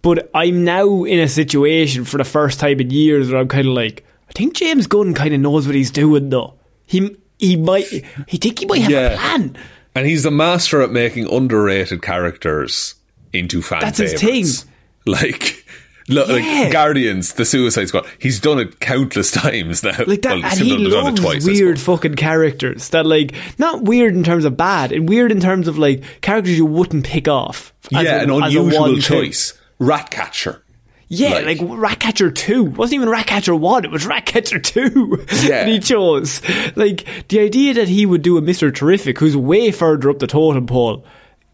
But 0.00 0.30
I'm 0.34 0.64
now 0.64 1.04
in 1.04 1.18
a 1.20 1.28
situation 1.28 2.04
for 2.04 2.16
the 2.18 2.24
first 2.24 2.60
time 2.60 2.80
in 2.80 2.90
years 2.90 3.30
where 3.30 3.40
I'm 3.40 3.48
kind 3.48 3.66
of 3.68 3.74
like, 3.74 4.04
I 4.28 4.32
think 4.32 4.54
James 4.54 4.86
Gunn 4.86 5.14
kind 5.14 5.32
of 5.34 5.40
knows 5.40 5.66
what 5.66 5.74
he's 5.74 5.90
doing, 5.90 6.30
though. 6.30 6.54
He 6.86 7.14
he 7.38 7.56
might. 7.56 7.86
He 8.26 8.38
think 8.38 8.58
he 8.60 8.66
might 8.66 8.80
have 8.82 8.90
Yeah. 8.90 9.08
a 9.14 9.16
plan. 9.18 9.56
And 9.94 10.06
he's 10.06 10.24
a 10.24 10.30
master 10.30 10.80
at 10.82 10.90
making 10.90 11.30
underrated 11.32 12.00
characters 12.02 12.94
into 13.32 13.60
fan 13.62 13.80
That's 13.80 13.98
his 13.98 14.20
favorites. 14.20 14.62
thing. 14.62 14.70
Like, 15.06 15.63
look, 16.08 16.28
Yeah. 16.28 16.34
like 16.62 16.72
Guardians, 16.72 17.34
the 17.34 17.44
Suicide 17.44 17.88
Squad. 17.88 18.06
He's 18.18 18.40
done 18.40 18.58
it 18.58 18.80
countless 18.80 19.30
times 19.32 19.82
now. 19.82 19.96
Like 20.06 20.22
that, 20.22 20.34
Well, 20.36 20.44
and 20.44 20.60
he 20.60 20.70
done- 20.70 20.82
done 20.84 20.92
it 20.92 21.04
loves 21.04 21.20
twice, 21.20 21.44
weird 21.46 21.80
fucking 21.80 22.14
characters 22.16 22.88
that, 22.90 23.06
like, 23.06 23.32
not 23.58 23.82
weird 23.82 24.14
in 24.14 24.24
terms 24.24 24.44
of 24.44 24.56
bad, 24.56 24.92
and 24.92 25.08
weird 25.08 25.32
in 25.32 25.40
terms 25.40 25.68
of 25.68 25.78
like 25.78 26.02
characters 26.20 26.56
you 26.56 26.66
wouldn't 26.66 27.04
pick 27.04 27.28
off. 27.28 27.72
Yeah, 27.90 28.20
a- 28.20 28.22
an 28.24 28.30
unusual 28.30 28.96
choice. 28.98 29.54
Ratcatcher. 29.78 30.60
Yeah, 31.08 31.40
Like- 31.40 31.60
like, 31.60 31.68
Ratcatcher 31.78 32.30
2. 32.30 32.66
It 32.66 32.76
wasn't 32.78 32.94
even 32.94 33.08
Ratcatcher 33.10 33.54
1, 33.54 33.84
it 33.84 33.90
was 33.90 34.06
Ratcatcher 34.06 34.58
2 34.58 35.24
Yeah. 35.30 35.48
that 35.48 35.68
he 35.68 35.78
chose. 35.78 36.40
Like, 36.76 37.04
the 37.28 37.40
idea 37.40 37.74
that 37.74 37.88
he 37.88 38.06
would 38.06 38.22
do 38.22 38.38
a 38.38 38.42
Mr. 38.42 38.74
Terrific, 38.74 39.18
who's 39.18 39.36
way 39.36 39.70
further 39.70 40.08
up 40.10 40.18
the 40.18 40.26
totem 40.26 40.66
pole, 40.66 41.04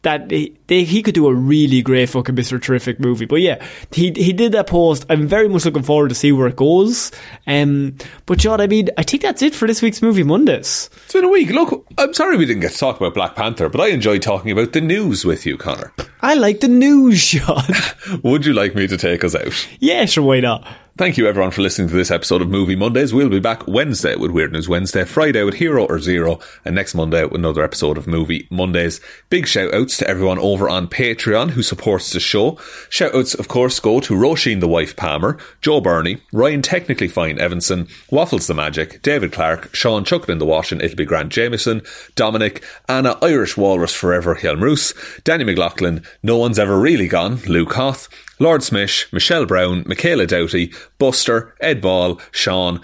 that 0.02 0.30
he, 0.30 0.56
they, 0.66 0.84
he 0.84 1.02
could 1.02 1.14
do 1.14 1.26
a 1.26 1.34
really 1.34 1.82
great 1.82 2.08
fucking 2.08 2.34
Mr. 2.34 2.60
Terrific 2.60 2.98
movie. 3.00 3.26
But 3.26 3.42
yeah, 3.42 3.64
he 3.92 4.12
he 4.12 4.32
did 4.32 4.52
that 4.52 4.66
post. 4.66 5.04
I'm 5.10 5.26
very 5.26 5.48
much 5.48 5.64
looking 5.64 5.82
forward 5.82 6.08
to 6.08 6.14
see 6.14 6.32
where 6.32 6.46
it 6.48 6.56
goes. 6.56 7.12
Um, 7.46 7.96
but 8.26 8.38
John, 8.38 8.60
I 8.60 8.66
mean, 8.66 8.88
I 8.96 9.02
think 9.02 9.22
that's 9.22 9.42
it 9.42 9.54
for 9.54 9.66
this 9.66 9.82
week's 9.82 10.00
Movie 10.02 10.22
Mondays. 10.22 10.88
It's 11.04 11.12
been 11.12 11.24
a 11.24 11.28
week. 11.28 11.50
Look, 11.50 11.86
I'm 11.98 12.14
sorry 12.14 12.36
we 12.36 12.46
didn't 12.46 12.62
get 12.62 12.72
to 12.72 12.78
talk 12.78 12.96
about 12.96 13.14
Black 13.14 13.34
Panther, 13.36 13.68
but 13.68 13.80
I 13.80 13.88
enjoyed 13.88 14.22
talking 14.22 14.50
about 14.50 14.72
the 14.72 14.80
news 14.80 15.24
with 15.24 15.44
you, 15.44 15.58
Conor. 15.58 15.92
I 16.22 16.34
like 16.34 16.60
the 16.60 16.68
news, 16.68 17.18
Shaun. 17.20 17.62
Would 18.22 18.46
you 18.46 18.52
like 18.52 18.74
me 18.74 18.86
to 18.86 18.96
take 18.96 19.24
us 19.24 19.34
out? 19.34 19.68
yeah, 19.80 20.04
sure, 20.06 20.24
why 20.24 20.40
not? 20.40 20.66
Thank 21.00 21.16
you 21.16 21.26
everyone 21.26 21.50
for 21.50 21.62
listening 21.62 21.88
to 21.88 21.94
this 21.94 22.10
episode 22.10 22.42
of 22.42 22.50
Movie 22.50 22.76
Mondays. 22.76 23.14
We'll 23.14 23.30
be 23.30 23.40
back 23.40 23.66
Wednesday 23.66 24.16
with 24.16 24.32
Weird 24.32 24.52
News 24.52 24.68
Wednesday, 24.68 25.06
Friday 25.06 25.42
with 25.44 25.54
Hero 25.54 25.86
or 25.86 25.98
Zero, 25.98 26.40
and 26.62 26.74
next 26.74 26.94
Monday 26.94 27.24
with 27.24 27.36
another 27.36 27.64
episode 27.64 27.96
of 27.96 28.06
Movie 28.06 28.46
Mondays. 28.50 29.00
Big 29.30 29.46
shout 29.46 29.72
outs 29.72 29.96
to 29.96 30.06
everyone 30.06 30.38
over 30.38 30.68
on 30.68 30.88
Patreon 30.88 31.52
who 31.52 31.62
supports 31.62 32.12
the 32.12 32.20
show. 32.20 32.58
Shout 32.90 33.14
outs, 33.14 33.32
of 33.32 33.48
course, 33.48 33.80
go 33.80 34.00
to 34.00 34.12
Róisín 34.12 34.60
the 34.60 34.68
Wife 34.68 34.94
Palmer, 34.94 35.38
Joe 35.62 35.80
Bernie, 35.80 36.20
Ryan 36.34 36.60
Technically 36.60 37.08
Fine 37.08 37.38
Evanson, 37.38 37.88
Waffles 38.10 38.46
the 38.46 38.52
Magic, 38.52 39.00
David 39.00 39.32
Clarke, 39.32 39.74
Shaun 39.74 40.04
Chucklin 40.04 40.38
the 40.38 40.44
Wash 40.44 40.70
and 40.70 40.82
It'll 40.82 40.98
be 40.98 41.06
Grant 41.06 41.32
Jamieson, 41.32 41.80
Dominic, 42.14 42.62
Anna 42.90 43.16
Irish 43.22 43.56
Walrus 43.56 43.94
Forever 43.94 44.34
Hjelmroos, 44.34 45.24
Danny 45.24 45.44
McLaughlin, 45.44 46.04
No 46.22 46.36
One's 46.36 46.58
Ever 46.58 46.78
Really 46.78 47.08
Gone, 47.08 47.36
Luke 47.46 47.72
Hoth, 47.72 48.10
Lordsmish, 48.40 49.12
Michelle 49.12 49.44
Browne, 49.44 49.84
Michaela 49.86 50.26
Doughty, 50.26 50.72
Buster, 50.98 51.54
Ed 51.60 51.80
Ball, 51.80 52.20
Shaun. 52.30 52.80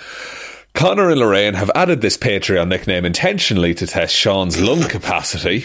Conor 0.74 1.10
and 1.10 1.20
Lorraine 1.20 1.54
have 1.54 1.70
added 1.74 2.02
this 2.02 2.18
Patreon 2.18 2.68
nickname 2.68 3.06
intentionally 3.06 3.72
to 3.74 3.86
test 3.86 4.14
Sean's 4.14 4.60
lung 4.60 4.82
capacity. 4.82 5.60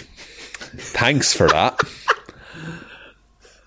Thanks 0.55 1.33
for 1.33 1.49
that. 1.49 1.79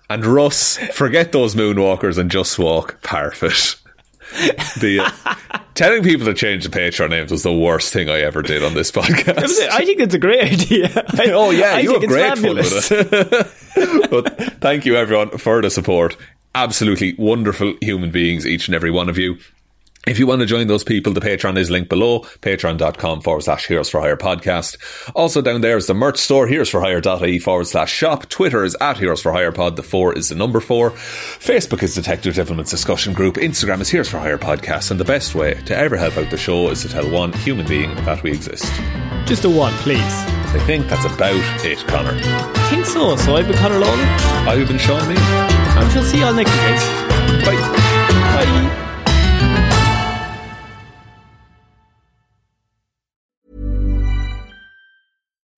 And 0.09 0.25
Russ, 0.25 0.77
forget 0.93 1.31
those 1.31 1.53
moonwalkers 1.53 2.17
and 2.17 2.31
just 2.31 2.57
walk 2.57 3.01
Parfitt. 3.01 3.75
The 4.79 5.01
uh, 5.01 5.59
telling 5.75 6.01
people 6.03 6.25
to 6.25 6.33
change 6.33 6.63
the 6.63 6.69
Patreon 6.69 7.09
names 7.11 7.31
was 7.31 7.43
the 7.43 7.53
worst 7.53 7.93
thing 7.93 8.09
I 8.09 8.21
ever 8.21 8.41
did 8.41 8.63
on 8.63 8.73
this 8.73 8.91
podcast. 8.91 9.67
I 9.69 9.85
think 9.85 9.99
it's 9.99 10.15
a 10.15 10.19
great 10.19 10.51
idea. 10.53 10.89
I- 11.09 11.29
Oh 11.31 11.51
yeah, 11.51 11.75
I 11.75 11.79
you 11.81 11.99
think 11.99 12.01
have 12.01 12.11
it's 12.11 12.13
great 12.13 12.37
fun 12.37 12.55
with 12.55 12.91
it. 12.91 14.09
but 14.09 14.37
thank 14.61 14.85
you 14.85 14.95
everyone 14.95 15.37
for 15.37 15.61
the 15.61 15.69
support. 15.69 16.17
Absolutely 16.55 17.13
wonderful 17.17 17.75
human 17.81 18.09
beings, 18.11 18.47
each 18.47 18.67
and 18.67 18.75
every 18.75 18.89
one 18.91 19.09
of 19.09 19.17
you. 19.17 19.37
If 20.05 20.19
you 20.19 20.27
want 20.27 20.41
to 20.41 20.45
join 20.45 20.67
those 20.67 20.83
people, 20.83 21.13
the 21.13 21.19
Patreon 21.21 21.57
is 21.57 21.71
linked 21.71 21.89
below, 21.89 22.19
patreon.com 22.41 23.21
forward 23.21 23.41
slash 23.41 23.65
heroes 23.67 23.89
for 23.89 23.99
hire 24.01 24.15
podcast. 24.15 24.77
Also 25.15 25.41
down 25.41 25.61
there 25.61 25.77
is 25.77 25.87
the 25.87 25.95
merch 25.95 26.17
store, 26.19 26.45
heroes 26.47 26.69
for 26.69 26.79
hire.ie 26.79 27.39
forward 27.39 27.65
slash 27.65 27.91
shop. 27.91 28.29
Twitter 28.29 28.63
is 28.63 28.77
at 28.79 28.97
heroes 28.97 29.21
for 29.21 29.31
hire 29.31 29.51
pod. 29.51 29.75
The 29.75 29.83
four 29.83 30.13
is 30.13 30.29
the 30.29 30.35
number 30.35 30.59
four. 30.59 30.91
Facebook 30.91 31.81
is 31.81 31.95
Detective 31.95 32.35
Divilment's 32.35 32.69
discussion 32.71 33.13
group. 33.13 33.35
Instagram 33.35 33.81
is 33.81 33.89
heroes 33.89 34.09
for 34.09 34.19
hire 34.19 34.37
podcast. 34.37 34.91
And 34.91 34.99
the 34.99 35.05
best 35.05 35.33
way 35.33 35.55
to 35.65 35.75
ever 35.75 35.97
help 35.97 36.17
out 36.17 36.29
the 36.29 36.37
show 36.37 36.69
is 36.69 36.83
to 36.83 36.89
tell 36.89 37.09
one 37.09 37.33
human 37.33 37.65
being 37.67 37.93
that 37.95 38.21
we 38.21 38.31
exist. 38.31 38.71
Just 39.25 39.43
a 39.43 39.49
one, 39.49 39.73
please. 39.79 39.99
I 39.99 40.59
think 40.67 40.87
that's 40.87 41.05
about 41.05 41.35
it, 41.65 41.79
Conor. 41.87 42.11
I 42.13 42.69
think 42.69 42.85
so. 42.85 43.15
So 43.15 43.35
I've 43.35 43.47
been 43.47 43.57
Conor 43.57 43.79
Lawler. 43.79 44.03
I've 44.47 44.67
been 44.67 44.77
Shaun 44.77 45.01
Meighan. 45.01 45.49
I 45.77 45.89
shall 45.91 46.03
see 46.03 46.19
you 46.19 46.25
all 46.25 46.33
next 46.33 46.51
week, 46.51 46.61
guys. 46.61 47.04